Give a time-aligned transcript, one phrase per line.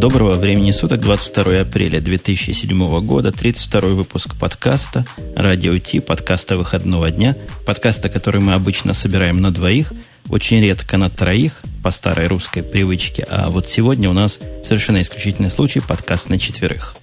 [0.00, 5.04] Доброго времени суток, 22 апреля 2007 года, 32 выпуск подкаста
[5.36, 9.92] «Радио Ти», подкаста выходного дня, подкаста, который мы обычно собираем на двоих,
[10.30, 15.50] очень редко на троих, по старой русской привычке, а вот сегодня у нас совершенно исключительный
[15.50, 16.96] случай, подкаст на четверых.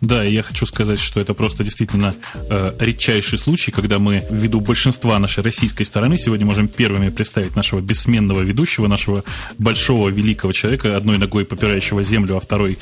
[0.00, 5.18] Да, я хочу сказать, что это просто действительно э, редчайший случай, когда мы ввиду большинства
[5.18, 9.24] нашей российской стороны сегодня можем первыми представить нашего бессменного ведущего, нашего
[9.58, 12.78] большого великого человека, одной ногой попирающего землю, а второй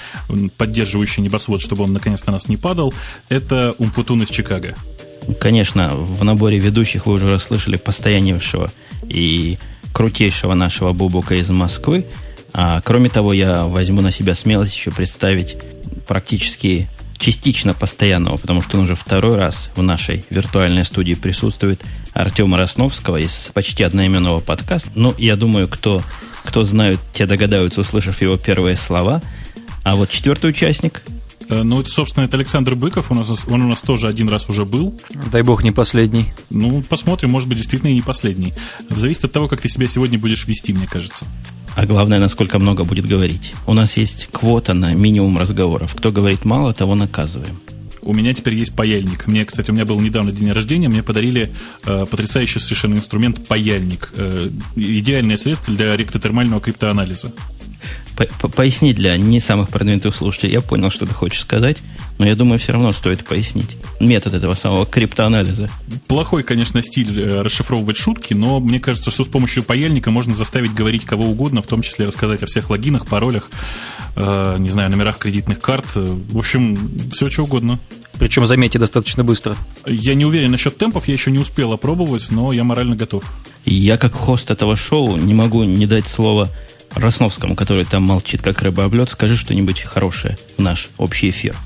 [0.57, 2.95] поддерживающий небосвод, чтобы он наконец-то нас не падал.
[3.29, 4.77] Это Умпутун из Чикаго.
[5.41, 8.71] Конечно, в наборе ведущих вы уже расслышали постояннейшего
[9.09, 9.59] и
[9.93, 12.07] крутейшего нашего Бубука из Москвы.
[12.53, 15.57] А кроме того, я возьму на себя смелость еще представить
[16.09, 21.83] практически частично постоянного, потому что он уже второй раз в нашей виртуальной студии присутствует,
[22.15, 24.91] Артема Росновского из почти одноименного подкаста.
[24.95, 26.03] Ну, я думаю, кто,
[26.45, 29.23] кто знают, те догадаются, услышав его первые слова.
[29.85, 31.03] А вот четвертый участник
[31.49, 33.11] э, ну, это, собственно, это Александр Быков.
[33.11, 34.99] У нас, он у нас тоже один раз уже был.
[35.31, 36.27] Дай бог, не последний.
[36.51, 38.55] Ну, посмотрим, может быть, действительно и не последний.
[38.91, 41.27] Зависит от того, как ты себя сегодня будешь вести, мне кажется.
[41.79, 43.55] А главное, насколько много будет говорить.
[43.65, 45.95] У нас есть квота на минимум разговоров.
[45.95, 47.61] Кто говорит мало, того наказываем.
[48.03, 49.29] У меня теперь есть паяльник.
[49.29, 54.11] Мне, кстати, у меня был недавно день рождения, мне подарили э, потрясающий совершенно инструмент паяльник.
[54.17, 57.33] Э, идеальное средство для ректотермального криптоанализа.
[58.57, 60.53] Поясни для не самых продвинутых слушателей.
[60.53, 61.83] Я понял, что ты хочешь сказать,
[62.19, 65.71] но я думаю, все равно стоит пояснить метод этого самого криптоанализа.
[66.09, 70.75] Плохой, конечно, стиль э, расшифровывать шутки, но мне кажется, что с помощью паяльника можно заставить
[70.75, 73.51] говорить кого угодно, в том числе рассказать о всех логинах, паролях,
[74.17, 75.87] э, не знаю, номерах кредитных карт.
[75.95, 76.77] В общем,
[77.13, 77.79] все что угодно.
[78.19, 79.55] Причем, заметьте, достаточно быстро.
[79.87, 83.23] Я не уверен насчет темпов, я еще не успел опробовать, но я морально готов.
[83.65, 86.49] Я как хост этого шоу не могу не дать слова
[86.95, 91.57] Росновскому, который там молчит, как рыба об лед, скажи что-нибудь хорошее в наш общий эфир.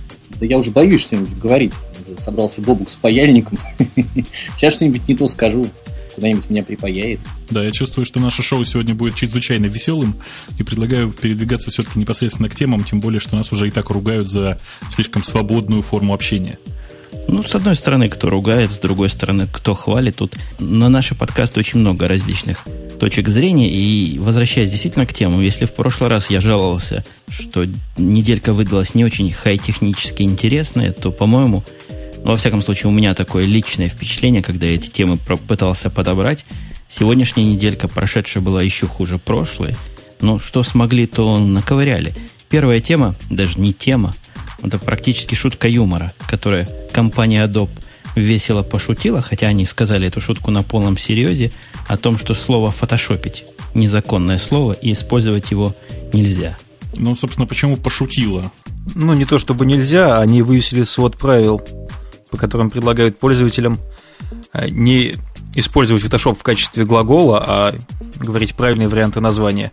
[0.41, 1.73] Да я уже боюсь что-нибудь говорить.
[2.19, 3.59] Собрался Бобук с паяльником.
[4.57, 5.67] Сейчас что-нибудь не то скажу
[6.15, 7.21] куда-нибудь меня припаяет.
[7.51, 10.17] Да, я чувствую, что наше шоу сегодня будет чрезвычайно веселым
[10.59, 14.29] и предлагаю передвигаться все-таки непосредственно к темам, тем более, что нас уже и так ругают
[14.29, 14.59] за
[14.91, 16.59] слишком свободную форму общения.
[17.29, 20.17] Ну, с одной стороны, кто ругает, с другой стороны, кто хвалит.
[20.17, 22.65] Тут на наши подкасты очень много различных
[23.03, 23.69] точек зрения.
[23.69, 27.67] И возвращаясь действительно к тему, если в прошлый раз я жаловался, что
[27.99, 31.65] неделька выдалась не очень хай-технически интересная, то, по-моему,
[32.23, 36.45] ну, во всяком случае, у меня такое личное впечатление, когда я эти темы пытался подобрать.
[36.89, 39.75] Сегодняшняя неделька, прошедшая, была еще хуже прошлой.
[40.21, 42.15] Но что смогли, то наковыряли.
[42.49, 44.15] Первая тема, даже не тема,
[44.63, 47.82] это практически шутка юмора, которая компания Adobe
[48.15, 51.53] весело пошутила, хотя они сказали эту шутку на полном серьезе,
[51.89, 55.75] о том, что слово «фотошопить»– незаконное слово, и использовать его
[56.13, 56.57] нельзя.
[56.97, 58.53] Ну, собственно, почему пошутила?
[58.95, 61.63] Ну, не то чтобы нельзя, они вывесили свод правил,
[62.31, 63.79] по которым предлагают пользователям
[64.53, 65.15] э, не
[65.55, 67.75] использовать Photoshop в качестве глагола, а
[68.17, 69.73] говорить правильные варианты названия.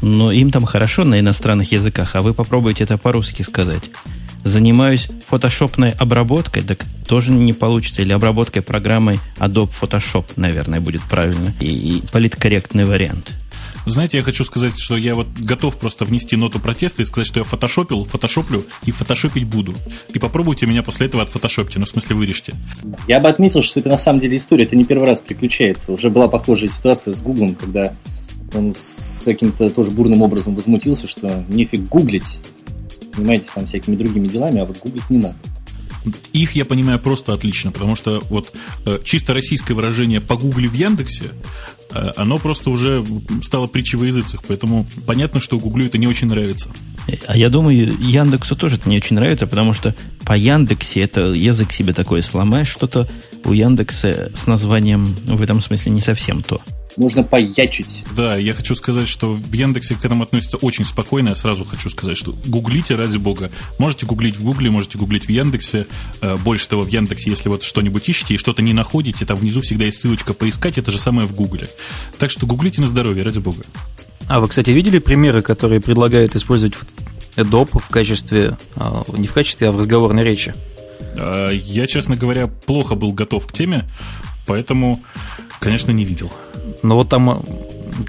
[0.00, 3.90] Но им там хорошо на иностранных языках, а вы попробуйте это по-русски сказать
[4.44, 8.02] занимаюсь фотошопной обработкой, так тоже не получится.
[8.02, 11.54] Или обработкой программой Adobe Photoshop, наверное, будет правильно.
[11.60, 13.30] И, и политкорректный вариант.
[13.84, 17.40] Знаете, я хочу сказать, что я вот готов просто внести ноту протеста и сказать, что
[17.40, 19.74] я фотошопил, фотошоплю и фотошопить буду.
[20.14, 22.54] И попробуйте меня после этого отфотошопьте, ну, в смысле, вырежьте.
[23.08, 25.92] Я бы отметил, что это на самом деле история, это не первый раз приключается.
[25.92, 27.92] Уже была похожая ситуация с Гуглом, когда
[28.54, 32.38] он с каким-то тоже бурным образом возмутился, что нефиг гуглить,
[33.14, 35.36] занимаетесь там всякими другими делами, а вот гуглить не надо.
[36.32, 38.52] Их я понимаю просто отлично, потому что вот
[38.86, 41.30] э, чисто российское выражение «погугли в Яндексе»,
[41.92, 43.04] э, оно просто уже
[43.42, 46.70] стало притчей во языцах, поэтому понятно, что Гуглю это не очень нравится.
[47.26, 49.94] А я думаю, Яндексу тоже это не очень нравится, потому что
[50.24, 53.08] по Яндексе это язык себе такой сломаешь, что-то
[53.44, 56.60] у Яндекса с названием в этом смысле не совсем то
[56.96, 58.04] можно поячить.
[58.16, 61.30] Да, я хочу сказать, что в Яндексе к этому относятся очень спокойно.
[61.30, 63.50] Я сразу хочу сказать, что гуглите ради бога.
[63.78, 65.86] Можете гуглить в Гугле, можете гуглить в Яндексе.
[66.20, 69.60] Э, больше того, в Яндексе, если вот что-нибудь ищете и что-то не находите, там внизу
[69.60, 71.68] всегда есть ссылочка поискать, это же самое в Гугле.
[72.18, 73.64] Так что гуглите на здоровье, ради бога.
[74.28, 76.74] А вы, кстати, видели примеры, которые предлагают использовать
[77.36, 80.54] Adobe в качестве, а, не в качестве, а в разговорной речи?
[81.14, 83.88] Э, я, честно говоря, плохо был готов к теме,
[84.46, 85.02] поэтому,
[85.60, 86.32] конечно, не видел.
[86.82, 87.42] Но вот там э,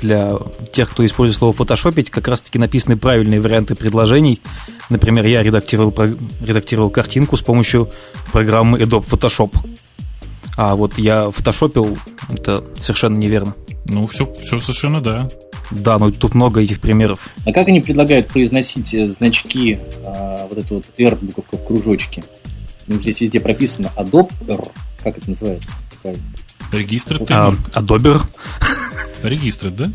[0.01, 0.37] для
[0.71, 4.41] тех, кто использует слово фотошопить, как раз-таки написаны правильные варианты предложений.
[4.89, 5.93] Например, я редактировал,
[6.41, 7.89] редактировал картинку с помощью
[8.31, 9.55] программы Adobe Photoshop.
[10.55, 11.97] А вот я фотошопил,
[12.29, 13.55] это совершенно неверно.
[13.85, 15.27] Ну, все, все совершенно да.
[15.71, 17.19] Да, но тут много этих примеров.
[17.45, 22.23] А как они предлагают произносить э, значки, а, вот это вот R буковка в кружочке?
[22.87, 24.67] Ну, здесь везде прописано Adobe R.
[25.01, 25.69] Как это называется?
[26.73, 28.21] Регистр а, Adobe.
[29.23, 29.91] Регистр, да?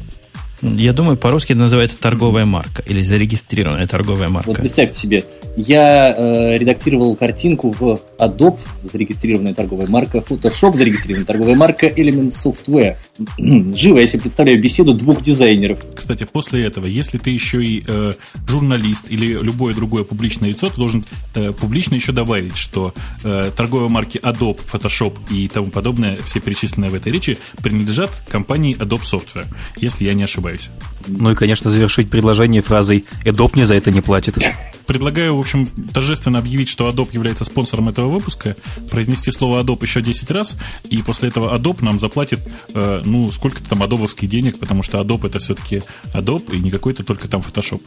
[0.63, 4.49] Я думаю, по-русски это называется торговая марка или зарегистрированная торговая марка.
[4.49, 5.25] Вот представьте себе,
[5.57, 12.97] я э, редактировал картинку в Adobe, зарегистрированная торговая марка, Photoshop, зарегистрированная торговая марка, Element Software.
[13.77, 15.79] Живо, если представляю беседу двух дизайнеров.
[15.95, 18.15] Кстати, после этого, если ты еще и э,
[18.47, 21.05] журналист или любое другое публичное лицо, ты должен
[21.35, 26.91] э, публично еще добавить, что э, торговые марки Adobe, Photoshop и тому подобное, все перечисленные
[26.91, 30.71] в этой речи, принадлежат компании Adobe Software, если я не ошибаюсь ошибаюсь.
[31.07, 34.39] Ну и, конечно, завершить предложение фразой «Adobe мне за это не платит».
[34.89, 38.57] Предлагаю, в общем, торжественно объявить, что Adobe является спонсором этого выпуска,
[38.91, 40.57] произнести слово Adobe еще 10 раз,
[40.89, 42.41] и после этого Adobe нам заплатит,
[42.73, 45.83] э, ну, сколько-то там адобовских денег, потому что Adobe это все-таки
[46.15, 47.83] Adobe, и не какой-то только там Photoshop.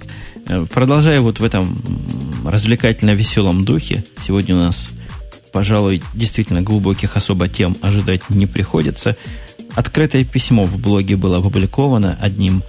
[0.45, 1.75] Э, продолжая вот в этом
[2.45, 4.87] развлекательно-веселом духе, сегодня у нас,
[5.51, 9.17] пожалуй, действительно глубоких особо тем ожидать не приходится–
[9.75, 12.63] открытое письмо в блоге было опубликовано одним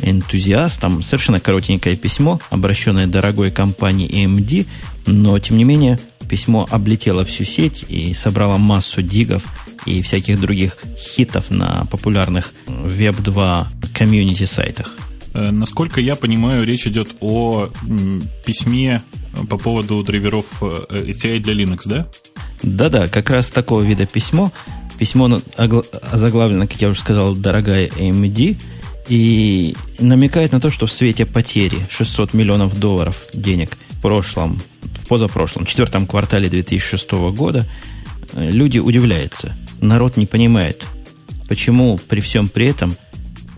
[0.00, 1.02] энтузиастом.
[1.02, 4.66] Совершенно коротенькое письмо, обращенное дорогой компании AMD,
[5.06, 5.98] но, тем не менее,
[6.28, 9.42] письмо облетело всю сеть и собрало массу дигов
[9.86, 14.96] и всяких других хитов на популярных Web2 комьюнити сайтах.
[15.34, 17.70] Э, насколько я понимаю, речь идет о
[18.44, 19.02] письме
[19.48, 22.06] по поводу драйверов э, ATI для Linux, да?
[22.62, 24.52] Да-да, как раз такого вида письмо.
[24.98, 25.40] Письмо
[26.12, 28.60] заглавлено, как я уже сказал, «Дорогая AMD»,
[29.08, 35.06] и намекает на то, что в свете потери 600 миллионов долларов денег в прошлом, в
[35.08, 37.68] позапрошлом, четвертом квартале 2006 года,
[38.34, 39.56] э, люди удивляются.
[39.80, 40.84] Народ не понимает,
[41.48, 42.94] почему при всем при этом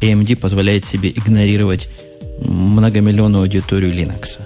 [0.01, 1.89] AMD позволяет себе игнорировать
[2.41, 4.39] многомиллионную аудиторию Linux.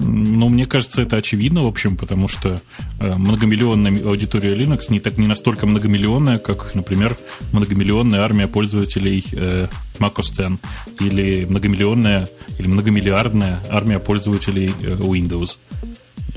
[0.00, 2.60] Ну, мне кажется, это очевидно, в общем, потому что
[3.00, 7.16] э, многомиллионная аудитория Linux не, так, не настолько многомиллионная, как, например,
[7.52, 9.68] многомиллионная армия пользователей э,
[9.98, 10.60] Mac OS X
[11.00, 15.58] или многомиллионная или многомиллиардная армия пользователей э, Windows.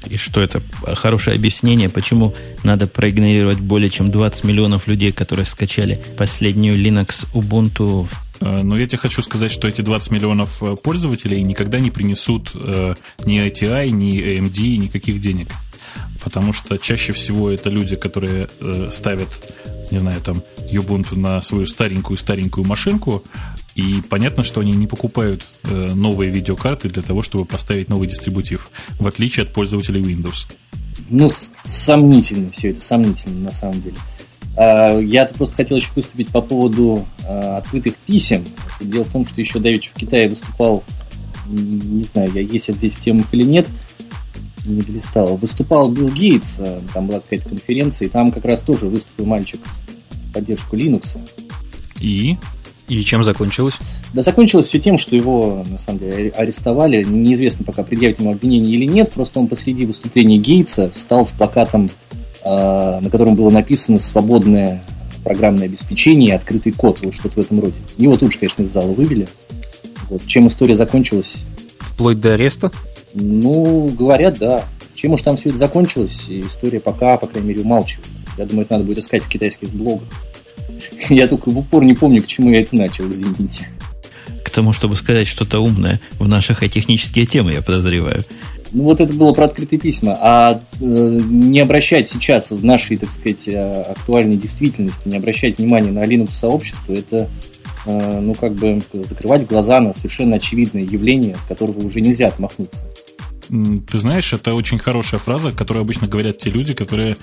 [0.07, 0.63] И что это
[0.95, 2.33] хорошее объяснение, почему
[2.63, 8.87] надо проигнорировать более чем 20 миллионов людей, которые скачали последнюю Linux Ubuntu Э, но я
[8.87, 12.95] тебе хочу сказать, что эти 20 миллионов э, пользователей никогда не принесут э,
[13.25, 15.49] ни ITI, ни AMD, никаких денег.
[16.23, 18.47] Потому что чаще всего это люди, которые
[18.91, 19.51] ставят,
[19.91, 23.23] не знаю, там, Ubuntu на свою старенькую-старенькую машинку,
[23.75, 29.07] и понятно, что они не покупают новые видеокарты для того, чтобы поставить новый дистрибутив, в
[29.07, 30.45] отличие от пользователей Windows.
[31.09, 31.29] Ну,
[31.65, 33.97] сомнительно все это, сомнительно на самом деле.
[34.57, 38.45] А, я просто хотел еще выступить по поводу а, открытых писем.
[38.79, 40.83] Дело в том, что еще давеча в Китае выступал,
[41.47, 43.67] не знаю, я есть здесь в темах или нет,
[44.65, 45.37] не долистал.
[45.37, 49.61] Выступал Билл Гейтс, а, там была какая-то конференция, и там как раз тоже выступил мальчик
[50.11, 51.17] в поддержку Linux.
[51.99, 52.37] И?
[52.87, 53.75] И чем закончилось?
[54.13, 57.05] Да закончилось все тем, что его, на самом деле, арестовали.
[57.05, 59.13] Неизвестно пока, предъявить ему обвинение или нет.
[59.13, 64.83] Просто он посреди выступления Гейтса встал с плакатом Э, на котором было написано «свободное
[65.23, 67.75] программное обеспечение и открытый код», вот что-то в этом роде.
[67.97, 69.27] Его тут же, конечно, из зала вывели.
[70.09, 70.25] Вот.
[70.25, 71.37] Чем история закончилась?
[71.79, 72.71] Вплоть до ареста?
[73.13, 74.65] Ну, говорят, да.
[74.95, 78.07] Чем уж там все это закончилось, история пока, по крайней мере, умалчивает.
[78.37, 80.07] Я думаю, это надо будет искать в китайских блогах.
[81.09, 83.67] Я только в упор не помню, к чему я это начал, извините.
[84.43, 88.23] К тому, чтобы сказать что-то умное в наших технические темы, я подозреваю.
[88.73, 90.17] Ну, вот это было про открытые письма.
[90.19, 95.91] А э, не обращать сейчас в нашей, так сказать, э, актуальной действительности, не обращать внимания
[95.91, 97.29] на Linux-сообщество, это,
[97.85, 102.85] э, ну, как бы закрывать глаза на совершенно очевидное явление, от которого уже нельзя отмахнуться.
[103.49, 107.17] Ты знаешь, это очень хорошая фраза, которую обычно говорят те люди, которые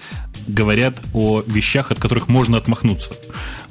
[0.46, 3.10] говорят о вещах, от которых можно отмахнуться.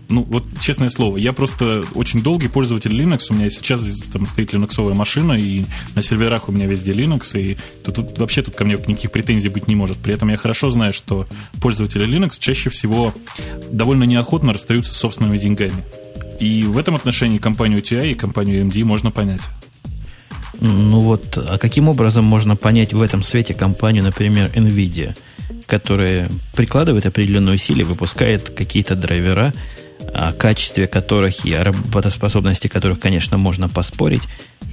[0.09, 3.25] Ну, вот честное слово, я просто очень долгий пользователь Linux.
[3.29, 7.57] У меня сейчас там стоит линуксовая машина, и на серверах у меня везде Linux, и
[7.83, 9.97] тут, тут вообще тут ко мне никаких претензий быть не может.
[9.97, 11.27] При этом я хорошо знаю, что
[11.61, 13.13] пользователи Linux чаще всего
[13.69, 15.83] довольно неохотно расстаются с собственными деньгами.
[16.39, 19.41] И в этом отношении компанию TI и компанию AMD можно понять.
[20.59, 25.15] Ну вот, а каким образом можно понять в этом свете компанию, например, NVIDIA,
[25.65, 29.53] которая прикладывает определенные усилия, выпускает какие-то драйвера,
[30.13, 34.23] о качестве которых и о работоспособности которых, конечно, можно поспорить,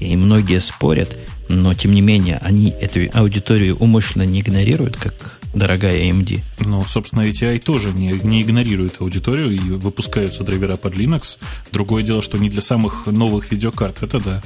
[0.00, 1.16] и многие спорят,
[1.48, 6.40] но тем не менее они эту аудиторию умышленно не игнорируют, как дорогая AMD.
[6.60, 11.38] Ну, собственно, ATI тоже не, не игнорирует аудиторию и выпускаются драйвера под Linux.
[11.70, 14.42] Другое дело, что не для самых новых видеокарт, это да.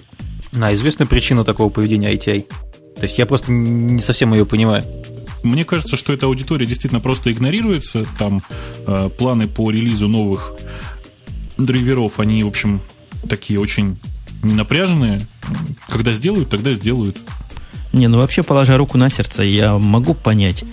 [0.53, 2.47] А известна причина такого поведения ITI?
[2.97, 4.85] То есть я просто не совсем ее понимаю.
[5.43, 8.05] Мне кажется, что эта аудитория действительно просто игнорируется.
[8.19, 8.43] Там
[8.87, 10.53] э, планы по релизу новых
[11.57, 12.81] драйверов, они, в общем,
[13.29, 13.99] такие очень
[14.43, 15.21] ненапряженные.
[15.89, 17.19] Когда сделают, тогда сделают.
[17.93, 20.65] Не, ну вообще, положа руку на сердце, я могу понять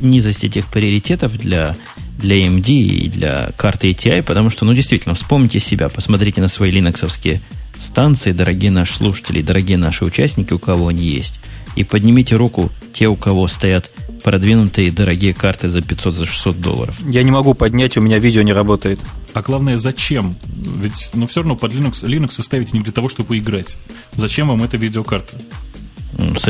[0.00, 1.76] низость этих приоритетов для,
[2.18, 6.70] для AMD и для карты ATI, потому что, ну, действительно, вспомните себя, посмотрите на свои
[6.70, 7.40] линоксовские
[7.78, 11.38] станции, дорогие наши слушатели, дорогие наши участники, у кого они есть,
[11.76, 13.90] и поднимите руку те, у кого стоят
[14.28, 17.00] продвинутые дорогие карты за 500, за 600 долларов.
[17.08, 19.00] Я не могу поднять, у меня видео не работает.
[19.32, 20.36] А главное, зачем?
[20.54, 23.78] Ведь, ну, все равно под Linux, Linux вы ставите не для того, чтобы играть.
[24.16, 25.38] Зачем вам эта видеокарта?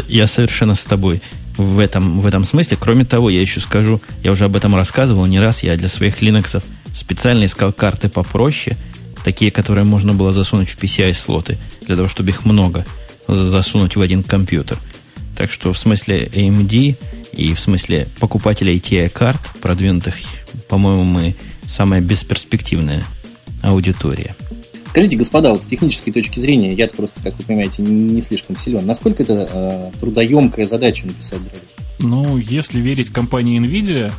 [0.08, 1.22] Я совершенно с тобой
[1.56, 2.76] в этом, в этом смысле.
[2.80, 6.20] Кроме того, я еще скажу, я уже об этом рассказывал не раз, я для своих
[6.20, 6.60] Linux
[6.92, 8.76] специально искал карты попроще,
[9.22, 12.84] такие, которые можно было засунуть в PCI-слоты, для того, чтобы их много
[13.28, 14.78] засунуть в один компьютер.
[15.36, 16.96] Так что в смысле AMD
[17.32, 20.16] и в смысле покупателей TI-карт продвинутых,
[20.68, 23.04] по-моему, мы самая бесперспективная
[23.62, 24.34] аудитория.
[24.88, 28.86] Скажите, господа, вот с технической точки зрения, я просто, как вы понимаете, не слишком силен.
[28.86, 31.68] Насколько это э, трудоемкая задача написать драйвер?
[32.00, 34.10] Ну, если верить компании NVIDIA,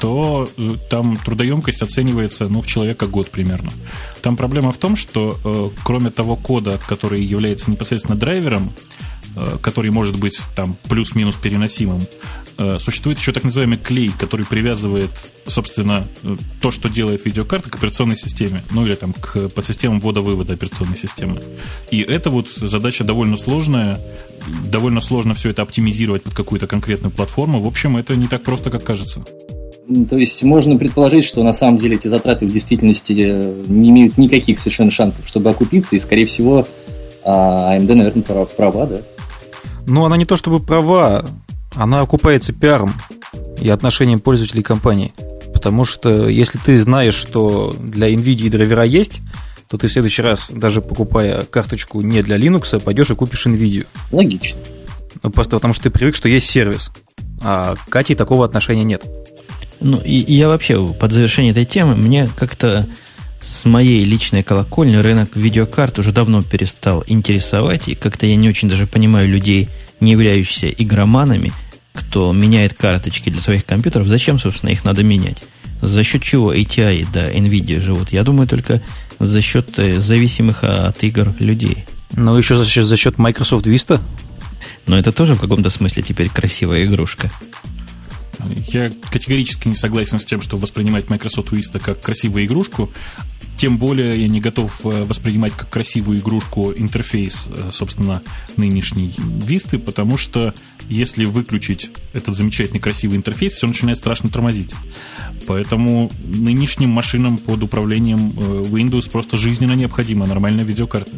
[0.00, 3.70] то э, там трудоемкость оценивается ну, в человека год примерно.
[4.20, 9.09] Там проблема в том, что э, кроме того кода, который является непосредственно драйвером, Э,
[9.62, 12.00] который может быть там плюс-минус переносимым,
[12.58, 15.10] э, существует еще так называемый клей, который привязывает,
[15.46, 20.54] собственно, э, то, что делает видеокарта к операционной системе, ну или там к подсистемам ввода-вывода
[20.54, 21.42] операционной системы.
[21.90, 24.00] И это вот задача довольно сложная,
[24.66, 27.60] довольно сложно все это оптимизировать под какую-то конкретную платформу.
[27.60, 29.24] В общем, это не так просто, как кажется.
[30.08, 34.58] То есть можно предположить, что на самом деле эти затраты в действительности не имеют никаких
[34.58, 36.66] совершенно шансов, чтобы окупиться, и, скорее всего,
[37.24, 39.00] AMD, а наверное, права, да?
[39.86, 41.26] Ну, она не то чтобы права,
[41.74, 42.92] она окупается пиаром
[43.60, 45.12] и отношением пользователей компании.
[45.52, 49.20] Потому что если ты знаешь, что для NVIDIA драйвера есть,
[49.68, 53.86] то ты в следующий раз, даже покупая карточку не для Linux, пойдешь и купишь NVIDIA.
[54.10, 54.58] Логично.
[55.22, 56.90] Ну, просто потому что ты привык, что есть сервис.
[57.42, 59.04] А Кати такого отношения нет.
[59.80, 62.88] Ну, и, и я вообще под завершение этой темы, мне как-то
[63.40, 68.68] с моей личной колокольни рынок видеокарт уже давно перестал интересовать, и как-то я не очень
[68.68, 69.68] даже понимаю людей,
[70.00, 71.52] не являющихся игроманами,
[71.92, 74.06] кто меняет карточки для своих компьютеров.
[74.06, 75.42] Зачем, собственно, их надо менять?
[75.82, 78.12] За счет чего ATI да NVIDIA живут?
[78.12, 78.82] Я думаю, только
[79.18, 81.86] за счет э, зависимых от игр людей.
[82.12, 84.00] Ну, еще за счет, за счет Microsoft Vista.
[84.86, 87.30] Но это тоже в каком-то смысле теперь красивая игрушка.
[88.68, 92.90] Я категорически не согласен с тем, что воспринимать Microsoft Vista как красивую игрушку.
[93.60, 98.22] Тем более я не готов э, воспринимать как красивую игрушку интерфейс, э, собственно,
[98.56, 100.54] нынешней Vista, потому что
[100.88, 104.70] если выключить этот замечательный красивый интерфейс, все начинает страшно тормозить.
[105.46, 111.12] Поэтому нынешним машинам под управлением э, Windows просто жизненно необходима нормальная видеокарта.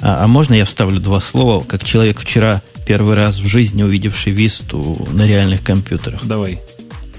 [0.00, 4.32] А, а можно я вставлю два слова, как человек вчера первый раз в жизни увидевший
[4.32, 6.24] Висту на реальных компьютерах?
[6.24, 6.60] Давай.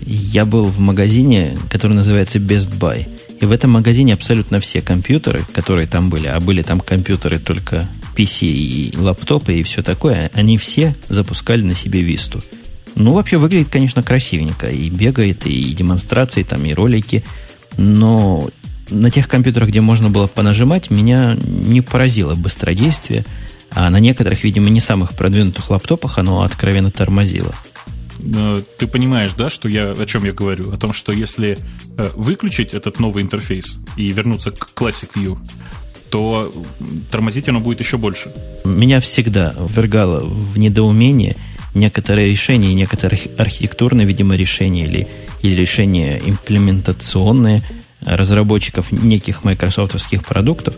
[0.02, 3.08] Я был в магазине, который называется Best Buy.
[3.40, 7.88] И в этом магазине абсолютно все компьютеры, которые там были, а были там компьютеры только
[8.16, 12.42] PC и лаптопы и все такое, они все запускали на себе Висту.
[12.96, 14.70] Ну, вообще выглядит, конечно, красивенько.
[14.70, 17.26] И бегает, и демонстрации, там, и ролики.
[17.76, 18.50] Но
[18.90, 23.26] на тех компьютерах, где можно было понажимать, меня не поразило быстродействие.
[23.72, 27.54] А на некоторых, видимо, не самых продвинутых лаптопах оно откровенно тормозило.
[28.20, 30.72] Э, ты понимаешь, да, что я, о чем я говорю?
[30.72, 31.58] О том, что если
[31.98, 35.38] э, выключить этот новый интерфейс и вернуться к Classic View,
[36.10, 36.54] то
[37.12, 38.32] тормозить оно будет еще больше.
[38.64, 41.36] Меня всегда ввергало в недоумение
[41.74, 45.08] некоторые решения, некоторые архитектурные, видимо, решения или,
[45.42, 47.64] или решения имплементационные
[48.02, 50.76] разработчиков неких майкрософтовских продуктов.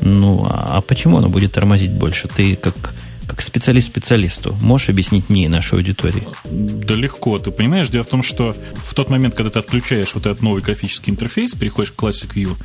[0.00, 2.28] Ну, а, а почему оно будет тормозить больше?
[2.28, 2.94] Ты как
[3.26, 4.56] как специалист специалисту.
[4.62, 6.22] Можешь объяснить не нашей аудитории?
[6.44, 7.38] Да легко.
[7.38, 10.62] Ты понимаешь, дело в том, что в тот момент, когда ты отключаешь вот этот новый
[10.62, 12.56] графический интерфейс, переходишь к Classic View,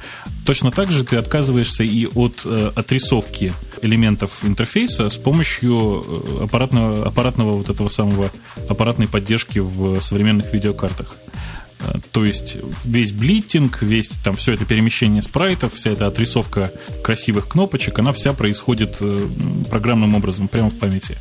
[0.45, 7.05] точно так же ты отказываешься и от э, отрисовки элементов интерфейса с помощью э, аппаратного,
[7.05, 8.31] аппаратного вот этого самого
[8.69, 11.17] аппаратной поддержки в современных видеокартах.
[11.83, 16.71] Э, то есть весь блиттинг, весь там все это перемещение спрайтов, вся эта отрисовка
[17.03, 19.19] красивых кнопочек, она вся происходит э,
[19.69, 21.17] программным образом, прямо в памяти.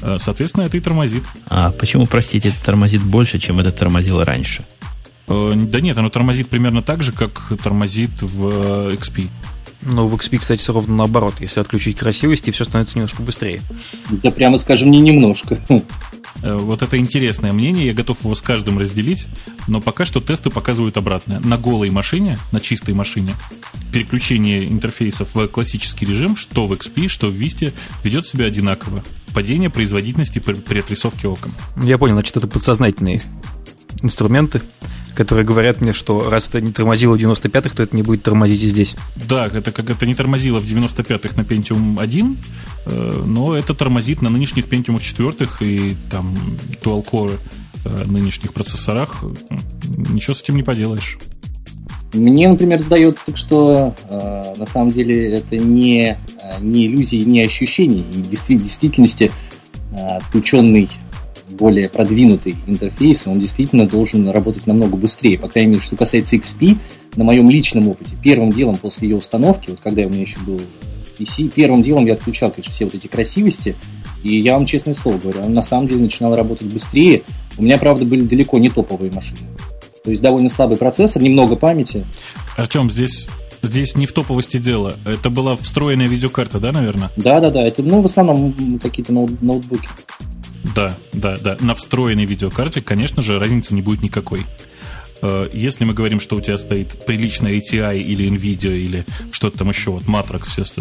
[0.00, 1.24] Э, соответственно, это и тормозит.
[1.48, 4.66] А почему, простите, это тормозит больше, чем это тормозило раньше?
[5.28, 9.28] Да нет, оно тормозит примерно так же, как тормозит в XP.
[9.82, 11.34] Но в XP, кстати, все ровно наоборот.
[11.40, 13.60] Если отключить красивости, все становится немножко быстрее.
[14.10, 15.58] Да прямо скажем, не немножко.
[16.42, 19.28] Э, вот это интересное мнение, я готов его с каждым разделить,
[19.68, 21.40] но пока что тесты показывают обратное.
[21.40, 23.34] На голой машине, на чистой машине,
[23.92, 27.72] переключение интерфейсов в классический режим, что в XP, что в Vista,
[28.04, 29.02] ведет себя одинаково.
[29.34, 31.52] Падение производительности при, при отрисовке окон.
[31.82, 33.22] Я понял, значит, это подсознательные
[34.02, 34.62] инструменты,
[35.16, 38.62] которые говорят мне, что раз это не тормозило в 95-х, то это не будет тормозить
[38.62, 38.94] и здесь.
[39.28, 42.38] Да, это как это не тормозило в 95-х на Pentium 1,
[42.86, 46.36] э, но это тормозит на нынешних Pentium 4 и там
[46.82, 47.38] Dual Core
[47.84, 49.24] э, нынешних процессорах.
[50.10, 51.18] Ничего с этим не поделаешь.
[52.12, 56.16] Мне, например, сдается так, что э, на самом деле это не, э,
[56.60, 58.04] не иллюзии, не ощущения.
[58.12, 59.30] И в действительности
[59.92, 60.88] э, включенный
[61.56, 65.38] более продвинутый интерфейс, он действительно должен работать намного быстрее.
[65.38, 66.76] По крайней мере, что касается XP,
[67.16, 70.60] на моем личном опыте, первым делом после ее установки, вот когда у меня еще был
[71.18, 73.74] PC, первым делом я отключал, конечно, все вот эти красивости,
[74.22, 77.22] и я вам честное слово говорю, он на самом деле начинал работать быстрее.
[77.56, 79.38] У меня, правда, были далеко не топовые машины.
[80.04, 82.04] То есть довольно слабый процессор, немного памяти.
[82.56, 83.28] Артем, здесь
[83.62, 84.94] Здесь не в топовости дело.
[85.04, 87.10] Это была встроенная видеокарта, да, наверное?
[87.16, 87.66] Да, да, да.
[87.66, 89.88] Это, ну, в основном какие-то ноутбуки.
[90.74, 91.56] Да, да, да.
[91.60, 94.44] На встроенной видеокарте, конечно же, разницы не будет никакой.
[95.22, 99.70] Э, если мы говорим, что у тебя стоит приличная ATI или NVIDIA или что-то там
[99.70, 100.74] еще, вот Matrix сейчас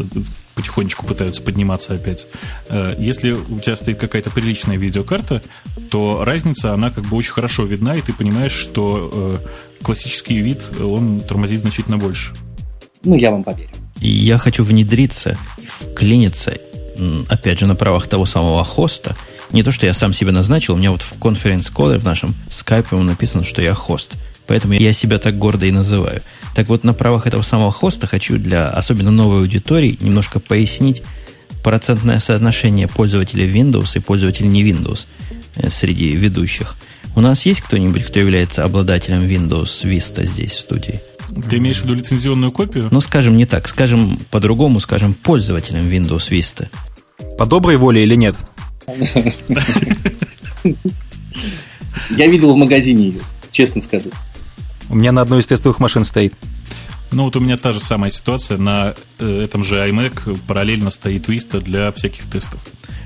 [0.56, 2.28] потихонечку пытаются подниматься опять.
[2.70, 5.42] Э, если у тебя стоит какая-то приличная видеокарта,
[5.90, 10.64] то разница, она как бы очень хорошо видна, и ты понимаешь, что э, классический вид,
[10.80, 12.34] он тормозит значительно больше.
[13.04, 13.70] Ну, я вам поверю.
[14.02, 16.58] И я хочу внедриться, вклиниться,
[17.30, 19.16] опять же, на правах того самого хоста–
[19.56, 22.96] не то, что я сам себе назначил, у меня вот в конференц-коле в нашем скайпе
[22.98, 24.16] написано, что я хост.
[24.48, 26.22] Поэтому я себя так гордо и называю.
[26.54, 31.02] Так вот, на правах этого самого хоста хочу для особенно новой аудитории немножко пояснить
[31.64, 35.08] процентное соотношение пользователей Windows и пользователей не Windows
[35.56, 36.76] э, среди ведущих.
[37.16, 41.02] У нас есть кто-нибудь, кто является обладателем Windows Vista здесь, в студии?
[41.50, 42.90] Ты имеешь в виду лицензионную копию?
[42.92, 43.68] Ну, скажем не так.
[43.68, 46.68] Скажем по-другому, скажем пользователем Windows Vista.
[47.38, 48.36] По доброй воле или нет?
[52.12, 53.22] Я видел в магазине ее,
[53.52, 54.12] честно скажу.
[54.90, 56.34] У меня на одной из тестовых машин стоит.
[57.12, 58.58] Ну вот у меня та же самая ситуация.
[58.58, 62.62] На э, этом же iMac параллельно стоит Vista для всяких тестов.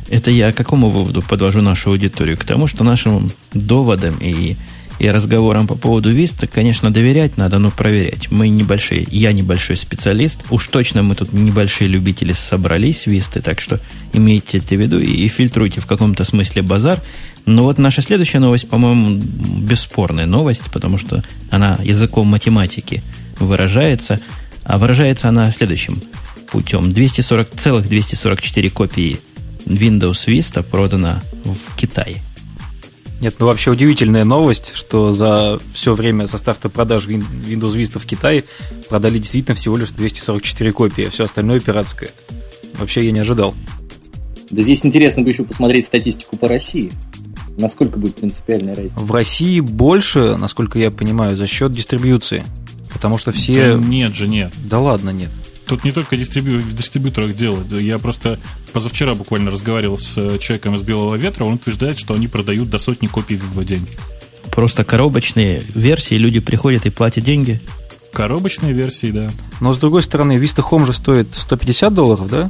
[0.09, 2.37] Это я к какому выводу подвожу нашу аудиторию?
[2.37, 4.57] К тому, что нашим доводам и
[4.99, 8.29] и разговорам по поводу Виста, конечно, доверять надо, но проверять.
[8.31, 10.45] Мы небольшие, я небольшой специалист.
[10.49, 13.79] Уж точно мы тут небольшие любители собрались Висты, так что
[14.11, 17.01] имейте это в виду и, фильтруйте в каком-то смысле базар.
[17.45, 23.01] Но вот наша следующая новость, по-моему, бесспорная новость, потому что она языком математики
[23.39, 24.19] выражается,
[24.63, 26.03] а выражается она следующим
[26.51, 26.89] путем.
[26.89, 29.19] 240, целых 244 копии
[29.65, 32.21] Windows Vista продано в Китае.
[33.21, 38.05] Нет, ну вообще удивительная новость, что за все время со старта продаж Windows Vista в
[38.05, 38.45] Китае
[38.87, 42.09] продали действительно всего лишь 244 копии, а все остальное пиратское.
[42.75, 43.53] Вообще я не ожидал.
[44.49, 46.91] Да здесь интересно бы еще посмотреть статистику по России.
[47.57, 48.97] Насколько будет принципиальная разница?
[48.97, 52.45] В России больше, насколько я понимаю, за счет дистрибьюции.
[52.93, 53.75] Потому что все...
[53.75, 54.53] Да нет же, нет.
[54.63, 55.29] Да ладно, нет.
[55.69, 56.61] Тут не только дистрибью...
[56.61, 57.63] в дистрибьюторах дело.
[57.75, 58.39] Я просто
[58.73, 62.79] позавчера буквально разговаривал с э, человеком из Белого Ветра, он утверждает, что они продают до
[62.79, 63.87] сотни копий в день.
[64.51, 67.61] Просто коробочные версии, люди приходят и платят деньги?
[68.11, 69.29] Коробочные версии, да.
[69.61, 72.49] Но с другой стороны, Vista Home же стоит 150 долларов, да?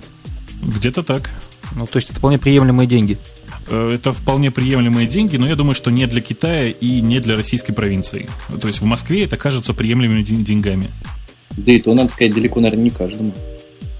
[0.62, 1.30] Где-то так.
[1.76, 3.18] Ну, то есть это вполне приемлемые деньги.
[3.68, 7.36] Э, это вполне приемлемые деньги, но я думаю, что не для Китая и не для
[7.36, 8.30] российской провинции.
[8.62, 10.90] То есть в Москве это кажется приемлемыми деньгами.
[11.58, 13.34] Да и то, надо сказать, далеко, наверное, не каждому.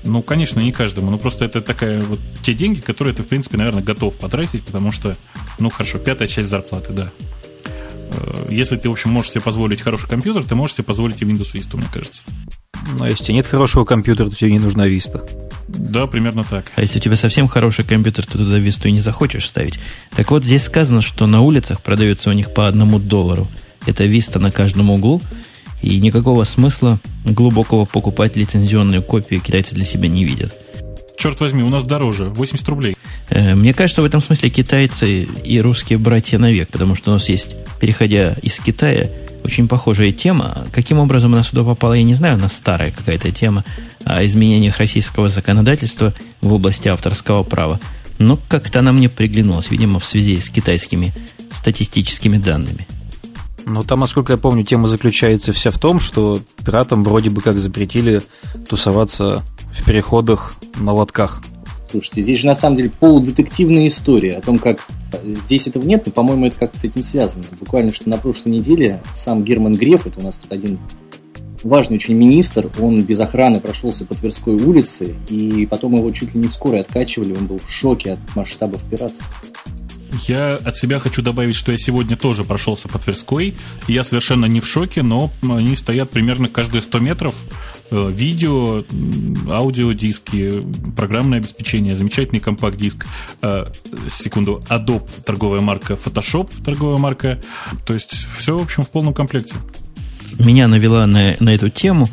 [0.04, 1.12] Ну, конечно, не каждому.
[1.12, 4.92] Но просто это такая вот те деньги, которые ты, в принципе, наверное, готов потратить, потому
[4.92, 5.16] что,
[5.60, 7.12] ну, хорошо, пятая часть зарплаты, да.
[8.12, 11.26] Э, если ты, в общем, можешь себе позволить хороший компьютер, ты можешь себе позволить и
[11.26, 12.24] Windows Vista, мне кажется.
[12.98, 15.22] Но если у тебя нет хорошего компьютера, то тебе не нужна Vista.
[15.68, 16.72] Да, примерно так.
[16.76, 19.80] А если у тебя совсем хороший компьютер, то туда Vista и не захочешь ставить.
[20.16, 23.48] Так вот, здесь сказано, что на улицах продается у них по одному доллару.
[23.86, 25.22] Это Vista на каждом углу.
[25.82, 30.56] И никакого смысла глубокого покупать лицензионную копию китайцы для себя не видят.
[31.18, 32.96] Черт возьми, у нас дороже, 80 рублей.
[33.30, 37.28] Э, мне кажется, в этом смысле китайцы и русские братья навек, потому что у нас
[37.28, 39.10] есть, переходя из Китая,
[39.44, 40.68] очень похожая тема.
[40.72, 42.38] Каким образом она сюда попала, я не знаю.
[42.38, 43.66] У нас старая какая-то тема
[44.06, 47.82] о изменениях российского законодательства в области авторского права.
[48.18, 51.14] Но как-то она мне приглянулась, видимо, в связи с китайскими
[51.52, 52.88] статистическими данными.
[53.66, 57.60] Ну, там, насколько я помню, тема заключается вся в том, что пиратам вроде бы как
[57.60, 58.22] запретили
[58.68, 61.42] тусоваться в переходах на лотках.
[61.92, 64.86] Слушайте, здесь же на самом деле полудетективная история о том, как
[65.24, 67.46] здесь этого нет, но, по-моему, это как-то с этим связано.
[67.60, 70.78] Буквально что на прошлой неделе сам Герман Греф, это у нас тут один
[71.64, 76.42] важный очень министр, он без охраны прошелся по Тверской улице, и потом его чуть ли
[76.42, 79.26] не в скорой откачивали, он был в шоке от масштабов пиратства.
[80.28, 83.56] Я от себя хочу добавить, что я сегодня тоже прошелся по Тверской.
[83.88, 87.36] Я совершенно не в шоке, но они стоят примерно каждые 100 метров.
[87.92, 88.84] Э, видео,
[89.50, 90.64] аудиодиски,
[90.96, 93.06] программное обеспечение, замечательный компакт-диск.
[93.42, 93.72] Э,
[94.10, 97.42] секунду, Adobe торговая марка, Photoshop торговая марка.
[97.86, 99.56] То есть все, в общем, в полном комплекте.
[100.38, 102.08] Меня навела на, на эту тему.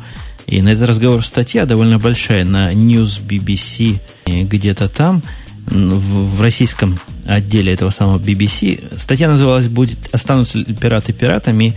[0.47, 5.21] И на этот разговор статья довольно большая на News BBC где-то там
[5.67, 8.97] в, в российском отделе этого самого BBC.
[8.97, 11.75] Статья называлась «Будет, «Останутся пираты пиратами?»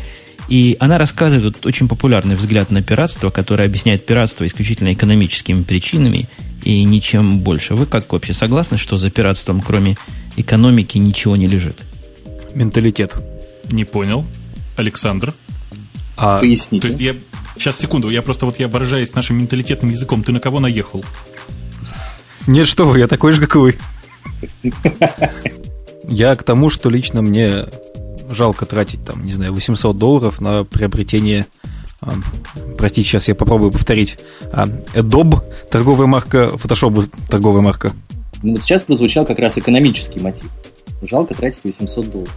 [0.48, 6.28] И она рассказывает очень популярный взгляд на пиратство, который объясняет пиратство исключительно экономическими причинами
[6.64, 7.74] и ничем больше.
[7.74, 9.96] Вы как вообще согласны, что за пиратством, кроме
[10.36, 11.84] экономики, ничего не лежит?
[12.52, 13.16] Менталитет.
[13.70, 14.26] Не понял.
[14.76, 15.34] Александр?
[16.16, 16.82] А, Поясните.
[16.82, 17.14] То есть я...
[17.56, 20.24] Сейчас, секунду, я просто вот я выражаясь нашим менталитетным языком.
[20.24, 21.04] Ты на кого наехал?
[22.46, 23.78] Нет, что вы, я такой же, как вы.
[26.08, 27.66] Я к тому, что лично мне
[28.30, 31.46] жалко тратить, там, не знаю, 800 долларов на приобретение
[32.00, 32.14] а,
[32.78, 34.18] простите, сейчас я попробую повторить.
[34.52, 37.92] А, Adobe торговая марка, Photoshop торговая марка.
[38.42, 40.48] Ну, вот сейчас прозвучал как раз экономический мотив.
[41.02, 42.36] Жалко тратить 800 долларов.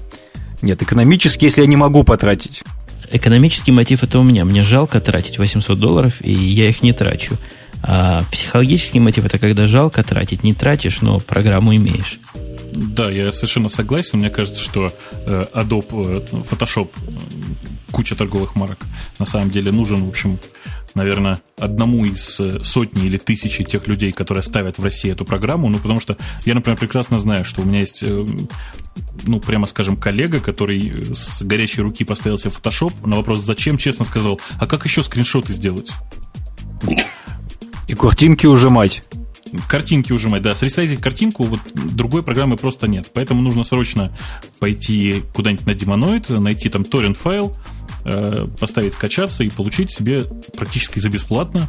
[0.61, 2.63] Нет, экономически, если я не могу потратить.
[3.11, 4.43] Экономический мотив это у меня.
[4.43, 7.37] Мне жалко тратить 800 долларов, и я их не трачу.
[7.85, 12.19] А психологический мотив это когда жалко тратить, не тратишь, но программу имеешь.
[12.71, 14.19] Да, я совершенно согласен.
[14.19, 16.89] Мне кажется, что э, Adobe, э, Photoshop,
[17.91, 18.79] куча торговых марок
[19.19, 20.39] на самом деле нужен, в общем,
[20.95, 25.67] наверное, одному из э, сотни или тысячи тех людей, которые ставят в России эту программу.
[25.69, 28.03] Ну, потому что я, например, прекрасно знаю, что у меня есть,
[29.23, 33.05] ну, прямо скажем, коллега, который с горячей руки поставил себе Photoshop.
[33.05, 35.91] На вопрос «Зачем?» честно сказал, а как еще скриншоты сделать?
[37.87, 39.03] И картинки ужимать.
[39.67, 40.55] Картинки ужимать, да.
[40.55, 43.11] Сресайзить картинку вот другой программы просто нет.
[43.13, 44.15] Поэтому нужно срочно
[44.59, 47.55] пойти куда-нибудь на демоноид, найти там торрент файл,
[48.05, 51.67] э, поставить скачаться и получить себе практически за бесплатно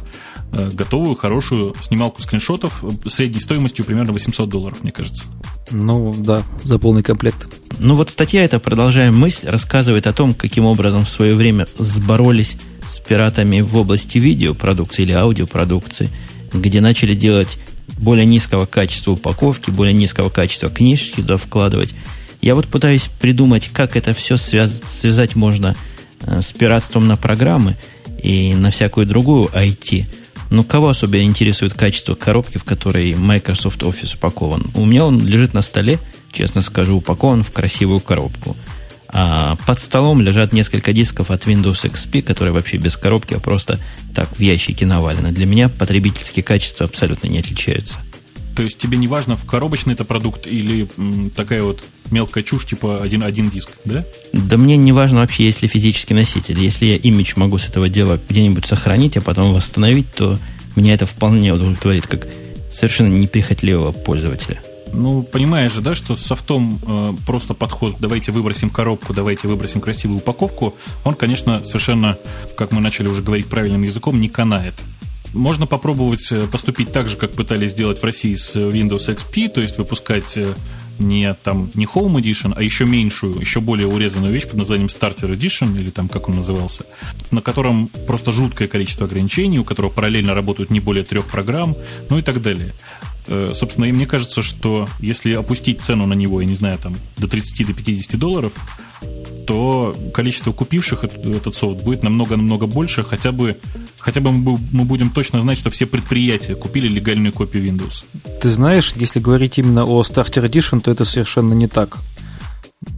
[0.51, 5.25] э, готовую, хорошую снималку скриншотов средней стоимостью примерно 800 долларов, мне кажется.
[5.71, 7.47] Ну, да, за полный комплект.
[7.79, 12.57] Ну вот статья эта, продолжаем мысль, рассказывает о том, каким образом в свое время сборолись
[12.87, 16.09] с пиратами в области видеопродукции или аудиопродукции,
[16.53, 17.57] где начали делать
[17.97, 21.93] более низкого качества упаковки, более низкого качества книжки туда вкладывать.
[22.41, 25.75] Я вот пытаюсь придумать, как это все связ- связать можно
[26.27, 27.77] с пиратством на программы
[28.21, 30.05] и на всякую другую IT.
[30.49, 34.71] Ну, кого особенно интересует качество коробки, в которой Microsoft Office упакован?
[34.75, 35.99] У меня он лежит на столе,
[36.31, 38.55] честно скажу, упакован в красивую коробку.
[39.07, 43.79] А под столом лежат несколько дисков от Windows XP, которые вообще без коробки, а просто
[44.13, 45.31] так в ящике навалены.
[45.31, 47.97] Для меня потребительские качества абсолютно не отличаются.
[48.55, 52.65] То есть тебе не важно, в коробочный это продукт или м, такая вот мелкая чушь,
[52.65, 54.05] типа один, один диск, да?
[54.31, 56.59] Да мне не важно вообще, если физический носитель.
[56.59, 60.39] Если я имидж могу с этого дела где-нибудь сохранить, а потом восстановить, то
[60.75, 62.27] меня это вполне удовлетворит, как
[62.71, 64.61] совершенно неприхотливого пользователя.
[64.93, 69.81] Ну, понимаешь же, да, что с софтом э, просто подход, давайте выбросим коробку, давайте выбросим
[69.81, 72.17] красивую упаковку, он, конечно, совершенно,
[72.55, 74.75] как мы начали уже говорить правильным языком, не канает.
[75.35, 79.59] Можно попробовать э, поступить так же, как пытались сделать в России с Windows XP, то
[79.59, 80.47] есть выпускать э,
[80.97, 85.35] не там не Home Edition, а еще меньшую, еще более урезанную вещь под названием Starter
[85.35, 86.85] Edition, или там как он назывался,
[87.31, 91.75] на котором просто жуткое количество ограничений, у которого параллельно работают не более трех программ,
[92.09, 92.73] ну и так далее.
[93.27, 96.95] Э, собственно, и мне кажется, что если опустить цену на него, я не знаю, там
[97.17, 98.53] до 30 до 50 долларов,
[99.47, 103.57] то количество купивших этот софт будет намного-намного больше, хотя бы,
[103.99, 108.05] хотя бы мы будем точно знать, что все предприятия купили легальную копию Windows.
[108.41, 111.97] Ты знаешь, если говорить именно о Starter Edition, то это совершенно не так.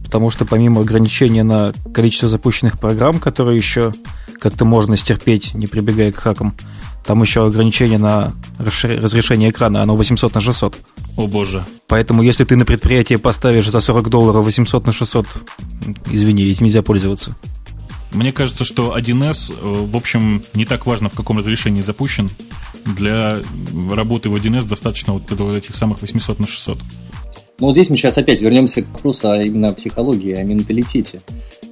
[0.04, 3.92] Потому что помимо ограничения на количество запущенных программ, которые еще
[4.40, 6.54] как-то можно стерпеть, не прибегая к хакам,
[7.08, 10.78] там еще ограничение на разрешение экрана, оно 800 на 600.
[11.16, 11.64] О боже.
[11.86, 15.26] Поэтому если ты на предприятие поставишь за 40 долларов 800 на 600,
[16.10, 17.34] извини, этим нельзя пользоваться.
[18.12, 22.28] Мне кажется, что 1С, э, в общем, не так важно, в каком разрешении запущен.
[22.84, 23.40] Для
[23.90, 26.78] работы в 1С достаточно вот, вот этих самых 800 на 600.
[27.60, 31.20] Ну вот здесь мы сейчас опять вернемся к вопросу а именно о психологии, о менталитете.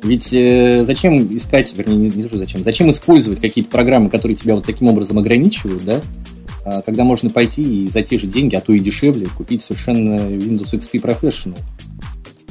[0.03, 4.57] Ведь э, зачем искать, вернее, не, не что зачем, зачем использовать какие-то программы, которые тебя
[4.57, 6.01] вот таким образом ограничивают, да,
[6.65, 10.17] а, когда можно пойти и за те же деньги, а то и дешевле, купить совершенно
[10.17, 11.59] Windows XP Professional.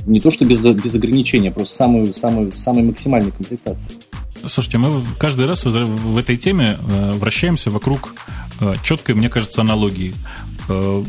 [0.05, 3.91] Не то, что без, без ограничения, просто самую, самую, самой максимальной комплектации.
[4.47, 8.15] Слушайте, мы каждый раз в этой теме э, вращаемся вокруг
[8.61, 10.13] э, четкой, мне кажется, аналогии.
[10.67, 11.03] Э,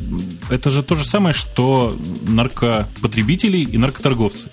[0.51, 4.51] это же то же самое, что наркопотребители и наркоторговцы.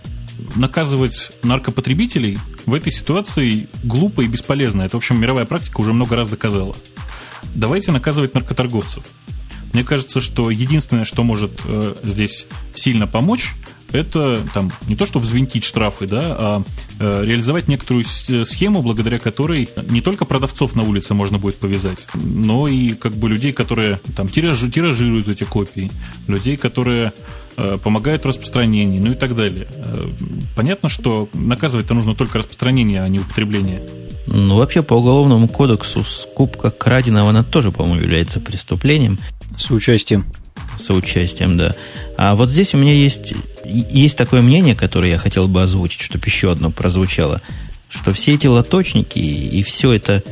[0.55, 4.83] Наказывать наркопотребителей в этой ситуации глупо и бесполезно.
[4.83, 6.75] Это, в общем, мировая практика уже много раз доказала.
[7.55, 9.03] Давайте наказывать наркоторговцев.
[9.73, 13.53] Мне кажется, что единственное, что может э, здесь сильно помочь,
[13.93, 16.63] это там не то, что взвинтить штрафы, да, а
[16.99, 22.67] э, реализовать некоторую схему, благодаря которой не только продавцов на улице можно будет повязать, но
[22.67, 25.91] и как бы людей, которые там тиражи, тиражируют эти копии,
[26.27, 27.13] людей, которые
[27.55, 29.67] э, помогают в распространении, ну и так далее.
[29.75, 30.09] Э,
[30.55, 33.83] понятно, что наказывать-то нужно только распространение, а не употребление.
[34.25, 39.19] Ну, вообще, по уголовному кодексу скупка краденого, она тоже, по-моему, является преступлением.
[39.57, 40.25] С участием
[40.79, 41.75] соучастием, да.
[42.17, 43.33] А вот здесь у меня есть,
[43.65, 47.41] есть такое мнение, которое я хотел бы озвучить, чтобы еще одно прозвучало,
[47.89, 50.23] что все эти лоточники и все это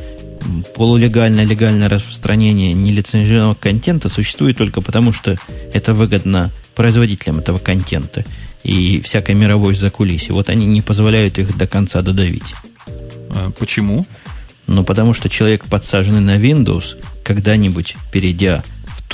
[0.74, 5.36] полулегальное, легальное распространение нелицензионного контента существует только потому, что
[5.72, 8.24] это выгодно производителям этого контента
[8.64, 10.32] и всякой мировой закулисье.
[10.32, 12.54] Вот они не позволяют их до конца додавить.
[13.30, 14.06] А почему?
[14.66, 18.62] Ну, потому что человек, подсаженный на Windows, когда-нибудь, перейдя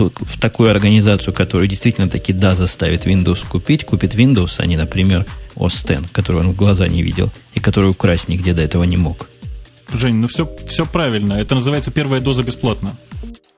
[0.00, 5.26] в такую организацию, которая действительно таки да заставит Windows купить, купит Windows, а не, например,
[5.56, 8.96] OS X, который он в глаза не видел и который украсть нигде до этого не
[8.96, 9.28] мог.
[9.92, 11.34] Жень, ну все, все правильно.
[11.34, 12.96] Это называется первая доза бесплатно.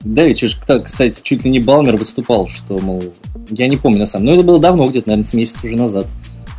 [0.03, 0.43] Да, ведь,
[0.83, 3.03] кстати, чуть ли не Балмер выступал, что, мол,
[3.49, 5.75] я не помню на самом деле, но это было давно, где-то, наверное, с месяца уже
[5.75, 6.07] назад.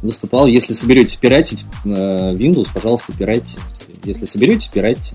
[0.03, 3.57] Выступал, если соберете пиратить э, Windows, пожалуйста, пирайте.
[4.05, 5.15] Если соберете, пирайте.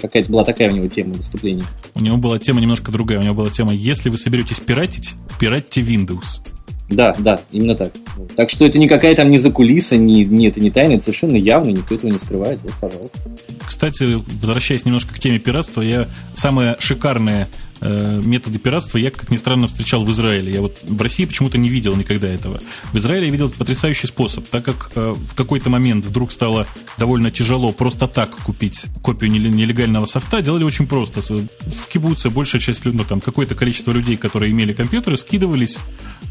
[0.00, 1.64] Какая-то была такая у него тема выступления.
[1.94, 3.18] У него была тема немножко другая.
[3.18, 6.40] У него была тема, если вы соберетесь пиратить, пиратьте Windows.
[6.88, 7.92] Да, да, именно так.
[8.36, 11.70] Так что это никакая там не закулиса, не, не, это не тайна, это совершенно явно,
[11.70, 12.60] никто этого не скрывает.
[12.62, 13.18] Вот, пожалуйста.
[13.66, 17.48] Кстати, возвращаясь немножко к теме пиратства, я самое шикарное
[17.80, 20.52] методы пиратства я, как ни странно, встречал в Израиле.
[20.52, 22.60] Я вот в России почему-то не видел никогда этого.
[22.92, 26.66] В Израиле я видел потрясающий способ, так как э, в какой-то момент вдруг стало
[26.98, 31.20] довольно тяжело просто так купить копию нелегального софта, делали очень просто.
[31.20, 35.78] В кибуце большая часть, ну там какое-то количество людей, которые имели компьютеры, скидывались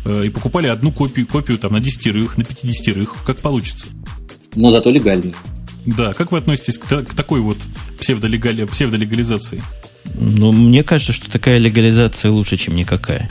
[0.05, 3.87] э, и покупали одну копию, копию там на десятерых, на пятидесятерых, как получится.
[4.55, 5.35] Но зато легальный.
[5.85, 7.57] Да, как вы относитесь к, к такой вот
[7.99, 9.61] псевдолегали, псевдолегализации?
[10.13, 13.29] Ну, мне кажется, что такая легализация лучше, чем никакая.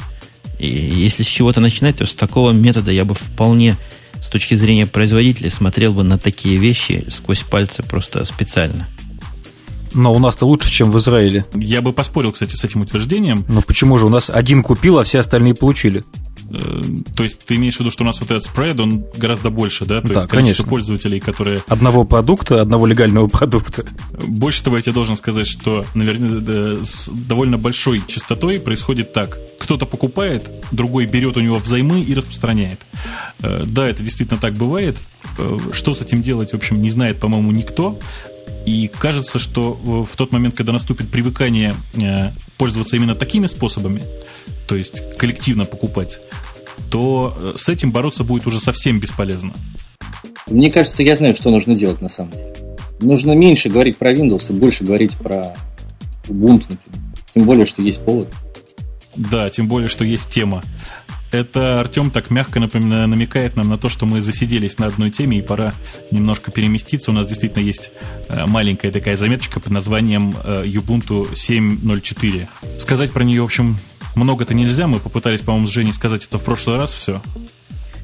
[0.59, 3.77] И если с чего-то начинать, то с такого метода я бы вполне
[4.23, 8.89] с точки зрения производителя смотрел бы на такие вещи сквозь пальцы просто специально.
[9.93, 11.45] Но у нас-то лучше, чем в Израиле.
[11.55, 13.45] Я бы поспорил, кстати, с этим утверждением.
[13.49, 16.03] Но почему же у нас один купил, а все остальные получили?
[16.51, 16.83] Э,
[17.17, 19.85] то есть ты имеешь в виду, что у нас вот этот спред, он гораздо больше,
[19.85, 20.01] да?
[20.01, 20.65] То да, есть количество конечно.
[20.65, 21.63] пользователей, которые...
[21.69, 23.85] Одного продукта, одного легального продукта.
[24.13, 29.39] Больше того, я тебе должен сказать, что наверное, с довольно большой частотой происходит так.
[29.59, 32.81] Кто-то покупает, другой берет у него взаймы и распространяет.
[33.41, 34.99] Э, да, это действительно так бывает.
[35.39, 37.99] Э, что с этим делать, в общем, не знает, по-моему, никто.
[38.67, 41.75] И кажется, что в тот момент, когда наступит привыкание
[42.57, 44.05] пользоваться именно такими способами,
[44.67, 46.21] то есть коллективно покупать,
[46.91, 49.53] то э, с этим бороться будет уже совсем бесполезно.
[50.47, 52.55] Мне кажется, я знаю, что нужно делать на самом деле.
[53.01, 55.55] Нужно меньше говорить про Windows и больше говорить про
[56.29, 56.77] Ubuntu.
[57.35, 58.29] Тем более, что есть повод.
[59.17, 60.63] Да, тем более, что есть тема.
[61.31, 65.39] Это Артем так мягко например, намекает нам на то, что мы засиделись на одной теме
[65.39, 65.75] и пора
[66.13, 67.11] немножко переместиться.
[67.11, 67.91] У нас действительно есть
[68.29, 72.47] э, маленькая такая заметочка под названием э, Ubuntu 7.04.
[72.79, 73.79] Сказать про нее, в общем,
[74.15, 74.87] много-то нельзя.
[74.87, 77.23] Мы попытались, по-моему, с Женей сказать это в прошлый раз все.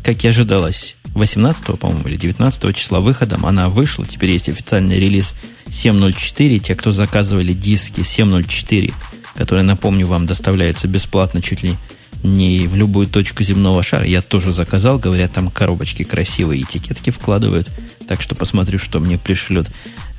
[0.02, 4.06] Как и ожидалось, 18, по-моему, или 19 числа выходом она вышла.
[4.06, 5.34] Теперь есть официальный релиз
[5.66, 6.58] 7.04.
[6.58, 8.94] Те, кто заказывали диски 7.04,
[9.36, 11.76] которые, напомню, вам доставляются бесплатно чуть ли
[12.22, 14.04] не в любую точку земного шара.
[14.04, 17.70] Я тоже заказал, говорят, там коробочки красивые, этикетки вкладывают.
[18.06, 19.70] Так что посмотрю, что мне пришлют.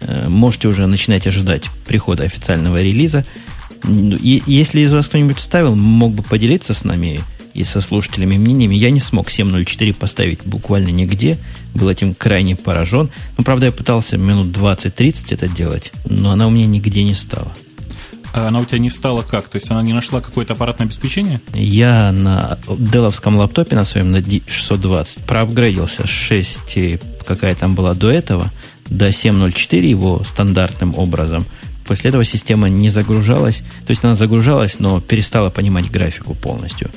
[0.01, 3.25] Э, можете уже начинать ожидать прихода официального релиза.
[3.87, 7.21] И если из вас кто-нибудь вставил, мог бы поделиться с нами,
[7.53, 8.75] и со слушателями мнениями.
[8.75, 11.37] Я не смог 7.04 поставить буквально нигде.
[11.73, 13.09] Был этим крайне поражен.
[13.37, 17.51] Ну, правда, я пытался минут 20-30 это делать, но она у меня нигде не стала.
[18.33, 19.49] А она у тебя не стала как?
[19.49, 21.41] То есть она не нашла какое-то аппаратное обеспечение?
[21.53, 26.77] Я на деловском лаптопе на своем на D620 проапгрейдился с 6,
[27.25, 28.49] какая там была до этого,
[28.87, 31.45] до 7.04 его стандартным образом.
[31.91, 33.63] После этого система не загружалась.
[33.85, 36.89] То есть она загружалась, но перестала понимать графику полностью.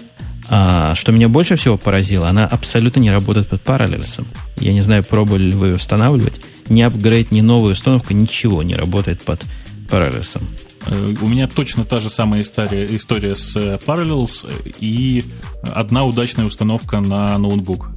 [0.49, 4.25] А что меня больше всего поразило, она абсолютно не работает под параллельсом.
[4.57, 6.41] Я не знаю, пробовали ли вы ее устанавливать.
[6.69, 9.43] Ни апгрейд, ни новая установка, ничего не работает под
[9.91, 10.47] параллельсом.
[10.87, 14.47] Э, у меня точно та же самая история, история с э, Parallels
[14.81, 15.25] и
[15.63, 17.91] одна удачная установка на ноутбук.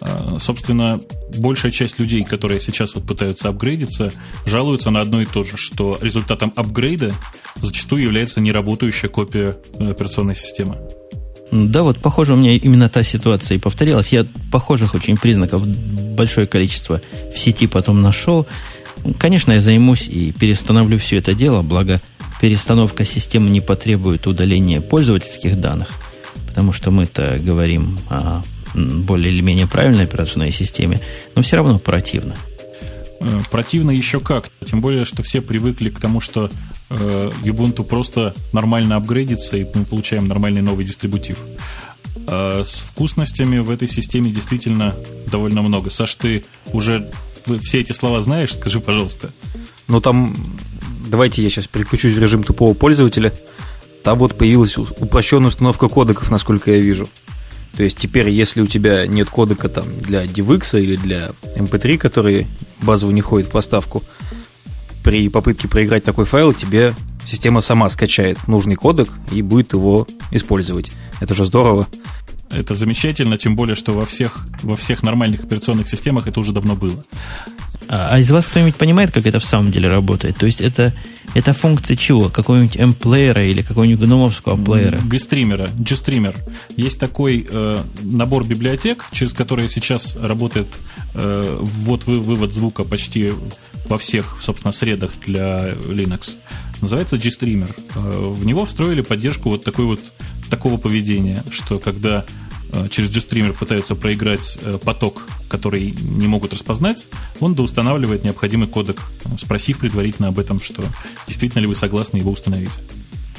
[0.00, 1.00] Э, собственно,
[1.38, 4.12] большая часть людей, которые сейчас вот пытаются апгрейдиться,
[4.44, 7.12] жалуются на одно и то же, что результатом апгрейда
[7.56, 10.78] зачастую является неработающая копия операционной системы.
[11.52, 14.08] Да, вот, похоже, у меня именно та ситуация и повторилась.
[14.08, 17.00] Я похожих очень признаков большое количество
[17.32, 18.46] в сети потом нашел.
[19.18, 22.00] Конечно, я займусь и перестановлю все это дело, благо
[22.40, 25.88] перестановка системы не потребует удаления пользовательских данных,
[26.46, 28.42] потому что мы-то говорим о
[28.74, 31.00] более или менее правильной операционной системе,
[31.34, 32.34] но все равно противно.
[33.20, 34.50] Э, противно еще как.
[34.64, 36.50] Тем более, что все привыкли к тому, что
[36.90, 41.38] э, Ubuntu просто нормально апгрейдится, и мы получаем нормальный новый дистрибутив.
[42.28, 44.96] А с вкусностями в этой системе действительно
[45.30, 45.90] довольно много.
[45.90, 47.10] Саш, ты уже
[47.62, 48.54] все эти слова знаешь?
[48.54, 49.32] Скажи, пожалуйста.
[49.88, 50.36] Ну, там,
[51.06, 53.32] давайте я сейчас переключусь в режим тупого пользователя.
[54.02, 57.08] Там вот появилась упрощенная установка кодеков, насколько я вижу.
[57.76, 62.46] То есть теперь, если у тебя нет кодека там для DivX или для MP3, который
[62.82, 64.02] базово не ходит в поставку,
[65.04, 66.94] при попытке проиграть такой файл тебе
[67.26, 70.90] система сама скачает нужный кодек и будет его использовать.
[71.20, 71.86] Это же здорово.
[72.50, 76.76] Это замечательно, тем более, что во всех, во всех нормальных операционных системах это уже давно
[76.76, 77.04] было.
[77.88, 80.36] А, а из вас кто-нибудь понимает, как это в самом деле работает?
[80.36, 80.92] То есть это,
[81.34, 82.28] это функция чего?
[82.28, 84.98] Какого-нибудь M-плеера или какого-нибудь гномовского плеера?
[85.04, 86.34] G-стримера, G-стример.
[86.76, 90.68] Есть такой э, набор библиотек, через которые сейчас работает
[91.14, 93.32] э, ввод-вывод звука почти
[93.88, 96.36] во всех, собственно, средах для Linux.
[96.80, 97.68] Называется G-стример.
[97.94, 100.00] Э, в него встроили поддержку вот такой вот
[100.50, 102.24] такого поведения, что когда
[102.90, 107.06] через GStreamer пытаются проиграть э, поток, который не могут распознать,
[107.40, 109.00] он доустанавливает необходимый кодек,
[109.38, 110.82] спросив предварительно об этом, что
[111.26, 112.72] действительно ли вы согласны его установить.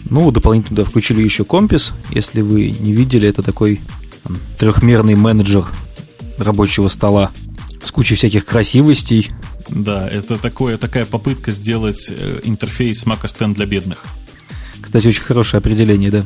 [0.10, 1.93] Ну, дополнительно туда включили еще компис.
[2.12, 3.82] Если вы не видели, это такой
[4.23, 5.65] там, трехмерный менеджер
[6.38, 7.32] рабочего стола
[7.84, 9.30] с кучей всяких красивостей.
[9.69, 14.06] Да, это такое, такая попытка сделать э, интерфейс Mac OS X для бедных.
[14.82, 16.26] Кстати, очень хорошее определение, да.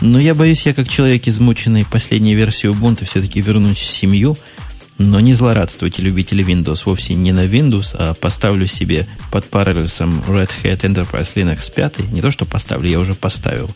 [0.00, 4.36] Но я боюсь, я как человек, измученный последней версией Ubuntu, все-таки вернусь в семью.
[4.98, 10.50] Но не злорадствуйте, любители Windows, вовсе не на Windows, а поставлю себе под параллельсом Red
[10.62, 12.12] Hat Enterprise Linux 5.
[12.12, 13.70] Не то, что поставлю, я уже поставил.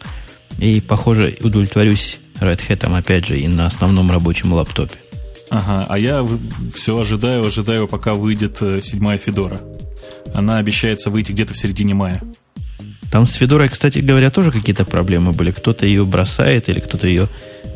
[0.59, 4.97] И, похоже, удовлетворюсь Red Hat опять же и на основном рабочем лаптопе.
[5.51, 6.27] Ага, а я
[6.75, 9.61] все ожидаю, ожидаю, пока выйдет э, седьмая Федора.
[10.35, 12.21] Она обещается выйти где-то в середине мая.
[13.11, 15.51] Там с Федорой, кстати говоря, тоже какие-то проблемы были.
[15.51, 17.29] Кто-то ее бросает, или кто-то ее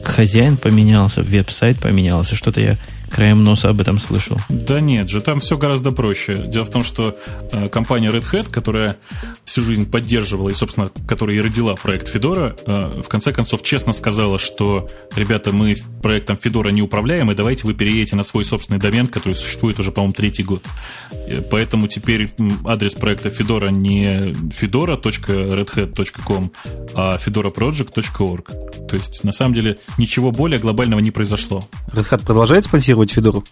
[0.02, 2.34] хозяин поменялся, веб-сайт поменялся.
[2.34, 2.76] Что-то я
[3.10, 4.36] краем носа об этом слышал.
[4.48, 6.44] Да нет же, там все гораздо проще.
[6.46, 7.16] Дело в том, что
[7.52, 8.96] э, компания Red Hat, которая
[9.44, 13.92] всю жизнь поддерживала и, собственно, которая и родила проект Fedora, э, в конце концов честно
[13.92, 18.78] сказала, что, ребята, мы проектом Fedora не управляем, и давайте вы переедете на свой собственный
[18.78, 20.64] домен, который существует уже, по-моему, третий год.
[21.12, 22.30] Э, поэтому теперь
[22.64, 26.52] адрес проекта Fedora не fedora.redhat.com,
[26.94, 28.50] а fedoraproject.org.
[28.88, 31.68] То есть, на самом деле, ничего более глобального не произошло.
[31.92, 33.44] Red Hat продолжает спонсировать Fedora?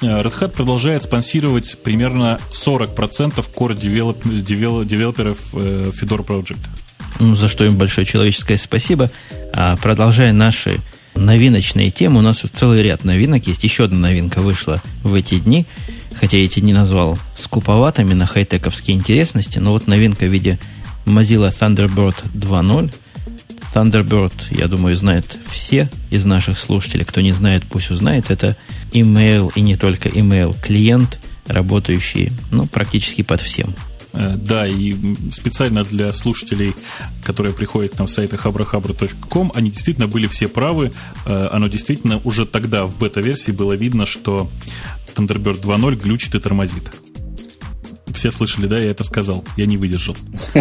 [0.00, 3.74] Э, Red Hat продолжает спонсировать примерно 40% core
[4.84, 6.60] девелоперов э, Fedora Project.
[7.20, 9.10] Ну, за что им большое человеческое спасибо.
[9.52, 10.80] А продолжая наши
[11.14, 13.64] новиночные темы, у нас целый ряд новинок есть.
[13.64, 15.66] Еще одна новинка вышла в эти дни,
[16.14, 20.58] хотя я эти дни назвал скуповатыми на хай-тековские интересности, но вот новинка в виде
[21.06, 22.92] Mozilla Thunderbird 2.0
[23.74, 27.04] Thunderbird, я думаю, знают все из наших слушателей.
[27.04, 28.30] Кто не знает, пусть узнает.
[28.30, 28.56] Это
[28.92, 33.74] email и не только email клиент, работающий ну, практически под всем.
[34.12, 34.94] Э, да, и
[35.32, 36.74] специально для слушателей,
[37.24, 40.92] которые приходят на сайты habrahabra.com, они действительно были все правы.
[41.26, 44.48] Э, оно действительно уже тогда в бета-версии было видно, что
[45.16, 46.92] Thunderbird 2.0 глючит и тормозит.
[48.14, 49.44] Все слышали, да, я это сказал.
[49.56, 50.16] Я не выдержал.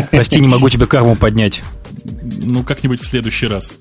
[0.09, 1.61] Прости, не могу тебе карму поднять.
[2.05, 3.73] Ну, как-нибудь в следующий раз.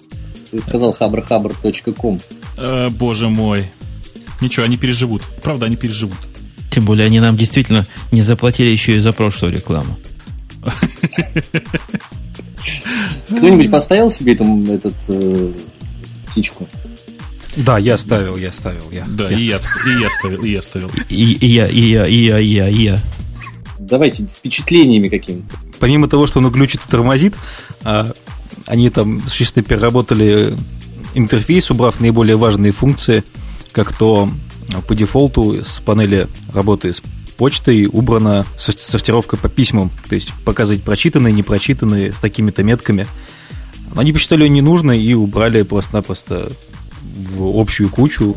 [0.51, 2.21] Ты сказал хабрхабр.ком.
[2.59, 3.71] Э, боже мой.
[4.41, 5.23] Ничего, они переживут.
[5.43, 6.19] Правда, они переживут.
[6.71, 9.99] Тем более они нам действительно не заплатили еще и за прошлую рекламу.
[13.27, 15.53] Кто-нибудь поставил себе там этот э,
[16.29, 16.69] птичку?
[17.57, 19.05] Да, я ставил, я ставил, я.
[19.07, 20.91] Да, и я, и я ставил, и я ставил.
[21.11, 23.01] И, и я, и я, и я, и я, и я.
[23.93, 25.55] Давайте впечатлениями какими-то.
[25.79, 27.35] Помимо того, что он глючит и тормозит,
[27.85, 28.13] а,
[28.65, 30.57] они там существенно переработали
[31.13, 33.23] интерфейс, убрав наиболее важные функции,
[33.71, 34.31] как то
[34.89, 37.03] по дефолту с панели работы с
[37.37, 43.07] почтой убрана сортировка по письмам, то есть показывать прочитанные, непрочитанные с такими-то метками.
[43.95, 46.51] Но они посчитали ее ненужной и убрали просто-напросто
[47.37, 48.35] в общую кучу.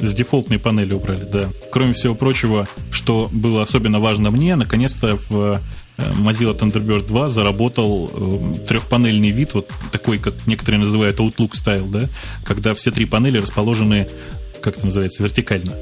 [0.00, 1.50] С дефолтной панели убрали, да.
[1.70, 5.60] Кроме всего прочего, что было особенно важно мне, наконец-то в
[5.98, 11.86] э, Mozilla Thunderbird 2 заработал э, трехпанельный вид, вот такой, как некоторые называют Outlook стайл,
[11.86, 12.08] да,
[12.44, 14.08] когда все три панели расположены,
[14.62, 15.74] как это называется, вертикально.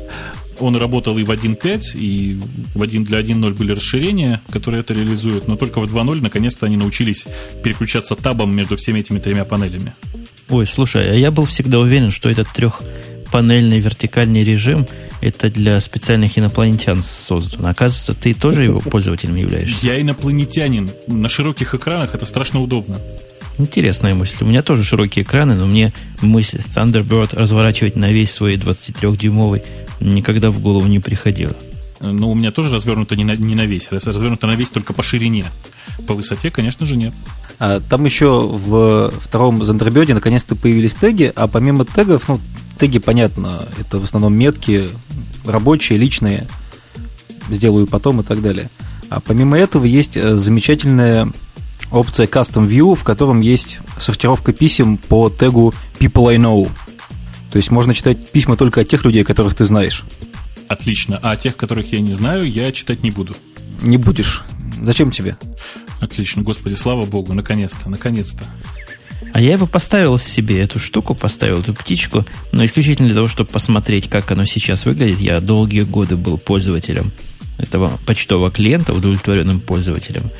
[0.59, 2.41] Он работал и в 1.5, и
[2.75, 6.77] в 1 для 1.0 были расширения, которые это реализуют, но только в 2.0 наконец-то они
[6.77, 7.27] научились
[7.63, 9.95] переключаться табом между всеми этими тремя панелями.
[10.49, 12.49] Ой, слушай, а я был всегда уверен, что этот
[13.29, 14.87] трехпанельный вертикальный режим
[15.21, 17.67] это для специальных инопланетян создан.
[17.67, 19.85] Оказывается, ты тоже его пользователем являешься.
[19.85, 20.91] Я инопланетянин.
[21.09, 23.01] На широких экранах это страшно удобно.
[23.59, 24.37] Интересная мысль.
[24.41, 29.63] У меня тоже широкие экраны, но мне мысль Thunderbird разворачивать на весь свой 23-дюймовый
[30.01, 31.57] никогда в голову не приходила.
[32.01, 35.03] Ну, у меня тоже развернуто не на, не на весь, развернуто на весь только по
[35.03, 35.45] ширине.
[36.07, 37.13] По высоте, конечно же, нет.
[37.59, 42.41] А, там еще в втором Thunderbird наконец-то появились теги, а помимо тегов, ну,
[42.79, 44.89] теги, понятно, это в основном метки
[45.45, 46.47] рабочие, личные,
[47.51, 48.71] сделаю потом и так далее.
[49.09, 51.33] А помимо этого есть э, замечательная
[51.91, 56.71] опция Custom View, в котором есть сортировка писем по тегу People I Know.
[57.51, 60.05] То есть можно читать письма только от тех людей, которых ты знаешь.
[60.69, 61.19] Отлично.
[61.23, 63.35] А тех, которых я не знаю, я читать не буду.
[63.81, 64.45] Не будешь.
[64.83, 65.37] Зачем тебе?
[66.01, 68.45] Отлично, господи, слава богу, наконец-то, наконец-то.
[69.33, 73.51] А я его поставил себе, эту штуку поставил, эту птичку, но исключительно для того, чтобы
[73.51, 75.21] посмотреть, как оно сейчас выглядит.
[75.21, 77.13] Я долгие годы был пользователем
[77.59, 80.31] этого почтового клиента, удовлетворенным пользователем.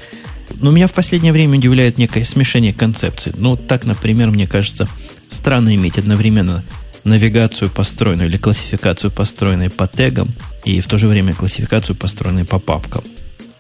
[0.55, 3.33] Но меня в последнее время удивляет некое смешение концепций.
[3.37, 4.89] Ну, так, например, мне кажется,
[5.29, 6.65] странно иметь одновременно
[7.05, 10.35] навигацию построенную или классификацию построенную по тегам
[10.65, 13.05] и в то же время классификацию построенную по папкам.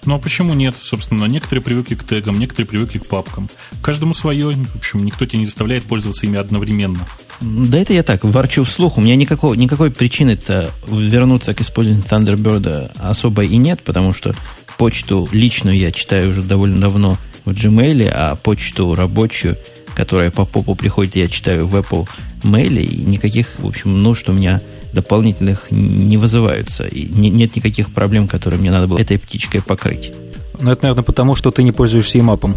[0.09, 0.75] Ну а почему нет?
[0.81, 3.51] Собственно, некоторые привыкли к тегам, некоторые привыкли к папкам.
[3.83, 4.57] Каждому свое.
[4.57, 7.07] В общем, никто тебя не заставляет пользоваться ими одновременно.
[7.43, 8.97] Да это я так, ворчу вслух.
[8.97, 14.35] У меня никакого, никакой причины-то вернуться к использованию Thunderbird особо и нет, потому что
[14.79, 19.59] почту личную я читаю уже довольно давно в Gmail, а почту рабочую,
[19.95, 22.09] которая по попу приходит, я читаю в Apple
[22.45, 24.63] Mail, и никаких, в общем, нужд у меня
[25.01, 26.87] дополнительных не вызываются.
[26.87, 30.13] И не, нет никаких проблем, которые мне надо было этой птичкой покрыть.
[30.61, 32.57] Ну, это, наверное, потому, что ты не пользуешься имапом.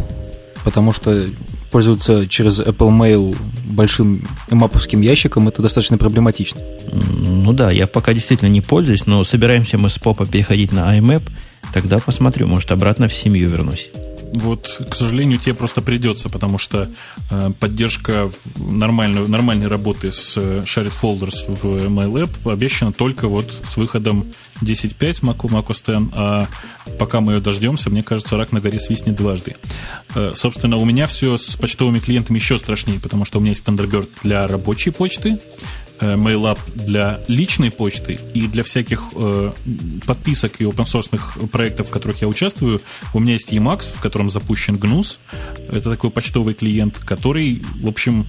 [0.63, 1.25] Потому что
[1.71, 3.35] пользоваться через Apple Mail
[3.65, 6.61] большим имаповским ящиком это достаточно проблематично.
[6.91, 11.23] Ну да, я пока действительно не пользуюсь, но собираемся мы с попа переходить на iMap,
[11.73, 13.89] тогда посмотрю, может, обратно в семью вернусь.
[14.33, 16.89] Вот, к сожалению, тебе просто придется, потому что
[17.29, 23.75] э, поддержка нормальной, нормальной работы с э, Shared Folders в MyLab обещана только вот с
[23.75, 26.47] выходом 10.5 Mac, macOS 10, а
[26.97, 29.57] пока мы ее дождемся, мне кажется, рак на горе свистнет дважды.
[30.15, 33.65] Э, собственно, у меня все с почтовыми клиентами еще страшнее, потому что у меня есть
[33.65, 35.39] Thunderbird для рабочей почты,
[36.01, 39.51] MailUp для личной почты и для всяких э,
[40.05, 42.81] подписок и open проектов, в которых я участвую,
[43.13, 45.17] у меня есть Emacs, в котором запущен GNUS.
[45.67, 48.25] Это такой почтовый клиент, который, в общем,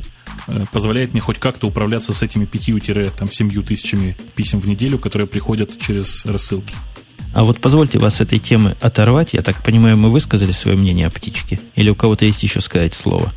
[0.49, 5.70] э, позволяет мне хоть как-то управляться с этими пятью-семью тысячами писем в неделю, которые приходят
[5.81, 6.75] через рассылки.
[7.35, 9.33] А вот позвольте вас с этой темы оторвать.
[9.33, 11.61] Я так понимаю, мы высказали свое мнение о птичке?
[11.77, 13.33] Или у кого-то есть еще сказать слово?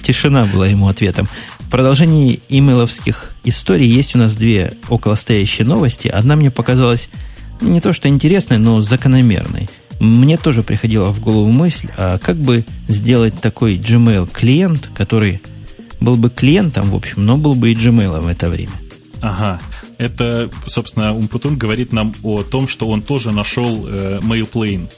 [0.00, 1.28] Тишина была ему ответом
[1.72, 6.06] продолжении имейловских историй есть у нас две околостоящие новости.
[6.06, 7.08] Одна мне показалась
[7.62, 9.70] не то что интересной, но закономерной.
[9.98, 15.40] Мне тоже приходила в голову мысль, а как бы сделать такой Gmail клиент, который
[15.98, 18.72] был бы клиентом, в общем, но был бы и Gmail в это время.
[19.22, 19.58] Ага.
[19.96, 24.90] Это, собственно, Умпутун говорит нам о том, что он тоже нашел э, MailPlane.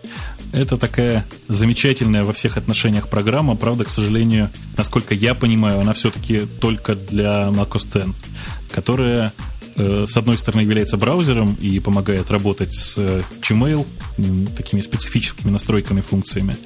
[0.54, 3.56] Это такая замечательная во всех отношениях программа.
[3.56, 8.14] Правда, к сожалению, насколько я понимаю, она все-таки только для macOS 10,
[8.70, 9.32] которая
[9.74, 13.84] э, с одной стороны является браузером и помогает работать с э, Gmail,
[14.56, 16.56] такими специфическими настройками, функциями,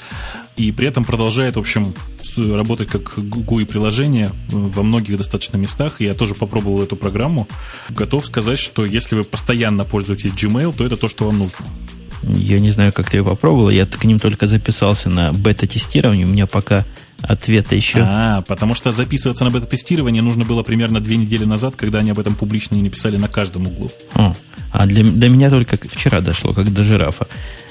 [0.57, 1.95] и при этом продолжает, в общем,
[2.36, 6.03] работать как GUI-приложение во многих достаточно местах.
[6.03, 7.49] Я тоже попробовал эту программу.
[7.89, 11.64] Готов сказать, что если вы постоянно пользуетесь Gmail, то это то, что вам нужно.
[12.23, 13.71] Я не знаю, как ты ее попробовал.
[13.71, 16.27] Я к ним только записался на бета-тестирование.
[16.27, 16.85] У меня пока
[17.23, 18.01] ответа еще.
[18.01, 22.19] А, потому что записываться на бета-тестирование нужно было примерно две недели назад, когда они об
[22.19, 23.91] этом публично не написали на каждом углу.
[24.14, 24.35] О,
[24.71, 27.27] а для, до меня только вчера дошло, как до жирафа.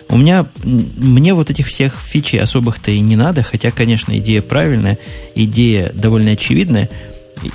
[0.10, 4.98] У меня, мне вот этих всех фичей особых-то и не надо, хотя, конечно, идея правильная,
[5.36, 6.90] идея довольно очевидная.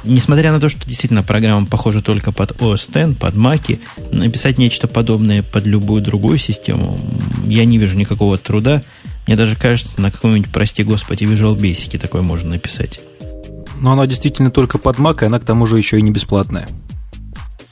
[0.04, 3.80] Несмотря на то, что действительно программа похожа только под OS X, под Mac,
[4.12, 6.98] написать нечто подобное под любую другую систему,
[7.46, 8.82] я не вижу никакого труда.
[9.26, 13.00] Мне даже кажется, на каком-нибудь, прости господи, Visual Basic такое можно написать.
[13.80, 16.68] Но она действительно только под Mac, и она к тому же еще и не бесплатная.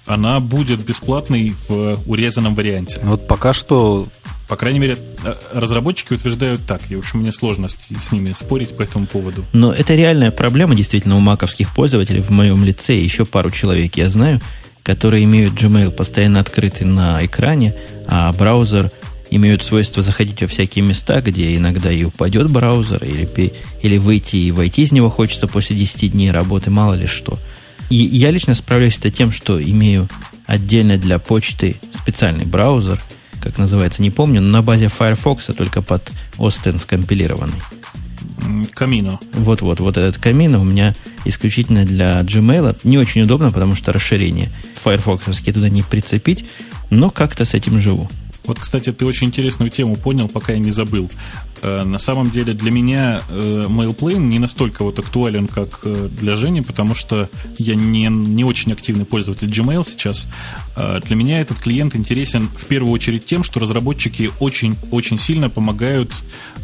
[0.07, 2.99] Она будет бесплатной в урезанном варианте.
[3.03, 4.09] Вот пока что
[4.51, 6.83] по крайней мере, э, разработчики утверждают так.
[6.91, 9.45] И, в общем, мне сложно с, ними спорить по этому поводу.
[9.53, 12.21] Но это реальная проблема действительно у маковских пользователей.
[12.21, 14.41] В моем лице еще пару человек я знаю,
[14.83, 17.77] которые имеют Gmail постоянно открытый на экране,
[18.09, 18.91] а браузер
[19.31, 24.51] имеют свойство заходить во всякие места, где иногда и упадет браузер, или, или выйти и
[24.51, 27.39] войти из него хочется после 10 дней работы, мало ли что.
[27.89, 30.09] И я лично справляюсь это тем, что имею
[30.47, 33.01] отдельно для почты специальный браузер–
[33.41, 37.61] как называется, не помню, но на базе Firefox, а только под Остен скомпилированный.
[38.75, 39.19] Камино.
[39.33, 42.79] Вот-вот, вот этот Камино у меня исключительно для Gmail.
[42.85, 46.45] Не очень удобно, потому что расширение Firefox туда не прицепить,
[46.91, 48.11] но как-то с этим живу.
[48.51, 51.09] Вот, кстати, ты очень интересную тему понял, пока я не забыл.
[51.63, 56.35] Э, на самом деле для меня э, MailPlane не настолько вот актуален, как э, для
[56.35, 60.27] Жени, потому что я не, не очень активный пользователь Gmail сейчас.
[60.77, 66.13] Для меня этот клиент интересен в первую очередь тем, что разработчики очень-очень сильно помогают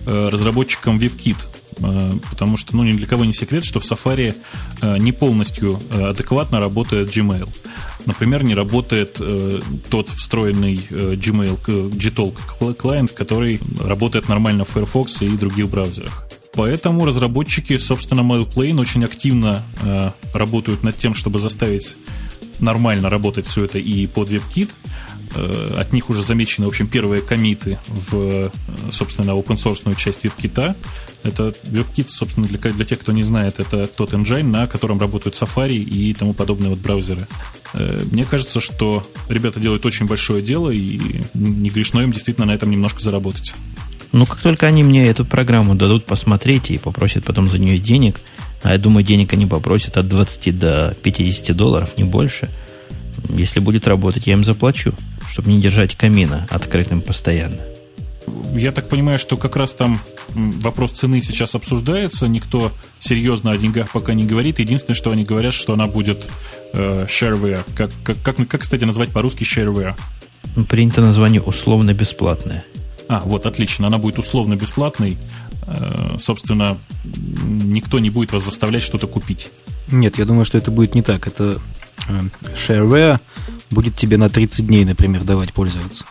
[0.07, 1.37] разработчикам WebKit
[2.30, 4.34] потому что ну, ни для кого не секрет, что в Safari
[4.99, 7.51] не полностью адекватно работает Gmail.
[8.07, 15.23] Например, не работает э, тот встроенный э, Gmail Gtalk клиент, который работает нормально в Firefox
[15.23, 16.27] и других браузерах.
[16.55, 21.97] Поэтому разработчики, собственно, MailPlane очень активно э, работают над тем, чтобы заставить
[22.61, 24.71] нормально работать все это и под WebKit.
[25.35, 28.51] Э, от них уже замечены, в общем, первые комиты в, э,
[28.91, 30.77] собственно, open source часть WebKit.
[31.22, 35.35] Это WebKit, собственно, для, для тех, кто не знает, это тот engine, на котором работают
[35.35, 37.27] Safari и тому подобные вот браузеры.
[37.74, 42.55] Э, мне кажется, что ребята делают очень большое дело, и не грешно им действительно на
[42.55, 43.55] этом немножко заработать.
[44.12, 48.20] Ну, как только они мне эту программу дадут посмотреть и попросят потом за нее денег,
[48.62, 52.51] а я думаю, денег они попросят от 20 до 50 долларов, не больше,
[53.29, 54.95] если будет работать, я им заплачу
[55.37, 57.61] чтобы не держать камина открытым постоянно.
[58.55, 60.01] Я так понимаю, что как раз там
[60.35, 62.27] вопрос цены сейчас обсуждается.
[62.27, 64.59] Никто серьезно о деньгах пока не говорит.
[64.59, 66.27] Единственное, что они говорят, что она будет
[66.73, 67.61] э, shareware.
[67.77, 69.95] Как, как, как, как, кстати, назвать по-русски shareware?
[70.69, 72.64] Принято название условно бесплатное.
[73.09, 73.87] А, вот, отлично.
[73.87, 75.19] Она будет условно бесплатной.
[75.67, 79.51] Э, собственно, никто не будет вас заставлять что-то купить.
[79.93, 81.29] Нет, я думаю, что это будет не так.
[81.29, 81.61] Это
[82.55, 83.20] shareware
[83.70, 86.05] будет тебе на 30 дней, например, давать пользоваться.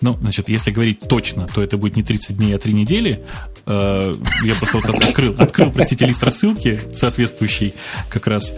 [0.00, 3.22] Ну, значит, если говорить точно, то это будет не 30 дней, а 3 недели.
[3.66, 7.74] Э, я просто вот открыл, открыл, простите, лист рассылки соответствующий
[8.08, 8.54] как раз.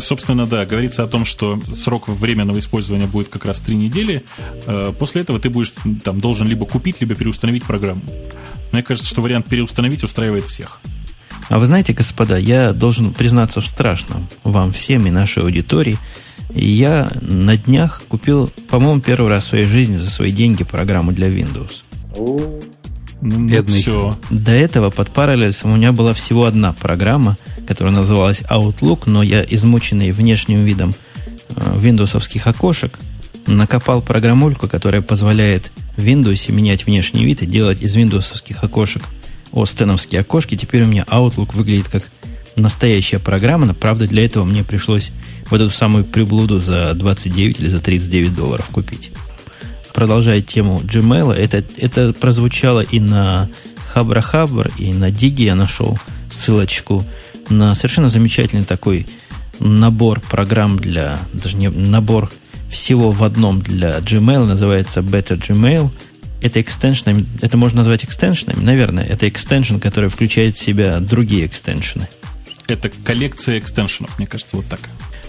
[0.00, 4.24] Собственно, да, говорится о том, что срок временного использования будет как раз 3 недели.
[4.66, 5.72] Э, после этого ты будешь
[6.02, 8.02] там должен либо купить, либо переустановить программу.
[8.72, 10.80] Мне кажется, что вариант переустановить устраивает всех.
[11.48, 15.98] А вы знаете, господа, я должен признаться в страшном вам всем и нашей аудитории–
[16.54, 21.28] я на днях купил, по-моему, первый раз в своей жизни за свои деньги программу для
[21.28, 21.82] Windows.
[22.16, 23.80] Ну, Бедный.
[23.80, 24.18] Все.
[24.30, 29.42] До этого под Parallels у меня была всего одна программа, которая называлась Outlook, но я,
[29.42, 30.94] измученный внешним видом
[31.56, 32.98] э, виндовсовских окошек,
[33.46, 39.02] накопал программульку, которая позволяет в Windows менять внешний вид и делать из виндовсовских окошек
[39.54, 40.56] остеновские окошки.
[40.56, 42.10] Теперь у меня Outlook выглядит как
[42.56, 45.10] настоящая программа, но, правда, для этого мне пришлось
[45.50, 49.10] вот эту самую приблуду за 29 или за 39 долларов купить.
[49.92, 53.48] Продолжая тему Gmail, это, это прозвучало и на
[53.92, 55.98] Хабра Хабр, и на Диги я нашел
[56.30, 57.04] ссылочку
[57.48, 59.06] на совершенно замечательный такой
[59.60, 62.32] набор программ для, даже не набор
[62.68, 65.90] всего в одном для Gmail, называется Better Gmail.
[66.44, 72.06] Это экстеншн, это можно назвать экстеншнами, наверное, это экстеншн, который включает в себя другие экстеншены.
[72.68, 74.80] Это коллекция экстеншенов, мне кажется, вот так.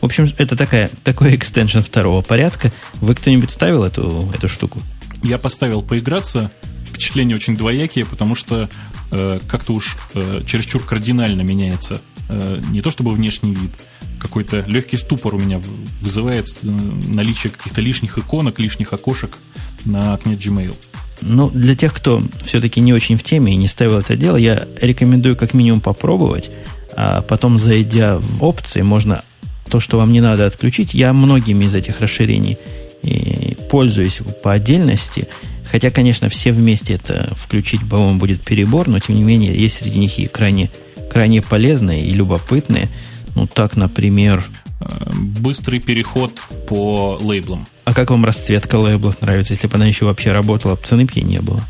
[0.01, 2.69] В общем, это такая, такой экстеншн второго порядка.
[2.95, 4.81] Вы кто-нибудь ставил эту, эту штуку?
[5.23, 6.51] Я поставил поиграться.
[6.85, 8.69] Впечатления очень двоякие, потому что
[9.11, 13.71] э, как-то уж э, чересчур кардинально меняется э, не то чтобы внешний вид,
[14.19, 15.61] какой-то легкий ступор у меня
[16.01, 19.37] вызывает э, наличие каких-то лишних иконок, лишних окошек
[19.85, 20.75] на окне Gmail.
[21.21, 24.67] Ну, для тех, кто все-таки не очень в теме и не ставил это дело, я
[24.81, 26.51] рекомендую как минимум попробовать,
[26.95, 29.23] а потом, зайдя в опции, можно
[29.69, 30.93] то, что вам не надо отключить.
[30.93, 32.57] Я многими из этих расширений
[33.01, 35.27] и пользуюсь по отдельности.
[35.69, 39.99] Хотя, конечно, все вместе это включить, по-моему, будет перебор, но тем не менее, есть среди
[39.99, 40.71] них и крайне,
[41.09, 42.89] крайне полезные и любопытные.
[43.35, 44.43] Ну, так, например...
[44.79, 47.67] Э, быстрый переход по лейблам.
[47.85, 51.39] А как вам расцветка лейблов нравится, если бы она еще вообще работала, цены бы не
[51.39, 51.63] было?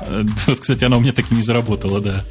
[0.46, 2.24] Вот, кстати, она у меня так и не заработала, да.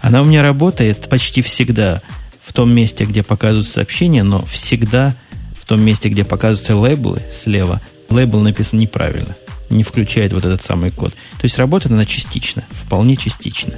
[0.00, 2.02] Она у меня работает почти всегда
[2.40, 5.14] в том месте, где показываются сообщения, но всегда
[5.54, 7.80] в том месте, где показываются лейблы слева,
[8.10, 9.36] лейбл написан неправильно,
[9.70, 11.12] не включает вот этот самый код.
[11.12, 13.74] То есть работает она частично, вполне частично.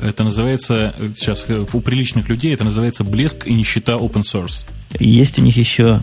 [0.00, 4.66] Это называется, сейчас у приличных людей это называется блеск и нищета open source.
[4.98, 6.00] Есть у них еще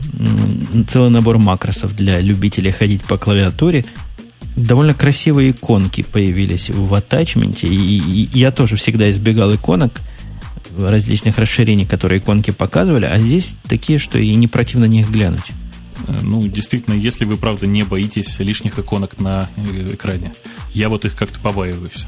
[0.88, 3.86] целый набор макросов для любителей ходить по клавиатуре.
[4.56, 7.68] Довольно красивые иконки появились в атачменте.
[7.68, 10.02] И, и я тоже всегда избегал иконок
[10.78, 15.52] различных расширений, которые иконки показывали, а здесь такие, что и не противно них глянуть.
[16.08, 20.34] Э, ну, действительно, если вы, правда, не боитесь лишних иконок на э, экране.
[20.74, 22.06] Я вот их как-то побаиваюсь.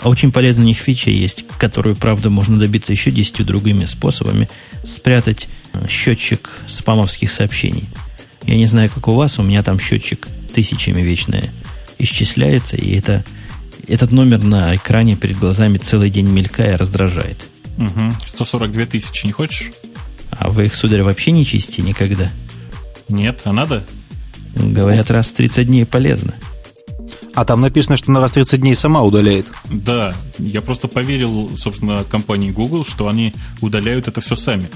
[0.00, 4.48] А очень полезная у них фича есть, которую, правда, можно добиться еще десятью другими способами.
[4.84, 7.88] Спрятать э, счетчик спамовских сообщений.
[8.44, 11.40] Я не знаю, как у вас, у меня там счетчик тысячами вечно
[11.98, 13.24] исчисляется, и это,
[13.88, 17.44] этот номер на экране перед глазами целый день мелькая раздражает.
[17.78, 18.12] Угу.
[18.24, 19.72] 142 тысячи не хочешь?
[20.30, 22.30] А вы их, сударь, вообще не чистите никогда?
[23.08, 23.86] Нет, а надо?
[24.54, 26.34] Говорят, раз в 30 дней полезно.
[27.36, 29.46] А там написано, что на раз 30 дней сама удаляет.
[29.68, 34.70] Да, я просто поверил, собственно, компании Google, что они удаляют это все сами.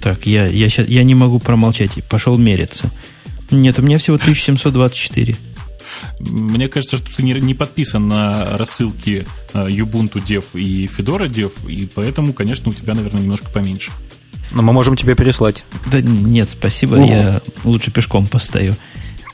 [0.00, 2.92] Так, я, я, сейчас, я не могу промолчать, пошел мериться.
[3.50, 5.36] Нет, у меня всего 1724.
[6.20, 11.68] Мне кажется, что ты не, не подписан на рассылки э, Ubuntu Dev и Fedora Dev,
[11.68, 13.90] и поэтому, конечно, у тебя, наверное, немножко поменьше.
[14.52, 15.64] Но мы можем тебе переслать.
[15.90, 17.04] Да нет, спасибо, О.
[17.04, 18.76] я лучше пешком постою.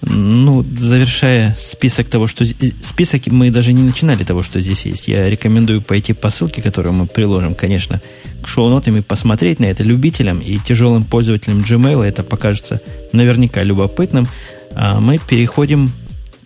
[0.02, 2.44] Ну, завершая список того, что...
[2.46, 5.08] Список мы даже не начинали того, что здесь есть.
[5.08, 8.00] Я рекомендую пойти по ссылке, которую мы приложим, конечно,
[8.42, 12.02] к шоу-нотам и посмотреть на это любителям и тяжелым пользователям Gmail.
[12.02, 12.80] Это покажется
[13.12, 14.26] наверняка любопытным.
[14.74, 15.92] А мы переходим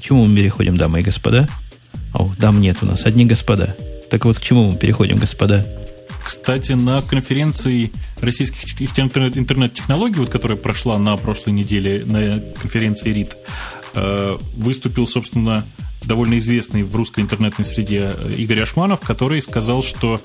[0.05, 1.49] чему мы переходим, дамы и господа?
[2.13, 3.75] О, дам нет у нас, одни господа.
[4.11, 5.67] Так вот, к чему мы переходим, господа?
[6.25, 13.37] Кстати, на конференции российских интернет-технологий, вот, которая прошла на прошлой неделе на конференции РИТ,
[13.95, 15.67] э, выступил, собственно,
[16.03, 20.19] довольно известный в русской интернетной среде э, Игорь Ашманов, который сказал, что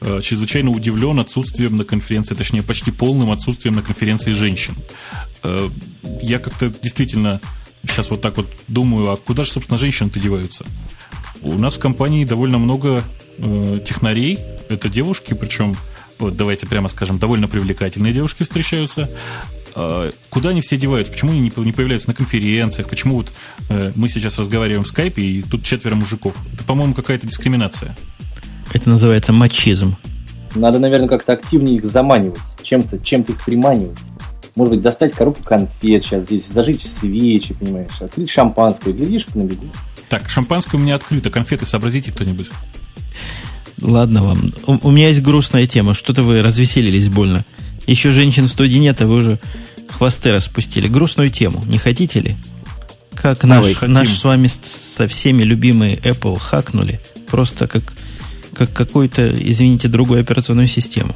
[0.00, 4.76] э, чрезвычайно удивлен отсутствием на конференции, точнее, почти полным отсутствием на конференции женщин.
[6.22, 7.40] Я как-то действительно
[7.82, 10.64] сейчас вот так вот думаю, а куда же, собственно, женщины-то деваются?
[11.40, 13.02] У нас в компании довольно много
[13.84, 14.38] технарей,
[14.72, 15.76] это девушки, причем,
[16.18, 19.10] вот давайте прямо скажем, довольно привлекательные девушки встречаются.
[19.74, 21.12] Э, куда они все деваются?
[21.12, 22.88] Почему они не, не появляются на конференциях?
[22.88, 23.32] Почему вот
[23.68, 26.34] э, мы сейчас разговариваем в скайпе, и тут четверо мужиков?
[26.52, 27.96] Это, по-моему, какая-то дискриминация.
[28.72, 29.96] Это называется мачизм.
[30.54, 33.98] Надо, наверное, как-то активнее их заманивать, чем-то чем их приманивать
[34.54, 39.66] может быть, достать коробку конфет сейчас здесь, зажечь свечи, понимаешь, открыть шампанское, глядишь на бегу.
[40.08, 42.50] Так, шампанское у меня открыто, конфеты сообразите кто-нибудь.
[43.82, 44.54] Ладно вам.
[44.66, 45.94] У, у меня есть грустная тема.
[45.94, 47.44] Что-то вы развеселились больно.
[47.86, 49.38] Еще женщин в студии нет, а вы уже
[49.88, 50.88] хвосты распустили.
[50.88, 51.64] Грустную тему.
[51.66, 52.36] Не хотите ли?
[53.14, 57.00] Как наш, наш с вами со всеми любимый Apple хакнули.
[57.28, 57.92] Просто как,
[58.54, 61.14] как какую-то, извините, другую операционную систему.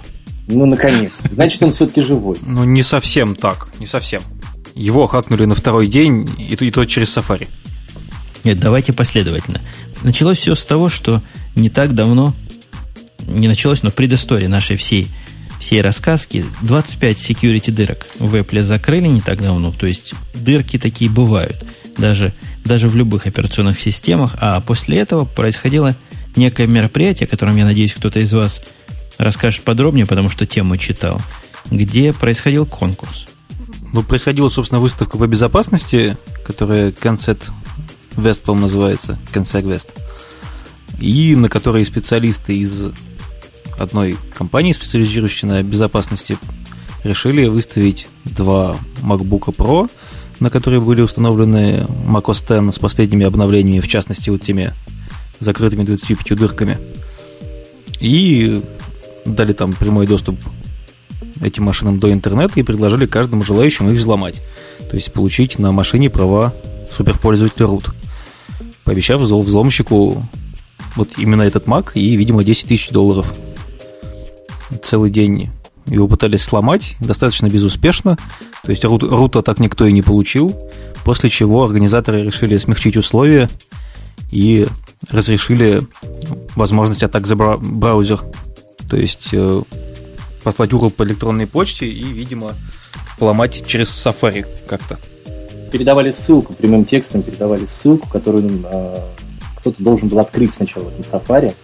[0.49, 1.13] Ну, наконец.
[1.33, 2.37] Значит, он все-таки живой.
[2.43, 3.69] Ну, не совсем так.
[3.79, 4.23] Не совсем.
[4.75, 7.49] Его хакнули на второй день, и, и то через Safari.
[8.45, 9.61] Нет, давайте последовательно.
[10.03, 11.23] Началось все с того, что
[11.57, 12.35] не так давно,
[13.21, 15.09] не началось, но предыстория нашей всей,
[15.61, 21.11] всей рассказки, 25 security дырок в Apple закрыли не так давно, то есть дырки такие
[21.11, 21.65] бывают,
[21.97, 22.33] даже,
[22.65, 25.97] даже в любых операционных системах, а после этого происходило
[26.37, 28.61] некое мероприятие, о котором, я надеюсь, кто-то из вас
[29.19, 31.21] расскажешь подробнее, потому что тему читал,
[31.71, 33.27] где происходил конкурс.
[33.93, 37.51] Ну, происходила, собственно, выставка по безопасности, которая Concept
[38.17, 39.95] West, по-моему, называется, Consec West,
[41.01, 42.93] и на которой специалисты из
[43.79, 46.39] одной компании, специализирующей на безопасности,
[47.05, 49.91] решили выставить два MacBook Pro,
[50.41, 54.73] на которые были установлены macOS X с последними обновлениями, в частности, вот теми
[55.41, 56.79] закрытыми 25 дырками–
[58.01, 58.63] И
[59.25, 60.37] дали там прямой доступ
[61.41, 64.41] этим машинам до интернета и предложили каждому желающему их взломать.
[64.89, 66.55] То есть получить на машине права
[66.93, 67.91] суперпользователя root.
[68.85, 70.23] Пообещав взломщику
[70.97, 73.33] вот именно этот Mac и, видимо, 10 тысяч долларов.
[74.83, 75.51] Целый день
[75.87, 78.17] его пытались сломать, достаточно безуспешно.
[78.63, 80.57] То есть рут, рута так никто и не получил.
[81.05, 83.49] После чего организаторы решили смягчить условия
[84.33, 84.67] и
[85.09, 85.83] разрешили
[86.57, 88.21] возможность атак за браузер.
[88.91, 89.63] То есть э,
[90.43, 92.55] послать URL по электронной почте и, видимо,
[93.19, 94.99] поломать через Safari как-то.
[95.71, 98.97] Передавали ссылку прямым текстом, передавали ссылку, которую э,
[99.67, 101.55] кто-то должен был открыть сначала в этом Safari.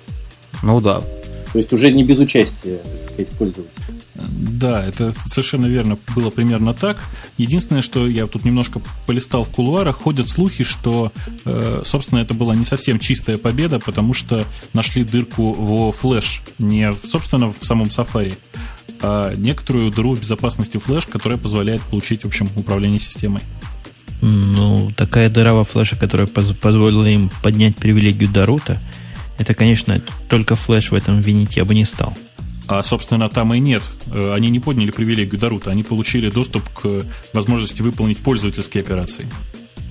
[0.62, 1.00] Ну да.
[1.53, 3.84] То есть уже не без участия, так сказать, пользователя.
[4.14, 6.98] Да, это совершенно верно было примерно так.
[7.36, 11.12] Единственное, что я тут немножко полистал в кулуарах, ходят слухи, что,
[11.44, 16.92] э, собственно, это была не совсем чистая победа, потому что нашли дырку в флеш, не,
[17.05, 18.34] собственно, в самом Safari,
[19.00, 23.42] а некоторую дыру в безопасности флеш, которая позволяет получить, в общем, управление системой.
[24.23, 28.81] Ну, такая дыра во флеше, которая позволила им поднять привилегию до рута,
[29.37, 32.16] это, конечно, только флеш в этом винить я бы не стал.
[32.68, 33.83] А, собственно, там и нет.
[34.07, 39.27] Э, они не подняли привилегию до рута, они получили доступ к возможности выполнить пользовательские операции.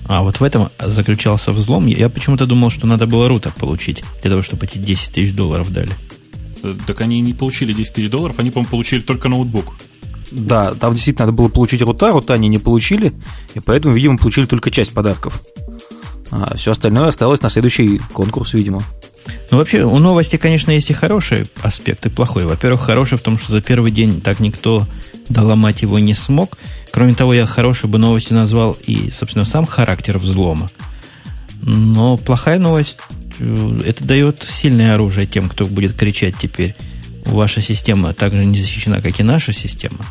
[0.06, 1.86] А вот в этом заключался взлом.
[1.86, 5.70] Я почему-то думал, что надо было рута получить, для того, чтобы эти 10 тысяч долларов
[5.70, 5.92] дали.
[6.62, 9.74] Э, так они не получили 10 тысяч долларов, они, по-моему, получили только ноутбук.
[10.32, 13.12] Да, там действительно надо было получить рута, рута они не получили,
[13.54, 15.42] и поэтому, видимо, получили только часть подарков.
[16.30, 18.82] А все остальное осталось на следующий конкурс, видимо.
[19.50, 22.46] Ну, вообще, у новости, конечно, есть и хороший аспект, и плохой.
[22.46, 24.88] Во-первых, хороший в том, что за первый день так никто
[25.28, 26.56] доломать его не смог.
[26.90, 30.70] Кроме того, я хорошей бы новостью назвал и, собственно, сам характер взлома.
[31.60, 32.96] Но плохая новость,
[33.38, 36.74] э, это дает сильное оружие тем, кто будет кричать теперь.
[37.24, 40.04] Ваша система так же не защищена, как и наша система.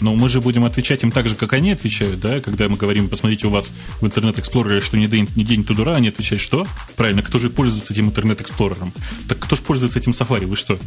[0.00, 2.40] Но мы же будем отвечать им так же, как они отвечают, да?
[2.40, 5.94] Когда мы говорим, посмотрите, у вас в Интернет Explorer, что не день, не день тудура,
[5.94, 6.66] они отвечают, что?
[6.96, 8.92] Правильно, кто же пользуется этим Интернет Explorer?
[9.28, 10.46] Так кто же пользуется этим Safari?
[10.46, 10.78] Вы что?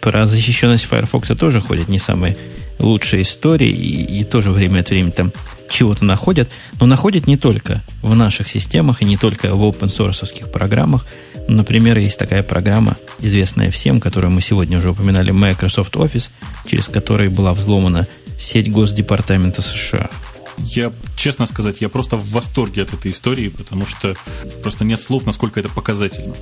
[0.00, 2.36] Про защищенность Firefox тоже ходят не самые
[2.78, 5.32] лучшие истории, и, и тоже время от времени там
[5.70, 6.50] чего-то находят.
[6.80, 11.06] Но находят не только в наших системах и не только в open source программах.
[11.48, 16.30] Например, есть такая программа, известная всем, которую мы сегодня уже упоминали, Microsoft Office,
[16.66, 18.06] через которой была взломана
[18.38, 20.10] сеть Госдепартамента США.
[20.58, 24.14] Я, честно сказать, я просто в восторге от этой истории, потому что
[24.62, 26.34] просто нет слов, насколько это показательно.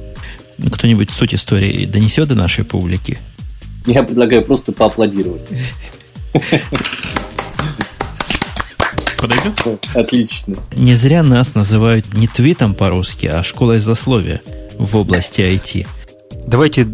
[0.58, 3.18] Ну, кто-нибудь суть истории донесет до нашей публики?
[3.86, 5.48] Я предлагаю просто поаплодировать.
[9.16, 9.54] Подойдет?
[9.94, 10.56] Отлично.
[10.74, 14.42] Не зря нас называют не твитом по-русски, а школой злословия
[14.80, 15.86] в области IT.
[16.46, 16.88] Давайте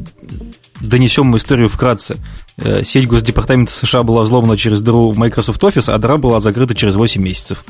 [0.80, 2.16] донесем историю вкратце.
[2.58, 6.74] Э, сеть Госдепартамента США была взломана через дыру в Microsoft Office, а дыра была закрыта
[6.74, 7.64] через 8 месяцев.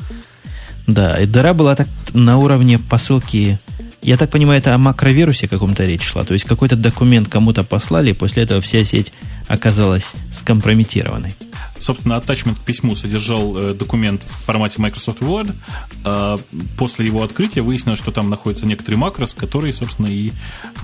[0.87, 3.59] Да, и дыра была так на уровне посылки...
[4.01, 6.23] Я так понимаю, это о макровирусе каком-то речь шла.
[6.23, 9.11] То есть какой-то документ кому-то послали, и после этого вся сеть
[9.47, 11.35] оказалась скомпрометированной.
[11.79, 15.55] Собственно, attachment к письму содержал э, документ в формате Microsoft Word.
[16.03, 16.37] А
[16.77, 20.31] после его открытия выяснилось, что там находится некоторый макрос, который, собственно, и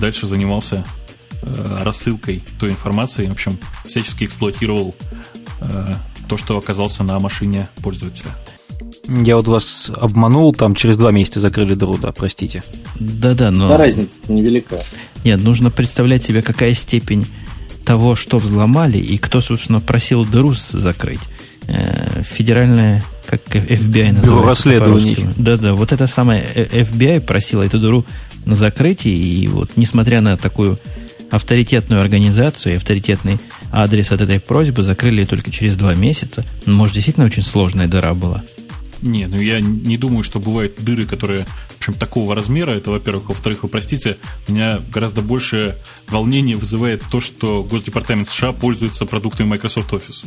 [0.00, 0.84] дальше занимался
[1.46, 4.94] Э, рассылкой той информации, в общем, всячески эксплуатировал
[5.60, 5.94] э,
[6.26, 8.30] то, что оказался на машине пользователя.
[9.06, 12.62] Я вот вас обманул, там через два месяца закрыли дыру, да, простите.
[12.98, 13.68] Да-да, но...
[13.68, 14.80] Да, разница-то невелика.
[15.22, 17.26] Нет, нужно представлять себе, какая степень
[17.84, 21.20] того, что взломали, и кто, собственно, просил дыру закрыть.
[21.66, 24.22] Э, федеральная, как FBI называется.
[24.22, 25.26] Бюро расследований.
[25.36, 28.04] Да-да, вот это самое FBI просила эту дыру
[28.44, 30.78] на закрытие, и вот несмотря на такую
[31.30, 33.38] авторитетную организацию и авторитетный
[33.72, 36.44] адрес от этой просьбы закрыли только через два месяца.
[36.66, 38.42] Может, действительно очень сложная дыра была.
[39.04, 42.72] Не, ну я не думаю, что бывают дыры, которые, в общем, такого размера.
[42.72, 43.28] Это, во-первых.
[43.28, 44.16] Во-вторых, вы простите,
[44.48, 45.76] меня гораздо больше
[46.08, 50.24] волнения вызывает то, что Госдепартамент США пользуется продуктами Microsoft Office.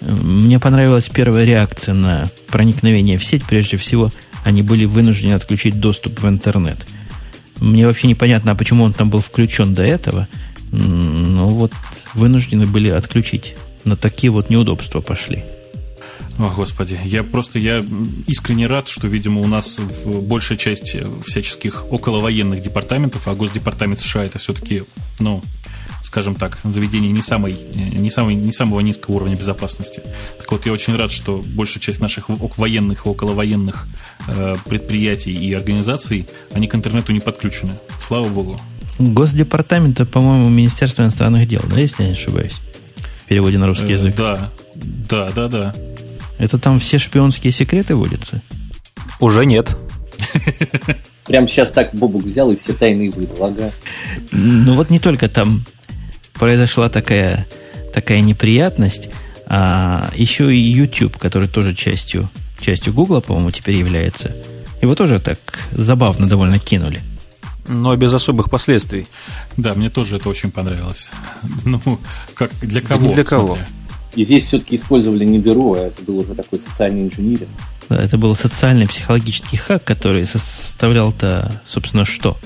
[0.00, 3.42] Мне понравилась первая реакция на проникновение в сеть.
[3.44, 4.12] Прежде всего,
[4.44, 6.86] они были вынуждены отключить доступ в интернет.
[7.58, 10.28] Мне вообще непонятно, а почему он там был включен до этого.
[10.70, 11.72] Ну вот,
[12.14, 13.56] вынуждены были отключить.
[13.84, 15.42] На такие вот неудобства пошли.
[16.38, 17.84] О, Господи, я просто, я
[18.26, 24.38] искренне рад, что, видимо, у нас большая часть всяческих околовоенных департаментов, а Госдепартамент США это
[24.38, 24.84] все-таки,
[25.18, 25.42] ну,
[26.02, 30.02] скажем так, заведение не, самой, не, самой, не самого низкого уровня безопасности.
[30.38, 33.86] Так вот, я очень рад, что большая часть наших военных и околовоенных
[34.28, 37.78] э, предприятий и организаций, они к интернету не подключены.
[37.98, 38.60] Слава богу.
[38.98, 42.60] Госдепартамента, по-моему, Министерство иностранных дел, да, если я не ошибаюсь?
[43.24, 44.16] В переводе на русский Э, язык.
[44.16, 45.74] Да, да, да, да.
[46.38, 48.42] Это там все шпионские секреты водятся?
[49.20, 49.76] Уже нет.
[51.24, 53.72] Прям сейчас так Бобук взял и все тайны выдал, ага.
[54.30, 55.64] Ну вот не только там
[56.34, 57.46] произошла такая,
[57.92, 59.10] такая неприятность,
[59.46, 62.30] а еще и YouTube, который тоже частью,
[62.60, 64.36] частью Google, по-моему, теперь является.
[64.82, 65.38] Его тоже так
[65.72, 67.00] забавно довольно кинули.
[67.68, 69.08] Но без особых последствий.
[69.56, 71.10] Да, мне тоже это очень понравилось.
[71.64, 71.80] Ну,
[72.34, 73.08] как для кого?
[73.08, 73.46] не для кого.
[73.56, 73.66] смотря.
[74.16, 77.50] И здесь все-таки использовали не дыру, а это был уже такой социальный инженеринг.
[77.88, 82.38] Да, это был социальный психологический хак, который составлял-то, собственно, что?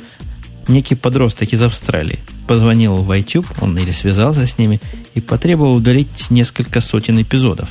[0.67, 4.81] Некий подросток из Австралии позвонил в iTube, он или связался с ними,
[5.15, 7.71] и потребовал удалить несколько сотен эпизодов.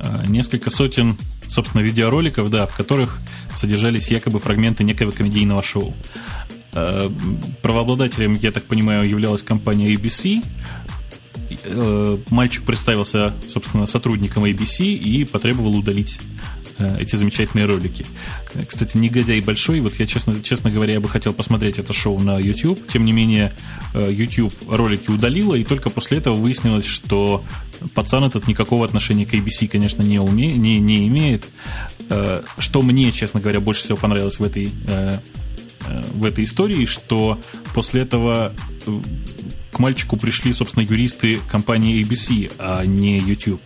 [0.00, 1.16] А, Несколько сотен,
[1.46, 3.20] собственно, видеороликов, да, в которых
[3.54, 5.94] содержались якобы фрагменты некого комедийного шоу.
[6.72, 7.12] А,
[7.62, 10.42] Правообладателем, я так понимаю, являлась компания ABC.
[11.64, 16.18] Э, Мальчик представился, собственно, сотрудником ABC и потребовал удалить
[16.78, 18.04] э, эти замечательные ролики.
[18.54, 19.80] Э, Кстати, негодяй большой.
[19.80, 22.86] Вот я, честно, честно говоря, я бы хотел посмотреть это шоу на YouTube.
[22.88, 23.52] Тем не менее,
[23.94, 27.44] э, YouTube ролики удалила, и только после этого выяснилось, что
[27.94, 31.46] пацан этот никакого отношения к ABC, конечно, не, уме, не, не имеет.
[32.08, 35.18] Э, Что мне, честно говоря, больше всего понравилось в этой, э,
[35.86, 37.38] э, в этой истории, что
[37.74, 38.52] после этого
[38.86, 39.00] э,
[39.76, 43.60] к мальчику пришли, собственно, юристы компании ABC, а не YouTube.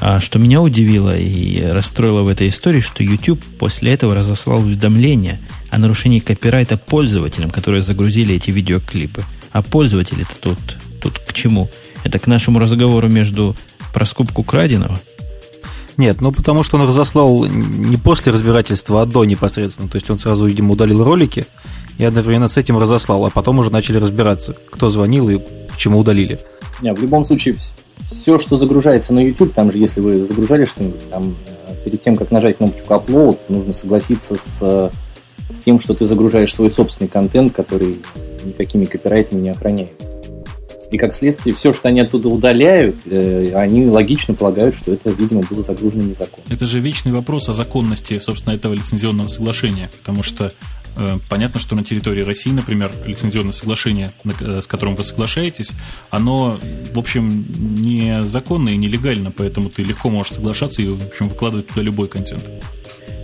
[0.00, 5.38] А что меня удивило и расстроило в этой истории, что YouTube после этого разослал уведомление
[5.68, 9.22] о нарушении копирайта пользователям, которые загрузили эти видеоклипы.
[9.52, 10.58] А пользователи-то тут,
[11.02, 11.68] тут к чему?
[12.04, 13.54] Это к нашему разговору между
[13.92, 14.98] про скупку краденого?
[15.98, 19.90] Нет, ну потому что он разослал не после разбирательства, а до непосредственно.
[19.90, 21.44] То есть он сразу, видимо, удалил ролики
[22.00, 25.38] и одновременно с этим разослал, а потом уже начали разбираться, кто звонил и
[25.70, 26.38] почему удалили.
[26.80, 27.56] Не, в любом случае,
[28.10, 32.16] все, что загружается на YouTube, там же, если вы загружали что-нибудь, там э, перед тем,
[32.16, 34.90] как нажать кнопочку Upload, нужно согласиться с, э,
[35.50, 38.00] с тем, что ты загружаешь свой собственный контент, который
[38.44, 40.06] никакими копирайтами не охраняется.
[40.90, 45.42] И как следствие, все, что они оттуда удаляют, э, они логично полагают, что это, видимо,
[45.42, 46.46] было загружено незаконно.
[46.48, 50.52] Это же вечный вопрос о законности, собственно, этого лицензионного соглашения, потому что
[51.28, 55.72] понятно, что на территории России, например, лицензионное соглашение, э, с которым вы соглашаетесь,
[56.10, 56.58] оно,
[56.92, 57.46] в общем,
[57.80, 62.08] не законно и нелегально, поэтому ты легко можешь соглашаться и, в общем, выкладывать туда любой
[62.08, 62.44] контент.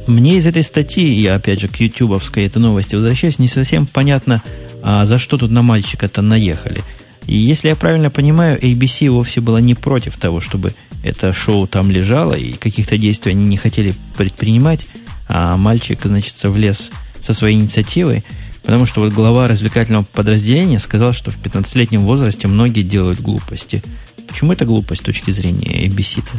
[0.06, 4.40] Мне из этой статьи, я опять же к ютубовской этой новости возвращаюсь, не совсем понятно,
[4.82, 6.82] а за что тут на мальчика-то наехали.
[7.26, 11.90] И если я правильно понимаю, ABC вовсе была не против того, чтобы это шоу там
[11.90, 14.86] лежало, и каких-то действий они не хотели предпринимать,
[15.28, 16.92] а мальчик, значит, влез
[17.26, 18.24] со своей инициативой,
[18.62, 23.82] потому что вот глава развлекательного подразделения сказал, что в 15-летнем возрасте многие делают глупости.
[24.28, 26.32] Почему это глупость с точки зрения ABC-то?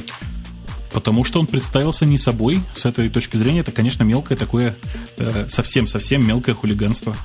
[0.91, 2.61] Потому что он представился не собой.
[2.73, 4.75] С этой точки зрения это, конечно, мелкое такое,
[5.17, 7.15] э, совсем-совсем мелкое хулиганство.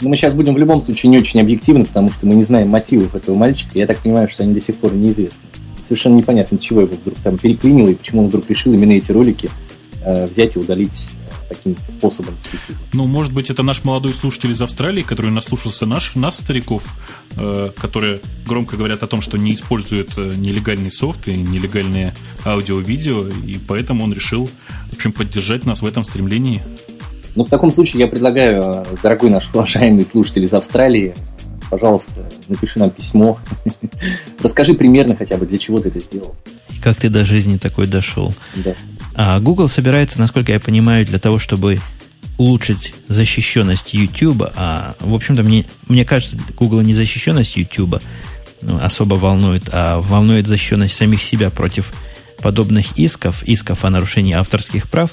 [0.00, 2.68] Но мы сейчас будем в любом случае не очень объективны, потому что мы не знаем
[2.68, 3.70] мотивов этого мальчика.
[3.74, 5.42] Я так понимаю, что они до сих пор неизвестны.
[5.78, 9.50] Совершенно непонятно, чего его вдруг там переклинило и почему он вдруг решил именно эти ролики
[10.04, 11.06] э, взять и удалить
[11.54, 12.34] таким способом.
[12.38, 12.82] с YouTube.
[12.92, 16.84] Ну, может быть, это наш молодой слушатель из Австралии, который наслушался наш, нас, стариков,
[17.36, 23.28] э, которые громко говорят о том, что не используют э, нелегальный софт и нелегальные аудио-видео,
[23.28, 24.48] и поэтому он решил,
[24.90, 26.62] в общем, поддержать нас в этом стремлении.
[27.36, 31.14] Ну, в таком случае я предлагаю, э, дорогой наш уважаемый слушатель из Австралии,
[31.70, 33.38] пожалуйста, напиши нам письмо.
[34.42, 36.36] Расскажи примерно хотя бы, для чего ты это сделал.
[36.72, 38.32] И как ты до жизни такой дошел?
[38.56, 38.74] Да.
[39.14, 41.78] А Google собирается, насколько я понимаю, для того, чтобы
[42.36, 44.42] улучшить защищенность YouTube.
[44.56, 48.02] А, в общем-то, мне, мне кажется, Google не защищенность YouTube
[48.62, 51.92] ну, особо волнует, а волнует защищенность самих себя против
[52.40, 55.10] подобных исков, исков о нарушении авторских прав.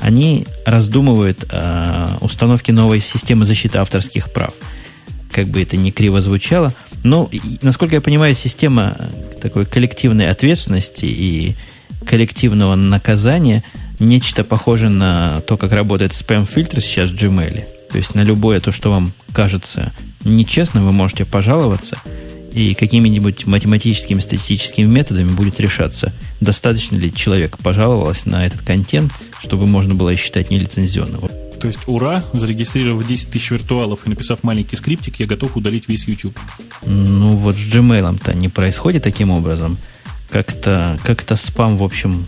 [0.00, 4.54] Они раздумывают о установке новой системы защиты авторских прав.
[5.30, 6.74] Как бы это ни криво звучало.
[7.04, 8.96] Но, и, насколько я понимаю, система
[9.40, 11.56] такой коллективной ответственности и
[12.06, 13.62] коллективного наказания
[13.98, 17.68] нечто похожее на то, как работает спам-фильтр сейчас в Gmail.
[17.90, 19.92] То есть на любое то, что вам кажется
[20.24, 21.98] нечестным, вы можете пожаловаться,
[22.52, 29.66] и какими-нибудь математическими, статистическими методами будет решаться, достаточно ли человек пожаловался на этот контент, чтобы
[29.66, 31.28] можно было считать нелицензионным.
[31.60, 36.06] То есть, ура, зарегистрировав 10 тысяч виртуалов и написав маленький скриптик, я готов удалить весь
[36.06, 36.38] YouTube.
[36.84, 39.78] Ну, вот с Gmail-то не происходит таким образом.
[40.32, 42.26] Как-то как спам, в общем,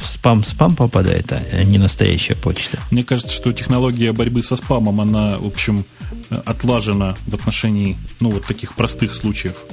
[0.00, 2.78] спам-спам попадает, а не настоящая почта.
[2.92, 5.84] Мне кажется, что технология борьбы со спамом, она, в общем,
[6.30, 9.64] отлажена в отношении, ну, вот таких простых случаев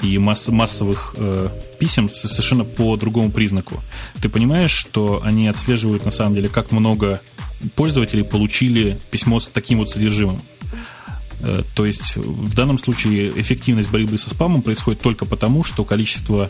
[0.00, 1.48] и масс, массовых э,
[1.80, 3.82] писем совершенно по другому признаку.
[4.22, 7.20] Ты понимаешь, что они отслеживают, на самом деле, как много
[7.74, 10.40] пользователей получили письмо с таким вот содержимым.
[11.40, 16.48] Э, то есть в данном случае эффективность борьбы со спамом происходит только потому, что количество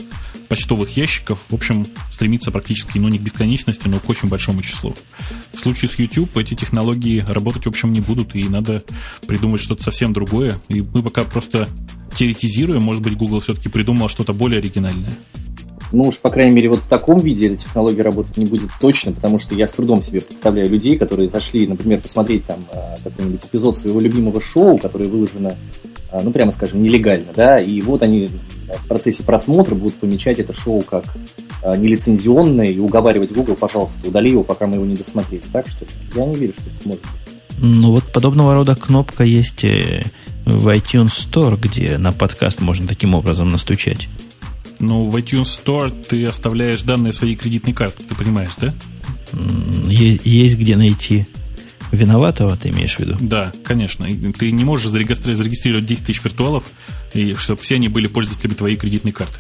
[0.49, 4.95] почтовых ящиков, в общем, стремится практически, ну, не к бесконечности, но к очень большому числу.
[5.53, 8.83] В случае с YouTube эти технологии работать, в общем, не будут, и надо
[9.27, 10.61] придумать что-то совсем другое.
[10.69, 11.69] И мы пока просто
[12.15, 15.15] теоретизируем, может быть, Google все-таки придумал что-то более оригинальное.
[15.93, 19.13] Ну уж, по крайней мере, вот в таком виде эта технология работать не будет точно,
[19.13, 23.45] потому что я с трудом себе представляю людей, которые зашли, например, посмотреть там а, какой-нибудь
[23.45, 25.55] эпизод своего любимого шоу, которое выложено,
[26.11, 28.29] а, ну, прямо скажем, нелегально, да, и вот они
[28.69, 31.05] в процессе просмотра будут помечать это шоу как
[31.63, 35.43] а, нелицензионное и уговаривать Google, пожалуйста, удали его, пока мы его не досмотрели.
[35.53, 37.11] Так что я не верю, что это может быть.
[37.59, 40.03] Ну вот подобного рода кнопка есть э,
[40.45, 44.09] в iTunes Store, где на подкаст можно таким образом настучать.
[44.81, 48.75] Ну, в iTunes Store ты оставляешь данные своей кредитной карты, ты понимаешь, да?
[49.89, 51.27] Есть где найти
[51.95, 53.17] виноватого, ты имеешь в виду?
[53.21, 54.07] Да, конечно.
[54.39, 56.65] Ты не можешь зарегистрировать, зарегистрировать 10 тысяч виртуалов,
[57.13, 59.39] и чтобы все они были пользователями твоей кредитной карты.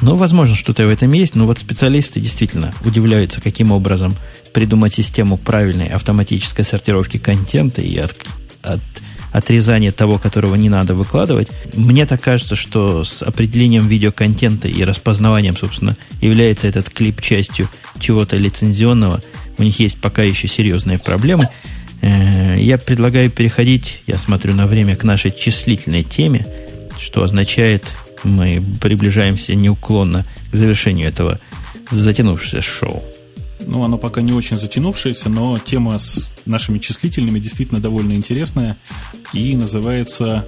[0.00, 4.16] Ну, возможно, что-то в этом есть, но вот специалисты действительно удивляются, каким образом
[4.52, 8.14] придумать систему правильной автоматической сортировки контента и от,
[8.62, 8.80] от
[9.32, 11.50] отрезание того, которого не надо выкладывать.
[11.74, 17.68] Мне так кажется, что с определением видеоконтента и распознаванием, собственно, является этот клип частью
[17.98, 19.22] чего-то лицензионного.
[19.58, 21.48] У них есть пока еще серьезные проблемы.
[22.00, 26.46] Э, я предлагаю переходить, я смотрю на время, к нашей числительной теме,
[26.98, 27.84] что означает,
[28.24, 31.40] мы приближаемся неуклонно к завершению этого
[31.90, 33.02] затянувшегося шоу.
[33.60, 38.76] Ну, оно пока не очень затянувшееся, но тема с нашими числительными действительно довольно интересная
[39.32, 40.46] и называется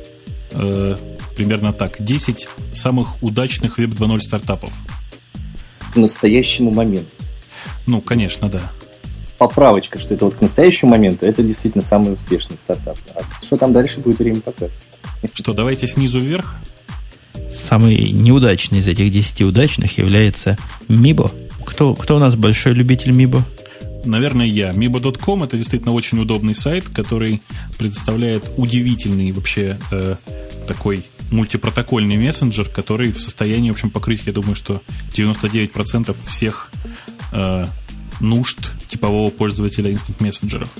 [0.53, 0.97] э,
[1.37, 1.97] примерно так.
[1.99, 4.73] 10 самых удачных Web 2.0 стартапов.
[5.93, 7.11] К настоящему моменту.
[7.87, 8.73] Ну, конечно, да.
[9.41, 12.99] Поправочка, что это вот к настоящему моменту, это действительно самый успешный стартап.
[13.15, 14.77] А что там дальше будет время покажет.
[15.33, 16.57] Что, давайте снизу вверх?
[17.51, 21.31] Самый неудачный из этих 10 удачных является Мибо.
[21.65, 23.43] Кто, кто у нас большой любитель Мибо?
[24.05, 24.73] Наверное, я.
[24.73, 27.41] Mibo.com это действительно очень удобный сайт, который
[27.79, 30.17] предоставляет удивительный вообще э,
[30.67, 34.83] такой мультипротокольный мессенджер, который в состоянии, в общем, покрыть, я думаю, что
[35.15, 36.71] 99% всех
[37.33, 37.67] э,
[38.21, 38.59] нужд
[38.89, 40.71] типового пользователя instant мессенджеров.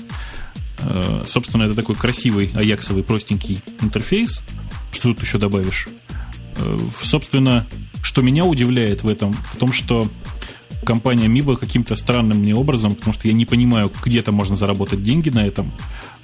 [0.79, 4.43] Э, собственно, это такой красивый, аяксовый, простенький интерфейс.
[4.91, 5.87] Что тут еще добавишь?
[6.57, 7.67] Э, собственно,
[8.01, 10.07] что меня удивляет в этом, в том, что
[10.85, 15.29] компания Миба каким-то странным мне образом, потому что я не понимаю, где-то можно заработать деньги
[15.29, 15.71] на этом,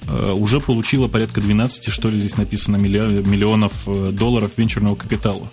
[0.06, 5.50] э, уже получила порядка 12, что ли, здесь написано, миллионов долларов венчурного капитала.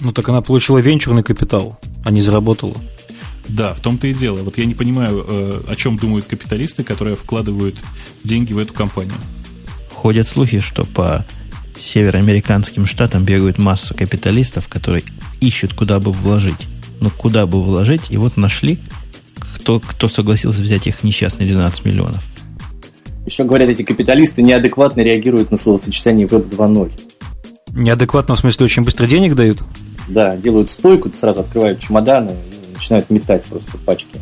[0.00, 2.76] Ну так она получила венчурный капитал, а не заработала.
[3.48, 4.36] Да, в том-то и дело.
[4.38, 7.76] Вот я не понимаю, э, о чем думают капиталисты, которые вкладывают
[8.24, 9.14] деньги в эту компанию.
[9.90, 11.24] Ходят слухи, что по
[11.76, 15.04] североамериканским штатам бегают масса капиталистов, которые
[15.40, 16.68] ищут, куда бы вложить
[17.00, 18.78] ну куда бы вложить, и вот нашли,
[19.56, 22.24] кто, кто согласился взять их несчастные 12 миллионов.
[23.26, 26.90] Еще говорят, эти капиталисты неадекватно реагируют на словосочетание Web 2.0.
[27.72, 29.58] Неадекватно, в смысле, очень быстро денег дают?
[30.08, 34.18] Да, делают стойку, сразу открывают чемоданы и начинают метать просто пачки.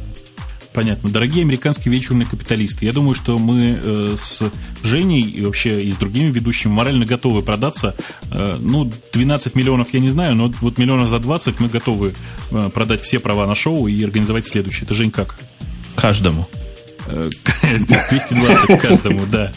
[0.77, 1.09] Понятно.
[1.09, 4.43] Дорогие американские вечерные капиталисты, я думаю, что мы э, с
[4.83, 7.95] Женей и вообще и с другими ведущими морально готовы продаться.
[8.31, 12.13] Э, ну, 12 миллионов я не знаю, но вот миллионов за 20 мы готовы
[12.51, 14.85] э, продать все права на шоу и организовать следующее.
[14.85, 15.39] Это, Жень, как?
[15.95, 16.47] Каждому.
[17.07, 19.53] 220 э, каждому, да.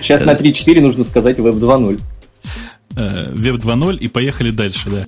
[0.00, 2.00] Сейчас на 3-4 нужно сказать Web 2.0.
[2.94, 5.06] Web 2.0 и поехали дальше, да.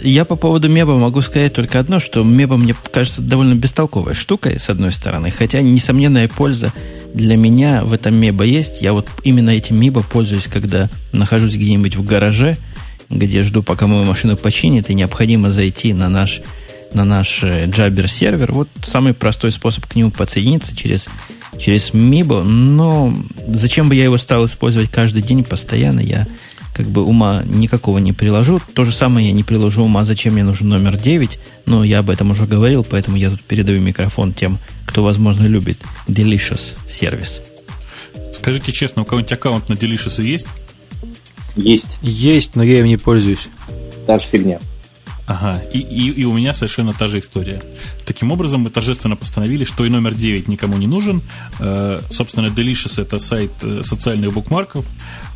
[0.00, 4.58] Я по поводу Меба могу сказать только одно, что Меба мне кажется довольно бестолковой штукой,
[4.58, 6.72] с одной стороны, хотя несомненная польза
[7.14, 8.82] для меня в этом Меба есть.
[8.82, 12.56] Я вот именно этим Меба пользуюсь, когда нахожусь где-нибудь в гараже,
[13.10, 16.40] где жду, пока мою машину починит, и необходимо зайти на наш,
[16.94, 18.52] на наш Jabber сервер.
[18.52, 21.08] Вот самый простой способ к нему подсоединиться через,
[21.58, 22.42] через Мибо.
[22.42, 23.14] Но
[23.46, 26.26] зачем бы я его стал использовать каждый день постоянно, я
[26.74, 28.60] как бы ума никакого не приложу.
[28.74, 32.10] То же самое я не приложу ума, зачем мне нужен номер 9, но я об
[32.10, 37.42] этом уже говорил, поэтому я тут передаю микрофон тем, кто, возможно, любит Delicious сервис.
[38.32, 40.46] Скажите честно, у кого-нибудь аккаунт на Delicious есть?
[41.56, 41.98] Есть.
[42.00, 43.48] Есть, но я им не пользуюсь.
[44.06, 44.58] Та же фигня.
[45.32, 47.62] Ага, и, и, и у меня совершенно та же история.
[48.04, 51.22] Таким образом, мы торжественно постановили, что и номер 9 никому не нужен.
[51.58, 54.84] Э, собственно, Delicious это сайт э, социальных букмарков.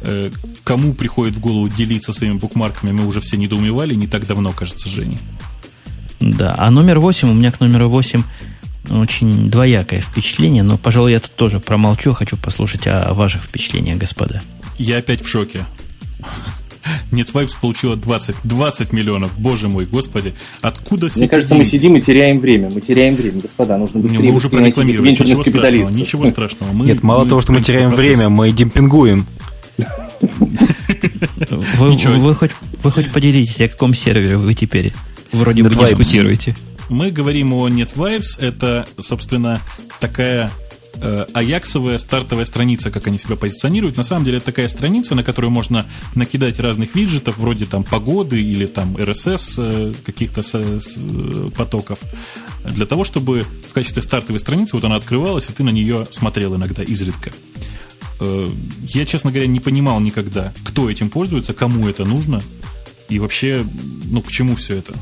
[0.03, 0.31] Э,
[0.65, 4.87] кому приходит в голову делиться своими букмарками, мы уже все недоумевали не так давно, кажется,
[4.87, 5.19] Женей.
[6.21, 8.23] Да, а номер 8, у меня к номеру 8
[8.91, 14.43] очень двоякое впечатление, но, пожалуй, я тут тоже промолчу, хочу послушать о ваших впечатлениях, господа.
[14.79, 15.65] Я опять в шоке.
[17.11, 19.39] NetVibes получила 20, 20 миллионов.
[19.39, 20.35] Боже мой, господи.
[20.61, 21.65] Откуда все Мне кажется, деньги?
[21.65, 22.71] мы сидим и теряем время.
[22.73, 23.77] Мы теряем время, господа.
[23.77, 25.11] Нужно быстрее Не, мы уже прорекламировали.
[25.11, 25.91] Ничего страшного.
[25.91, 26.73] Ничего страшного.
[26.73, 28.17] Мы, Нет, мало мы, того, что мы теряем процесс.
[28.17, 29.27] время, мы демпингуем.
[31.79, 32.51] Вы, вы, хоть,
[32.83, 34.93] вы хоть поделитесь, о каком сервере вы теперь
[35.33, 36.57] вроде бы дискутируете.
[36.89, 38.41] Мы говорим о NetVibes.
[38.41, 39.61] Это, собственно,
[40.01, 40.51] такая
[41.01, 43.97] аяксовая стартовая страница, как они себя позиционируют.
[43.97, 48.41] На самом деле это такая страница, на которую можно накидать разных виджетов, вроде там погоды
[48.41, 51.99] или там RSS э, каких-то э, потоков,
[52.65, 56.57] для того, чтобы в качестве стартовой страницы вот она открывалась, и ты на нее смотрел
[56.57, 57.31] иногда изредка.
[58.21, 58.49] Э,
[58.83, 62.43] я, честно говоря, не понимал никогда, кто этим пользуется, кому это нужно,
[63.09, 63.65] и вообще,
[64.05, 64.95] ну, к чему все это.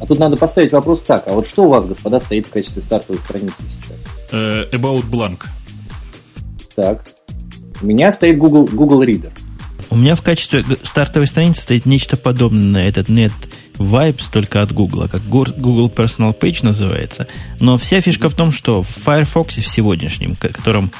[0.00, 2.80] А тут надо поставить вопрос так, а вот что у вас, господа, стоит в качестве
[2.80, 3.98] стартовой страницы сейчас?
[4.32, 5.44] Uh, about Blank.
[6.74, 7.04] Так.
[7.82, 9.30] У меня стоит Google, Google Reader.
[9.90, 13.32] У меня в качестве стартовой страницы стоит нечто подобное на этот Net
[13.74, 17.26] Vibes, только от Google, как Google Personal Page называется.
[17.58, 20.92] Но вся фишка в том, что в Firefox в сегодняшнем, котором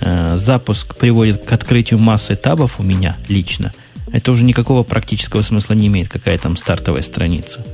[0.00, 3.72] э, запуск приводит к открытию массы табов у меня лично,
[4.12, 7.64] это уже никакого практического смысла не имеет, какая там стартовая страница.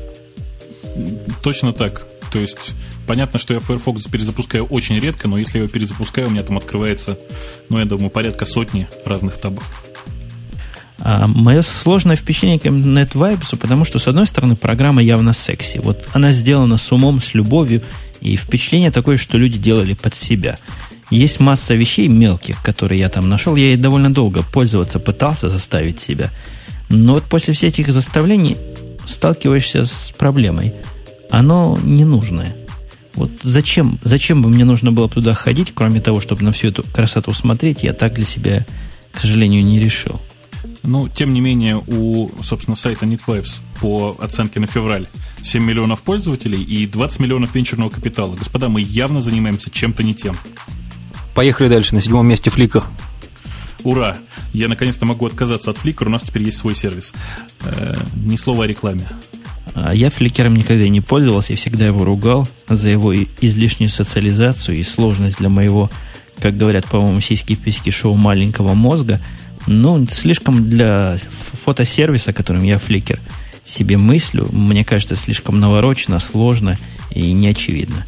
[1.42, 2.06] Точно так.
[2.32, 2.74] То есть
[3.06, 6.56] понятно, что я Firefox перезапускаю очень редко, но если я его перезапускаю, у меня там
[6.58, 7.18] открывается,
[7.68, 9.64] ну, я думаю, порядка сотни разных табов.
[10.98, 15.78] А мое сложное впечатление к NetVibes, потому что, с одной стороны, программа явно секси.
[15.78, 17.82] Вот она сделана с умом, с любовью,
[18.20, 20.58] и впечатление такое, что люди делали под себя.
[21.10, 23.54] Есть масса вещей мелких, которые я там нашел.
[23.54, 26.32] Я ей довольно долго пользоваться пытался заставить себя.
[26.88, 28.56] Но вот после всех этих заставлений
[29.06, 30.74] сталкиваешься с проблемой.
[31.30, 32.56] Оно ненужное.
[33.14, 36.82] Вот зачем, зачем бы мне нужно было туда ходить, кроме того, чтобы на всю эту
[36.82, 38.66] красоту смотреть, я так для себя,
[39.12, 40.20] к сожалению, не решил.
[40.82, 45.08] Ну, тем не менее, у, собственно, сайта NetVibes по оценке на февраль
[45.42, 48.36] 7 миллионов пользователей и 20 миллионов венчурного капитала.
[48.36, 50.36] Господа, мы явно занимаемся чем-то не тем.
[51.34, 51.94] Поехали дальше.
[51.94, 52.84] На седьмом месте Flickr.
[53.86, 54.16] Ура!
[54.52, 57.14] Я наконец-то могу отказаться от Flickr, у нас теперь есть свой сервис.
[57.62, 59.06] Э, ни слова о рекламе.
[59.74, 64.82] А я фликером никогда не пользовался и всегда его ругал за его излишнюю социализацию и
[64.82, 65.88] сложность для моего,
[66.40, 69.22] как говорят, по-моему, сиськи-письки шоу маленького мозга.
[69.68, 71.16] Ну, слишком для
[71.64, 73.20] фотосервиса, которым я фликер
[73.64, 76.76] себе мыслю, мне кажется, слишком наворочено, сложно
[77.12, 78.04] и неочевидно.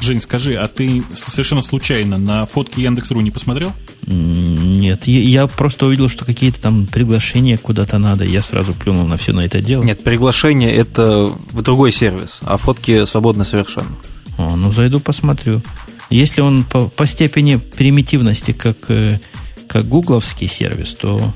[0.00, 3.72] Жень, скажи, а ты совершенно случайно на фотки Яндекс.ру не посмотрел?
[4.06, 8.24] Нет, я просто увидел, что какие-то там приглашения куда-то надо.
[8.24, 9.82] Я сразу плюнул на все на это дело.
[9.82, 13.96] Нет, приглашение это в другой сервис, а фотки свободны совершенно.
[14.38, 15.62] А, ну зайду посмотрю.
[16.10, 19.18] Если он по, по степени примитивности, как, э,
[19.66, 21.34] как гугловский сервис, то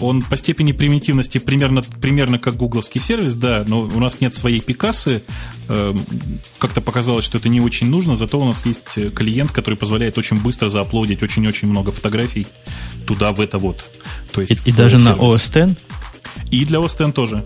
[0.00, 4.60] он по степени примитивности примерно, примерно как гугловский сервис, да, но у нас нет своей
[4.60, 5.22] пикасы.
[5.68, 6.00] Эм,
[6.58, 10.18] как-то показалось, что это не очень нужно, зато у нас есть э, клиент, который позволяет
[10.18, 12.46] очень быстро зааплодить очень-очень много фотографий
[13.06, 13.84] туда, в это вот.
[14.32, 15.18] То есть и, и даже сервис.
[15.18, 15.78] на OS X?
[16.50, 17.44] И для OS X тоже.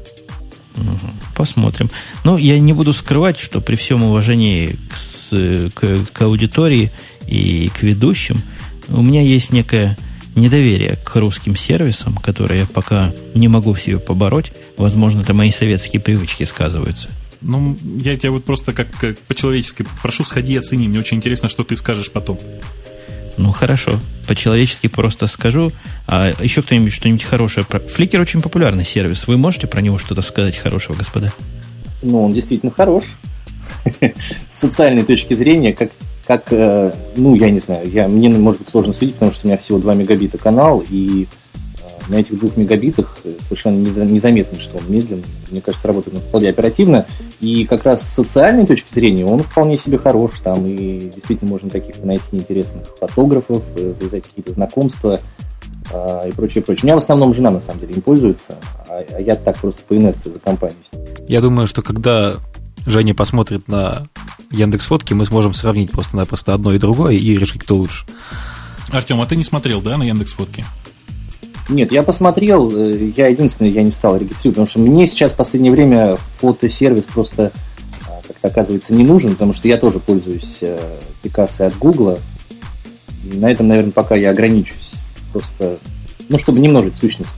[1.35, 1.91] Посмотрим.
[2.25, 6.93] Ну, я не буду скрывать, что при всем уважении к, к, к аудитории
[7.27, 8.43] и к ведущим,
[8.89, 9.97] у меня есть некая
[10.35, 14.53] недоверие к русским сервисам, которые я пока не могу в себе побороть.
[14.77, 17.09] Возможно, это мои советские привычки сказываются.
[17.41, 20.89] Ну, я тебя вот просто как, как по-человечески прошу, сходи и оцени.
[20.89, 22.39] Мне очень интересно, что ты скажешь потом.
[23.37, 23.99] Ну, хорошо.
[24.29, 25.73] По-человечески просто скажу.
[26.07, 27.67] А еще кто-нибудь что-нибудь хорошее?
[27.89, 29.27] Фликер очень популярный сервис.
[29.27, 31.33] Вы можете про него что-то сказать хорошего, господа?
[32.03, 33.05] Ну, он действительно хорош.
[34.49, 35.93] С социальной точки зрения, как
[36.33, 39.49] как, э, ну, я не знаю, я, мне, может быть, сложно судить, потому что у
[39.49, 44.85] меня всего 2 мегабита канал, и э, на этих двух мегабитах совершенно незаметно, что он
[44.89, 45.25] медленный.
[45.51, 47.05] Мне кажется, работает он вполне оперативно.
[47.41, 50.33] И как раз с социальной точки зрения он вполне себе хорош.
[50.43, 55.21] Там и действительно можно каких-то найти интересных фотографов, э, завязать какие-то знакомства
[56.27, 56.85] и прочее, прочее.
[56.85, 58.57] У меня в основном жена, на самом деле, им пользуется,
[58.89, 60.79] а, а я так просто по инерции за компанию.
[61.29, 62.39] Я думаю, что когда
[62.87, 64.09] Женя посмотрит на
[64.51, 68.05] Яндекс Фотки, мы сможем сравнить просто-напросто одно и другое и решить, кто лучше.
[68.91, 70.65] Артем, а ты не смотрел, да, на Яндекс Фотки?
[71.69, 75.37] Нет, я посмотрел, э, я единственный, я не стал регистрировать, потому что мне сейчас в
[75.37, 77.53] последнее время фотосервис просто
[78.09, 80.61] а, как-то оказывается не нужен, потому что я тоже пользуюсь
[81.23, 82.19] Пикассой от Гугла.
[83.25, 84.91] И на этом, наверное, пока я ограничусь.
[85.33, 85.79] Просто,
[86.29, 87.31] ну, чтобы не множить сущность.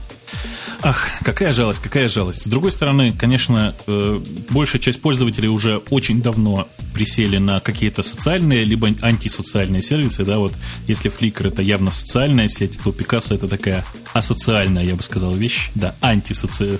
[0.87, 2.43] Ах, какая жалость, какая жалость.
[2.43, 4.21] С другой стороны, конечно, э,
[4.51, 10.53] большая часть пользователей уже очень давно присели на какие-то социальные либо антисоциальные сервисы, да, вот
[10.85, 13.83] если Flickr это явно социальная сеть, то Picasso это такая
[14.13, 16.77] асоциальная, я бы сказал, вещь, да, антисоциальная,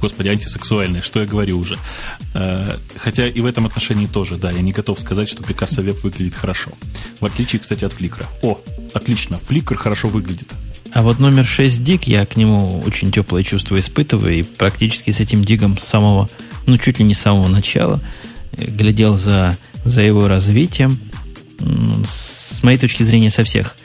[0.00, 1.76] господи, антисексуальная, что я говорю уже.
[2.34, 6.02] Э, хотя и в этом отношении тоже, да, я не готов сказать, что Picasso Web
[6.04, 6.70] выглядит хорошо.
[7.18, 8.26] В отличие, кстати, от Flickr.
[8.42, 8.60] О,
[8.92, 10.52] отлично, Flickr хорошо выглядит.
[10.94, 15.18] А вот номер 6 дик, я к нему очень теплое чувство испытываю, и практически с
[15.18, 16.30] этим дигом с самого,
[16.66, 18.00] ну, чуть ли не с самого начала,
[18.52, 21.00] э, глядел за, за его развитием.
[22.06, 23.76] С моей точки зрения, со всех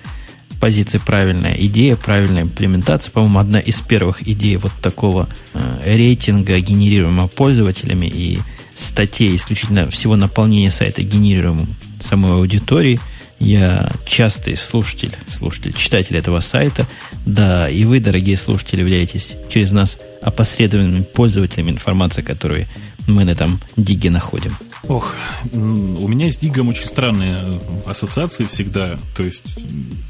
[0.62, 3.12] позиций правильная идея, правильная имплементация.
[3.12, 8.38] По-моему, одна из первых идей вот такого э, рейтинга, генерируемого пользователями и
[8.76, 13.00] статей, исключительно всего наполнения сайта, генерируемым самой аудиторией–
[13.40, 16.86] я частый слушатель, слушатель, читатель этого сайта.
[17.26, 22.68] Да, и вы, дорогие слушатели, являетесь через нас опосредованными пользователями информации, которую
[23.08, 24.56] мы на этом диге находим.
[24.88, 25.16] Ох,
[25.52, 28.98] у меня с дигом очень странные э, ассоциации всегда.
[29.16, 29.66] То есть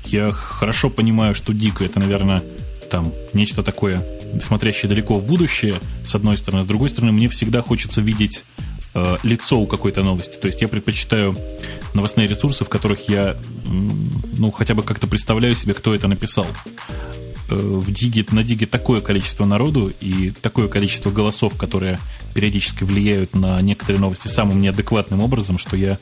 [0.06, 2.44] я хорошо понимаю, что диг это, наверное,
[2.90, 4.06] там нечто такое,
[4.42, 5.76] смотрящее далеко в будущее,
[6.06, 6.64] с одной стороны.
[6.64, 8.44] С другой стороны, мне всегда хочется видеть
[8.94, 10.38] э, лицо у какой-то новости.
[10.38, 11.36] То есть я предпочитаю
[11.94, 13.38] новостные ресурсы, в которых я
[13.68, 16.48] ну, хотя бы как-то представляю себе, кто это написал.
[17.50, 22.00] Э, в Диге, на Диге такое количество народу и такое количество голосов, которые
[22.34, 26.00] периодически влияют на некоторые новости самым неадекватным образом, что я,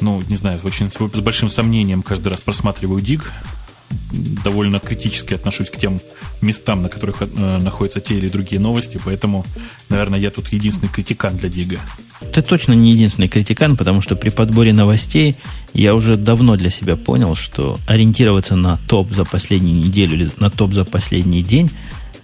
[0.00, 3.32] ну, не знаю, очень с большим сомнением каждый раз просматриваю Диг,
[4.44, 6.00] довольно критически отношусь к тем
[6.40, 9.44] местам, на которых э, находятся те или другие новости, поэтому,
[9.88, 11.78] наверное, я тут единственный критикан для Дига.
[12.32, 15.36] Ты точно не единственный критикан, потому что при подборе новостей
[15.74, 20.50] я уже давно для себя понял, что ориентироваться на топ за последнюю неделю или на
[20.50, 21.70] топ за последний день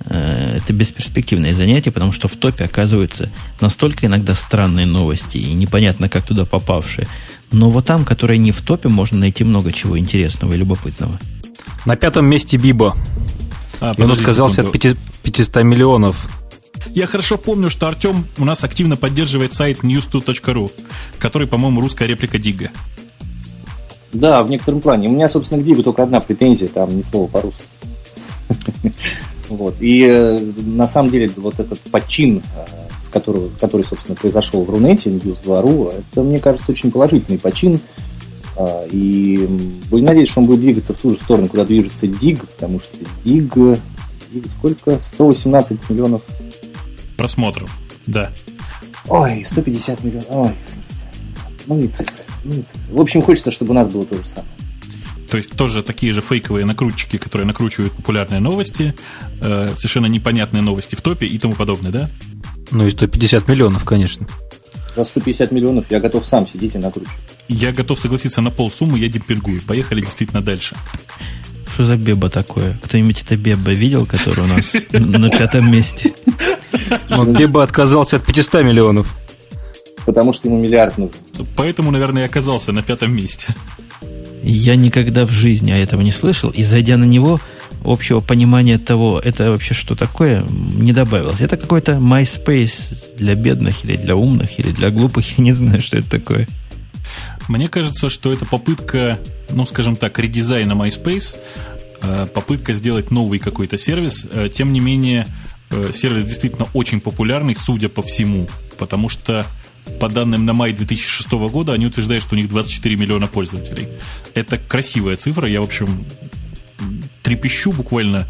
[0.07, 3.31] э, это бесперспективное занятие, потому что в топе оказываются
[3.61, 7.07] настолько иногда странные новости и непонятно, как туда попавшие.
[7.51, 11.19] Но вот там, которые не в топе, можно найти много чего интересного и любопытного.
[11.87, 12.95] На пятом месте Биба.
[13.81, 16.17] А, и он отказался от 500 миллионов.
[16.95, 20.71] Я хорошо помню, что Артем у нас активно поддерживает сайт news2.ru,
[21.19, 22.71] который, по-моему, русская реплика Дига.
[24.13, 25.09] Да, в некотором плане.
[25.09, 27.65] У меня, собственно, к Дигу только одна претензия, там ни слова по-русски.
[29.49, 29.77] Вот.
[29.81, 32.65] И э, на самом деле вот этот подчин, э,
[33.05, 37.79] с которого, который, собственно, произошел в Рунете, News2.ru, это, мне кажется, очень положительный почин.
[38.57, 39.47] А, и
[39.91, 42.97] будем надеяться, что он будет двигаться в ту же сторону, куда движется Диг, потому что
[43.25, 43.55] Диг,
[44.33, 44.99] Диг сколько?
[44.99, 46.23] 118 миллионов
[47.17, 47.71] просмотров,
[48.07, 48.33] да.
[49.09, 50.27] Ой, 150 миллионов.
[50.31, 50.51] Ой,
[51.67, 52.81] ну не цифры, ну не цифры.
[52.91, 54.49] В общем, хочется, чтобы у нас было то же самое.
[55.31, 58.95] То есть тоже такие же фейковые накрутчики, которые накручивают популярные новости,
[59.41, 62.11] э, совершенно непонятные новости в топе и тому подобное, да?
[62.71, 64.27] Ну и 150 миллионов, конечно.
[64.95, 67.17] За 150 миллионов я готов сам сидеть и накручивать.
[67.49, 69.63] Я готов согласиться на полсуммы, я демпингую.
[69.63, 70.77] Поехали действительно дальше.
[71.73, 72.79] Что за беба такое?
[72.83, 76.13] Кто-нибудь это беба видел, который у нас на пятом месте?
[77.27, 79.15] Беба отказался от 500 миллионов.
[80.05, 81.17] Потому что ему миллиард нужен.
[81.57, 83.55] Поэтому, наверное, и оказался на пятом месте.
[84.43, 87.41] Я никогда в жизни о этом не слышал, и зайдя на него,
[87.85, 91.41] общего понимания того, это вообще что такое, не добавилось.
[91.41, 95.97] Это какой-то MySpace для бедных или для умных, или для глупых, я не знаю, что
[95.97, 96.49] это такое.
[97.49, 99.19] Мне кажется, что это попытка,
[99.51, 101.37] ну, скажем так, редизайна MySpace,
[102.01, 104.27] э, попытка сделать новый какой-то сервис.
[104.31, 105.27] Э, тем не менее,
[105.71, 108.49] э, сервис действительно очень популярный, судя по всему,
[108.79, 109.45] потому что
[110.01, 113.89] по данным на май 2006 года, они утверждают, что у них 24 миллиона пользователей.
[114.35, 116.05] Это красивая цифра, я, в общем,
[117.33, 118.27] трепещу буквально,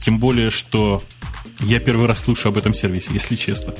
[0.00, 1.02] тем более, что
[1.60, 3.74] я первый раз слышу об этом сервисе, если честно.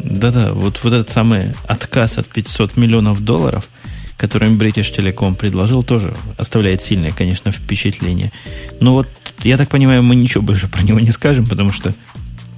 [0.00, 3.68] Да-да, вот, вот этот самый отказ от 500 миллионов долларов,
[4.16, 8.32] который British Telecom предложил, тоже оставляет сильное, конечно, впечатление.
[8.80, 9.08] Но вот,
[9.42, 11.94] я так понимаю, мы ничего больше про него не скажем, потому что,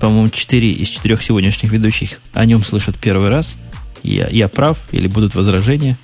[0.00, 3.56] по-моему, 4 из 4 сегодняшних ведущих о нем слышат первый раз.
[4.02, 5.98] Я, я прав или будут возражения?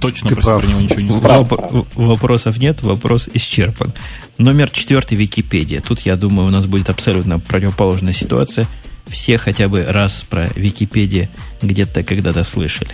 [0.00, 0.60] Точно Ты прав.
[0.60, 1.44] про него ничего не слышал.
[1.44, 3.92] Воп- вопросов нет, вопрос исчерпан.
[4.38, 5.80] Номер четвертый Википедия.
[5.80, 8.66] Тут, я думаю, у нас будет абсолютно противоположная ситуация–
[9.08, 11.28] все хотя бы раз про Википедию
[11.62, 12.90] где-то когда-то слышали.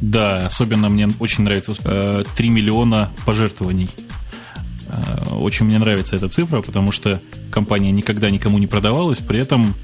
[0.00, 3.88] Да, особенно мне очень нравится э, 3 миллиона пожертвований.
[4.88, 7.20] Э, очень мне нравится эта цифра, потому что
[7.50, 9.74] компания никогда никому не продавалась, при этом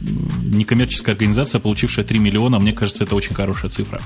[0.00, 4.00] некоммерческая организация, получившая 3 миллиона, мне кажется, это очень хорошая цифра.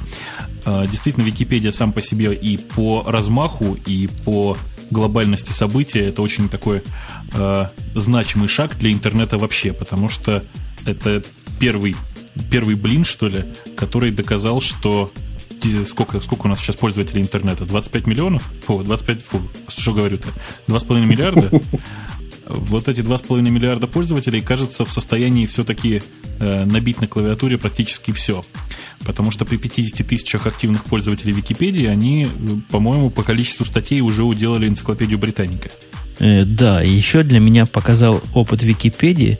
[0.64, 4.56] Э, действительно, Википедия сам по себе и по размаху, и по
[4.90, 6.82] глобальности события это очень такой
[7.32, 7.64] э,
[7.94, 10.44] значимый шаг для интернета вообще, потому что
[10.84, 11.22] это
[11.58, 11.94] первый,
[12.50, 13.44] первый блин, что ли,
[13.76, 15.12] который доказал, что
[15.86, 17.66] сколько, сколько у нас сейчас пользователей интернета?
[17.66, 18.42] 25 миллионов?
[18.66, 20.28] Фу, 25, фу, что говорю-то?
[20.68, 21.50] 2,5 миллиарда?
[22.54, 26.02] Вот эти 2,5 миллиарда пользователей, кажется, в состоянии все-таки
[26.38, 28.44] э, набить на клавиатуре практически все.
[29.04, 32.28] Потому что при 50 тысячах активных пользователей Википедии они,
[32.70, 35.70] по-моему, по количеству статей уже уделали энциклопедию Британика.
[36.18, 39.38] Э, да, еще для меня показал опыт Википедии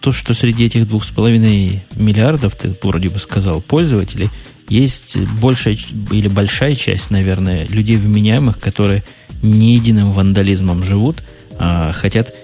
[0.00, 4.30] то, что среди этих 2,5 миллиардов, ты вроде бы сказал, пользователей,
[4.68, 5.76] есть большая
[6.10, 9.02] или большая часть, наверное, людей вменяемых, которые
[9.42, 11.22] не единым вандализмом живут,
[11.58, 12.34] а хотят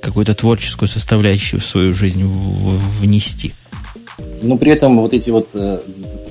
[0.00, 3.52] какую-то творческую составляющую в свою жизнь внести.
[4.42, 5.80] Но при этом вот эти вот, э,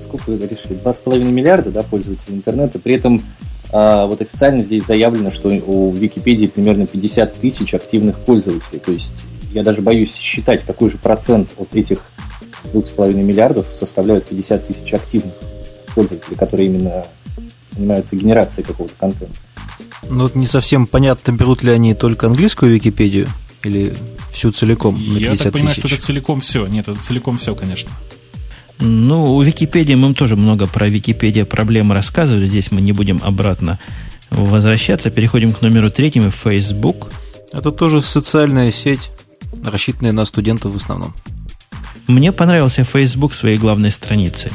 [0.02, 3.24] сколько вы решили, 2,5 миллиарда да, пользователей интернета, при этом
[3.72, 8.80] а, вот официально здесь заявлено, что у Википедии примерно 50 тысяч активных пользователей.
[8.80, 9.12] То есть
[9.54, 12.02] я даже боюсь считать, какой же процент от этих
[12.74, 15.34] 2,5 миллиардов составляют 50 тысяч активных
[15.96, 17.06] пользователей, которые именно
[17.72, 19.38] занимаются генерацией какого-то контента.
[20.10, 23.28] Ну, вот не совсем понятно, берут ли они только английскую Википедию
[23.64, 23.95] или
[24.32, 25.88] всю целиком на Я так понимаю, тысяч.
[25.88, 26.65] что это целиком все.
[26.68, 27.91] Нет, это целиком все, конечно.
[28.80, 32.48] Ну, у Википедии мы тоже много про Википедию проблемы рассказывали.
[32.48, 33.80] Здесь мы не будем обратно
[34.32, 35.11] возвращаться.
[35.11, 36.32] Переходим к номеру третьему.
[36.32, 37.11] Facebook.
[37.53, 39.11] Это тоже социальная сеть,
[39.64, 41.14] рассчитанная на студентов в основном.
[42.07, 44.52] Мне понравился Facebook своей главной страницей.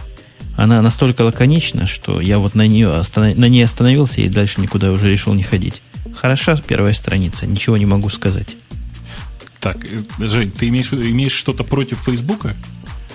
[0.57, 3.37] Она настолько лаконична, что я вот на, нее останов...
[3.37, 5.83] на ней остановился и дальше никуда уже решил не ходить.
[6.15, 8.57] Хороша первая страница, ничего не могу сказать.
[9.61, 12.57] Так, э, Жень, ты имеешь, имеешь что-то против Фейсбука?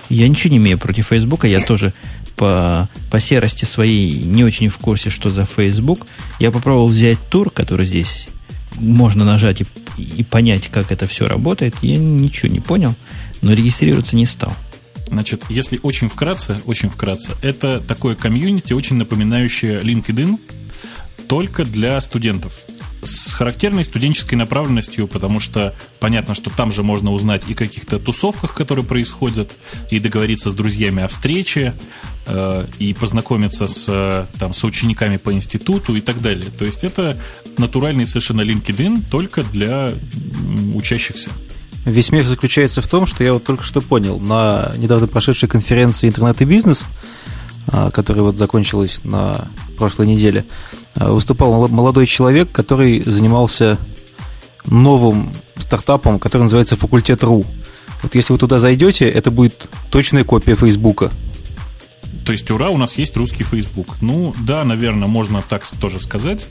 [0.08, 1.92] Я ничего не имею против Фейсбука, я тоже
[2.36, 6.06] по, по серости своей не очень в курсе, что за Facebook.
[6.38, 8.26] Я попробовал взять тур, который здесь
[8.74, 9.66] можно нажать и,
[9.96, 11.74] и понять, как это все работает.
[11.82, 12.94] Я ничего не понял,
[13.40, 14.54] но регистрироваться не стал.
[15.12, 20.40] Значит, если очень вкратце, очень вкратце, это такое комьюнити, очень напоминающее LinkedIn,
[21.28, 22.54] только для студентов
[23.02, 28.54] с характерной студенческой направленностью, потому что понятно, что там же можно узнать и каких-то тусовках,
[28.54, 29.52] которые происходят,
[29.90, 31.74] и договориться с друзьями о встрече,
[32.26, 36.50] э, и познакомиться с там, соучениками по институту и так далее.
[36.56, 37.20] То есть это
[37.58, 39.92] натуральный совершенно LinkedIn только для
[40.74, 41.28] учащихся.
[41.84, 46.08] Весь смех заключается в том, что я вот только что понял, на недавно прошедшей конференции
[46.08, 46.84] «Интернет и бизнес»,
[47.66, 49.48] а, которая вот закончилась на
[49.78, 50.44] прошлой неделе,
[50.94, 53.78] а, выступал молодой человек, который занимался
[54.64, 57.44] новым стартапом, который называется «Факультет.ру».
[58.02, 61.10] Вот если вы туда зайдете, это будет точная копия Фейсбука.
[62.24, 63.96] То есть, ура, у нас есть русский Facebook.
[64.00, 66.46] Ну, да, наверное, можно так тоже сказать.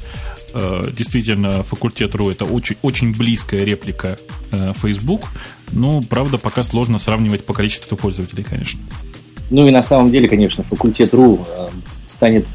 [0.54, 4.18] Э, действительно, факультет.ру это очень, очень близкая реплика
[4.52, 5.30] э, Facebook.
[5.72, 8.82] Ну, правда, пока сложно сравнивать по количеству пользователей, конечно.
[9.50, 11.70] Ну и на самом деле, конечно, факультет.ру э,
[12.08, 12.46] станет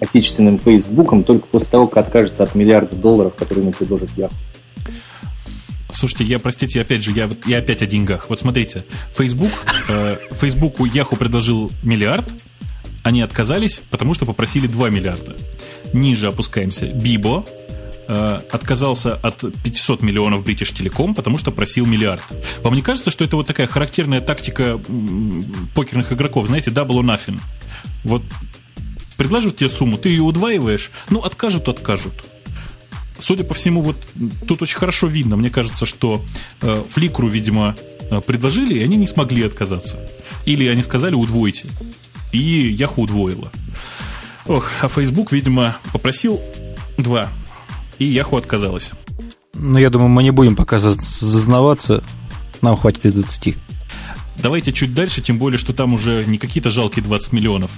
[0.00, 4.32] отечественным Фейсбуком только после того, как откажется от миллиарда долларов, которые ему предложит Yahoo.
[5.90, 8.28] Слушайте, я, простите, опять же, я, я опять о деньгах.
[8.28, 8.84] Вот смотрите,
[9.16, 9.52] Facebook,
[9.88, 12.32] э, Фейсбуку Yahoo предложил миллиард,
[13.02, 15.36] они отказались, потому что попросили 2 миллиарда.
[15.92, 16.86] Ниже опускаемся.
[16.86, 17.44] Бибо
[18.08, 22.22] э, отказался от 500 миллионов British Telecom, потому что просил миллиард.
[22.62, 24.80] Вам не кажется, что это вот такая характерная тактика
[25.74, 27.40] покерных игроков, знаете, double or nothing?
[28.04, 28.22] Вот
[29.16, 32.14] предложат тебе сумму, ты ее удваиваешь, ну, откажут, откажут.
[33.18, 33.96] Судя по всему, вот
[34.48, 36.24] тут очень хорошо видно, мне кажется, что
[36.60, 37.76] э, Фликру, видимо,
[38.10, 40.00] э, предложили, и они не смогли отказаться.
[40.44, 41.68] Или они сказали, удвойте
[42.32, 43.52] и Yahoo удвоила.
[44.46, 46.40] Ох, а Facebook, видимо, попросил
[46.98, 47.28] два,
[47.98, 48.92] и Yahoo отказалась.
[49.54, 52.02] Ну, я думаю, мы не будем пока зазнаваться,
[52.60, 53.56] нам хватит и 20.
[54.38, 57.70] Давайте чуть дальше, тем более, что там уже не какие-то жалкие 20 миллионов,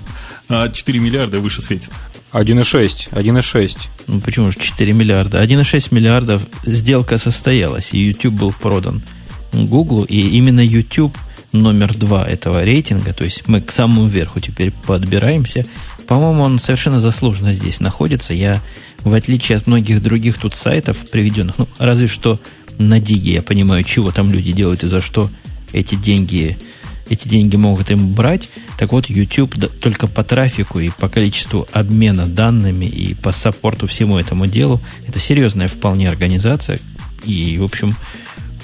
[0.49, 1.91] а 4 миллиарда выше светит.
[2.33, 3.77] 1,6, 1,6.
[4.07, 5.45] Ну, почему же 4 миллиарда?
[5.45, 9.03] 1,6 миллиардов сделка состоялась, и YouTube был продан
[9.53, 11.17] Google, и именно YouTube–
[11.55, 15.67] номер два этого рейтинга, то есть мы к самому верху теперь подбираемся.
[16.07, 18.35] По-моему, он совершенно заслуженно здесь находится.
[18.35, 18.61] Я,
[19.03, 22.41] в отличие от многих других тут сайтов приведенных, ну, разве что
[22.79, 25.31] на Диге я понимаю, чего там люди делают и за что
[25.73, 26.59] эти деньги
[27.09, 28.49] эти деньги могут им брать.
[28.79, 33.87] Так вот, YouTube да, только по трафику и по количеству обмена данными и по саппорту
[33.87, 36.79] всему этому делу, это серьезная вполне организация.
[37.25, 37.95] И, в общем,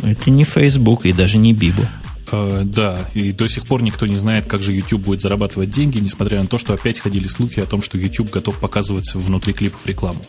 [0.03, 1.83] это не Facebook и даже не Бибу.
[2.33, 5.99] Uh, да, и до сих пор никто не знает, как же YouTube будет зарабатывать деньги,
[5.99, 9.85] несмотря на то, что опять ходили слухи о том, что YouTube готов показывать внутри клипов
[9.87, 10.21] рекламу.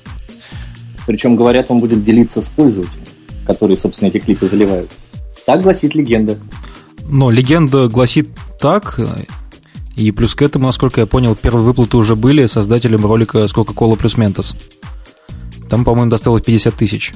[1.06, 3.06] Причем, говорят, он будет делиться с пользователями,
[3.46, 4.92] которые, собственно, эти клипы заливают.
[5.46, 6.40] Так гласит легенда.
[7.04, 8.30] Но легенда гласит
[8.60, 9.00] так,
[9.96, 13.96] и плюс к этому, насколько я понял, первые выплаты уже были создателем ролика с Coca-Cola
[13.96, 14.56] плюс Mentos.
[15.70, 17.14] Там, по-моему, досталось 50 тысяч.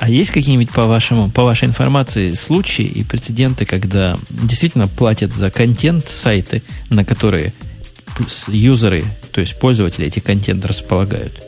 [0.00, 5.50] А есть какие-нибудь, по, вашему, по вашей информации, случаи и прецеденты, когда действительно платят за
[5.50, 7.52] контент сайты, на которые
[8.46, 9.02] юзеры,
[9.32, 11.47] то есть пользователи эти контент располагают?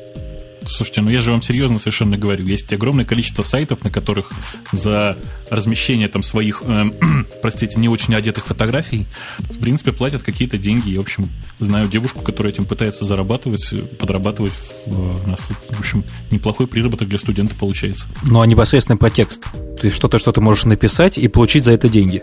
[0.70, 2.44] Слушайте, ну я же вам серьезно совершенно говорю.
[2.46, 4.30] Есть огромное количество сайтов, на которых
[4.72, 5.18] за
[5.50, 6.84] размещение там своих, э,
[7.42, 9.06] простите, не очень одетых фотографий,
[9.38, 10.90] в принципе, платят какие-то деньги.
[10.90, 11.28] Я, в общем,
[11.58, 14.52] знаю девушку, которая этим пытается зарабатывать, подрабатывать.
[14.86, 18.06] В, у нас, в общем, неплохой приработок для студента получается.
[18.22, 19.42] Ну, а непосредственно про текст.
[19.42, 22.22] То есть что-то, что ты можешь написать и получить за это деньги.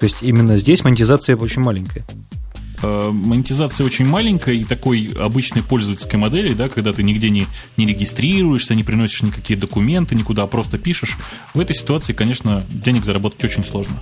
[0.00, 2.04] То есть именно здесь монетизация очень маленькая.
[2.84, 7.46] Э, монетизация очень маленькая и такой обычной пользовательской модели, да, когда ты нигде не,
[7.78, 11.16] не регистрируешься, не приносишь никакие документы, никуда, а просто пишешь.
[11.54, 13.96] В этой ситуации, конечно, денег заработать очень сложно.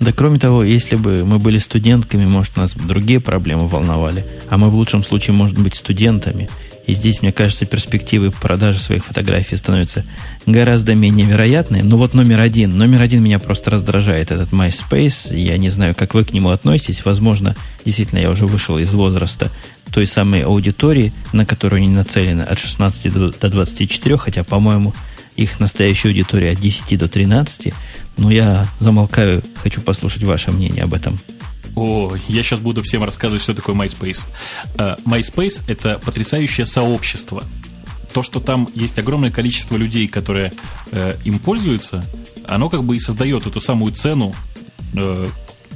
[0.00, 4.70] Да кроме того, если бы мы были студентками, может, нас другие проблемы волновали, а мы
[4.70, 6.48] в лучшем случае, может быть, студентами–
[6.88, 10.06] и здесь, мне кажется, перспективы продажи своих фотографий становятся
[10.46, 11.82] гораздо менее вероятные.
[11.82, 12.70] Но вот номер один.
[12.70, 15.36] Номер один меня просто раздражает, этот MySpace.
[15.36, 17.04] Я не знаю, как вы к нему относитесь.
[17.04, 17.54] Возможно,
[17.84, 19.50] действительно, я уже вышел из возраста
[19.92, 24.94] той самой аудитории, на которую они нацелены от 16 до 24, хотя, по-моему,
[25.36, 27.74] их настоящая аудитория от 10 до 13.
[28.16, 31.18] Но я замолкаю, хочу послушать ваше мнение об этом.
[31.78, 34.26] О, я сейчас буду всем рассказывать, что такое MySpace.
[34.74, 37.44] Uh, MySpace— это потрясающее сообщество.
[38.12, 40.52] То, что там есть огромное количество людей, которые
[40.90, 42.04] э, им пользуются,
[42.48, 44.34] оно как бы и создает эту самую цену,
[44.94, 45.26] э,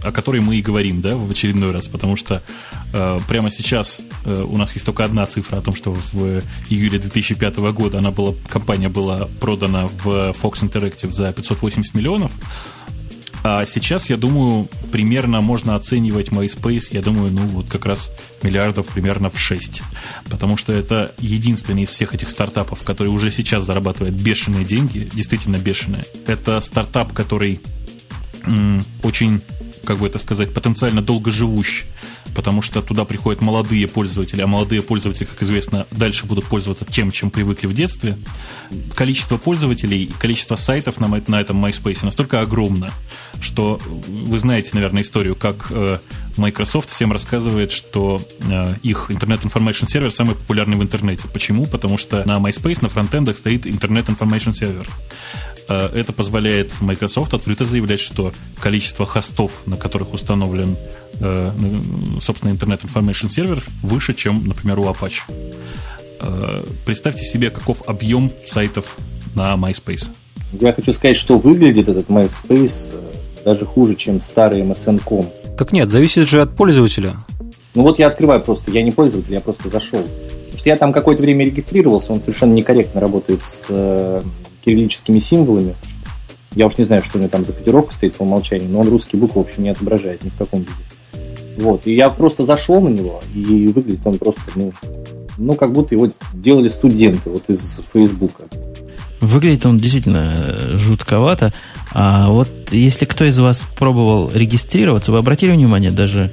[0.03, 2.43] о которой мы и говорим, да, в очередной раз, потому что
[2.93, 6.99] э, прямо сейчас э, у нас есть только одна цифра о том, что в июле
[6.99, 12.33] 2005 года она была, компания была продана в Fox Interactive за 580 миллионов,
[13.45, 18.13] а сейчас, я думаю, примерно можно оценивать MySpace, я думаю, ну вот как раз
[18.43, 19.83] миллиардов примерно в 6.
[20.31, 25.57] Потому что это единственный из всех этих стартапов, который уже сейчас зарабатывает бешеные деньги, действительно
[25.57, 26.05] бешеные.
[26.27, 27.61] Это стартап, который
[29.03, 29.41] очень,
[29.85, 31.87] как бы это сказать, потенциально долгоживущий
[32.35, 37.11] потому что туда приходят молодые пользователи, а молодые пользователи, как известно, дальше будут пользоваться тем,
[37.11, 38.19] чем привыкли в детстве.
[38.95, 42.91] Количество пользователей, количество сайтов на, на этом MySpace настолько огромно,
[43.41, 45.99] что вы знаете, наверное, историю, как э,
[46.37, 51.29] Microsoft всем рассказывает, что э, их Internet Information Server самый популярный в интернете.
[51.33, 51.67] Почему?
[51.67, 54.89] Потому что на MySpace на фронтендах стоит Internet Information Server.
[55.69, 60.77] Э, это позволяет Microsoft открыто заявлять, что количество хостов, на которых установлен
[62.21, 65.23] собственно, Internet Information Server выше, чем, например, у Apache.
[66.21, 68.97] Э, представьте себе, каков объем сайтов
[69.35, 70.09] на MySpace.
[70.61, 75.31] Я хочу сказать, что выглядит этот MySpace э, даже хуже, чем старый MSN.com.
[75.57, 77.15] Так нет, зависит же от пользователя.
[77.75, 80.01] Ну вот я открываю просто, я не пользователь, я просто зашел.
[80.01, 84.23] Потому что я там какое-то время регистрировался, он совершенно некорректно работает с э,
[84.65, 85.75] кириллическими символами.
[86.55, 88.89] Я уж не знаю, что у него там за котировка стоит по умолчанию, но он
[88.89, 90.73] русские буквы, в общем, не отображает ни в каком виде.
[91.59, 91.87] Вот.
[91.87, 94.73] И я просто зашел на него, и выглядит он просто, ну,
[95.39, 98.45] ну, как будто его делали студенты вот из Фейсбука.
[99.21, 101.53] Выглядит он действительно э, жутковато.
[101.93, 106.33] А вот если кто из вас пробовал регистрироваться, вы обратили внимание, даже,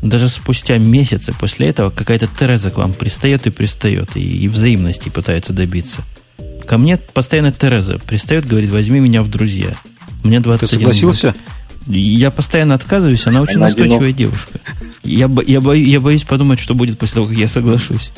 [0.00, 5.08] даже спустя месяцы после этого какая-то Тереза к вам пристает и пристает, и, и взаимности
[5.08, 6.02] пытается добиться.
[6.66, 9.74] Ко мне постоянно Тереза пристает, говорит, возьми меня в друзья.
[10.22, 11.26] Мне 21 Ты согласился?
[11.28, 11.36] Год.
[11.86, 14.16] Я постоянно отказываюсь, она очень она настойчивая одинок.
[14.16, 14.60] девушка.
[15.02, 18.12] Я, я, бо, я боюсь подумать, что будет после того, как я соглашусь.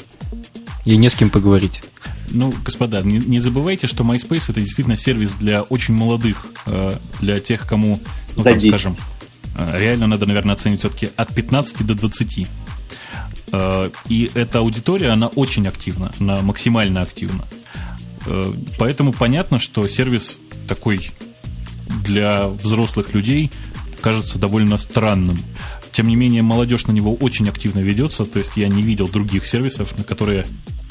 [0.84, 1.82] Ей не с кем поговорить.
[2.30, 7.40] Ну, господа, не, не забывайте, что MySpace это действительно сервис для очень молодых, э, для
[7.40, 8.00] тех, кому,
[8.36, 8.96] ну, там, скажем,
[9.56, 12.46] э, реально надо, наверное, оценить все-таки от 15 до 20.
[13.52, 17.44] Э, и эта аудитория, она очень активна, она максимально активна.
[18.78, 21.10] Поэтому понятно, что сервис такой
[22.02, 23.50] для взрослых людей
[24.00, 25.38] кажется довольно странным.
[25.92, 29.46] Тем не менее, молодежь на него очень активно ведется, то есть я не видел других
[29.46, 30.44] сервисов, на которые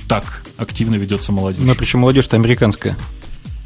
[0.07, 1.63] так активно ведется молодежь.
[1.65, 2.97] Ну, причем молодежь-то американская.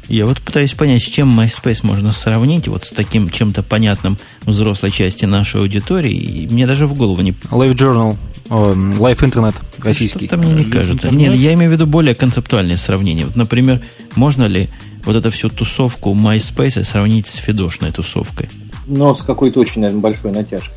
[0.08, 4.90] Я вот пытаюсь понять, с чем MySpace можно сравнить, вот с таким чем-то понятным взрослой
[4.90, 7.32] части нашей аудитории, и мне даже в голову не...
[7.32, 8.16] Live Journal,
[8.48, 9.54] Live Internet
[9.84, 10.26] российский.
[10.26, 11.08] Что-то мне не кажется.
[11.08, 11.14] Internet?
[11.14, 13.26] Нет, я имею в виду более концептуальное сравнение.
[13.26, 13.82] Вот, например,
[14.14, 14.70] можно ли
[15.08, 18.48] вот эту всю тусовку MySpace сравнить с фидошной тусовкой?
[18.86, 20.76] Но с какой-то очень, наверное, большой натяжкой.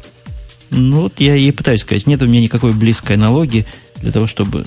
[0.72, 3.66] Ну, вот я и пытаюсь сказать, нет у меня никакой близкой аналогии
[3.98, 4.66] для того, чтобы...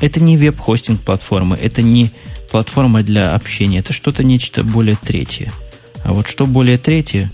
[0.00, 2.12] Это не веб-хостинг платформы, это не
[2.50, 5.50] платформа для общения, это что-то нечто более третье.
[6.04, 7.32] А вот что более третье,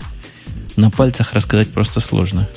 [0.77, 2.47] на пальцах рассказать просто сложно.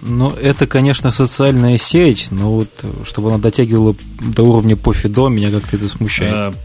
[0.00, 2.70] Ну, это, конечно, социальная сеть, но вот
[3.06, 6.56] чтобы она дотягивала до уровня пофидо, меня как-то это смущает.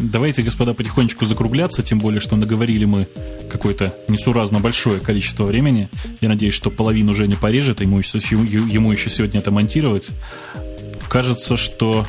[0.00, 3.08] Давайте, господа, потихонечку закругляться, тем более, что наговорили мы
[3.50, 5.88] какое-то несуразно большое количество времени.
[6.20, 10.10] Я надеюсь, что половину уже не порежет, ему еще, ему еще сегодня это монтировать.
[11.08, 12.06] Кажется, что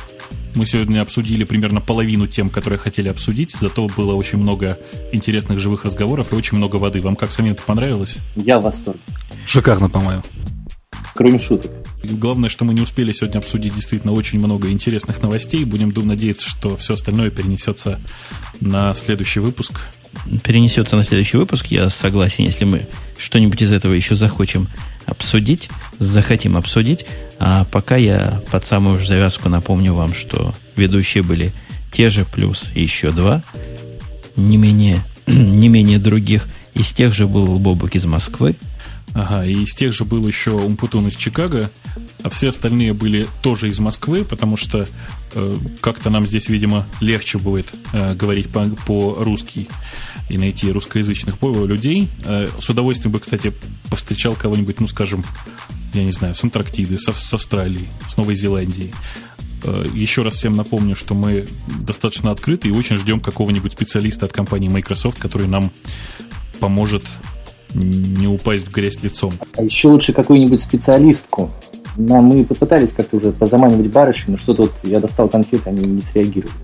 [0.54, 4.78] мы сегодня обсудили примерно половину тем, которые хотели обсудить, зато было очень много
[5.12, 7.00] интересных живых разговоров и очень много воды.
[7.00, 8.18] Вам как самим это понравилось?
[8.36, 9.00] Я в восторге.
[9.46, 10.22] Шикарно, по-моему.
[11.14, 11.72] Кроме шуток.
[12.02, 15.64] Главное, что мы не успели сегодня обсудить действительно очень много интересных новостей.
[15.64, 18.00] Будем надеяться, что все остальное перенесется
[18.60, 19.80] на следующий выпуск.
[20.42, 21.66] Перенесется на следующий выпуск.
[21.66, 22.86] Я согласен, если мы
[23.18, 24.68] что-нибудь из этого еще захочем
[25.04, 25.68] обсудить,
[25.98, 27.04] захотим обсудить.
[27.38, 31.52] А пока я под самую же завязку напомню вам, что ведущие были
[31.92, 33.42] те же, плюс еще два,
[34.36, 36.48] не менее, не менее других.
[36.74, 38.56] Из тех же был Бобок из Москвы.
[39.12, 41.70] Ага, и из тех же был еще Умпутун из Чикаго,
[42.22, 44.86] а все остальные были тоже из Москвы, потому что
[45.34, 49.68] э, как-то нам здесь, видимо, легче будет э, говорить по- по-русски
[50.28, 52.08] и найти русскоязычных людей.
[52.24, 53.52] Э, с удовольствием бы, кстати,
[53.90, 55.24] повстречал кого-нибудь, ну, скажем,
[55.92, 58.94] я не знаю, с Антарктиды, с, с Австралии, с Новой Зеландии.
[59.64, 61.46] Э, еще раз всем напомню, что мы
[61.80, 65.72] достаточно открыты и очень ждем какого-нибудь специалиста от компании Microsoft, который нам
[66.60, 67.04] поможет
[67.74, 69.32] не упасть в грязь лицом.
[69.56, 71.50] А еще лучше какую-нибудь специалистку.
[71.96, 76.02] Но мы попытались как-то уже позаманивать барышни, но что-то вот я достал конфеты, они не
[76.02, 76.54] среагировали.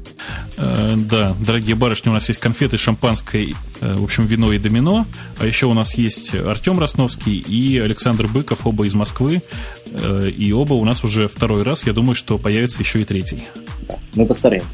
[0.56, 5.06] Э, да, дорогие барышни, у нас есть конфеты, шампанское, э, в общем, вино и домино.
[5.38, 9.42] А еще у нас есть Артем Росновский и Александр Быков, оба из Москвы.
[9.86, 11.84] Э, и оба у нас уже второй раз.
[11.86, 13.44] Я думаю, что появится еще и третий.
[13.88, 14.68] Да, мы постараемся.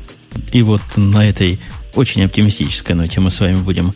[0.53, 1.61] И вот на этой
[1.95, 3.95] очень оптимистической ноте мы с вами будем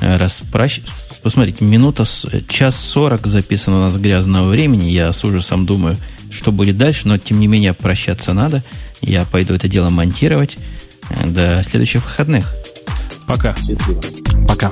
[0.00, 1.09] распрощаться.
[1.22, 2.04] Посмотрите, минута,
[2.48, 4.88] час сорок записано у нас грязного времени.
[4.88, 5.96] Я с ужасом думаю,
[6.30, 8.62] что будет дальше, но тем не менее прощаться надо.
[9.02, 10.58] Я пойду это дело монтировать.
[11.26, 12.54] До следующих выходных.
[13.26, 13.54] Пока.
[13.56, 14.00] Счастливо.
[14.46, 14.70] Пока.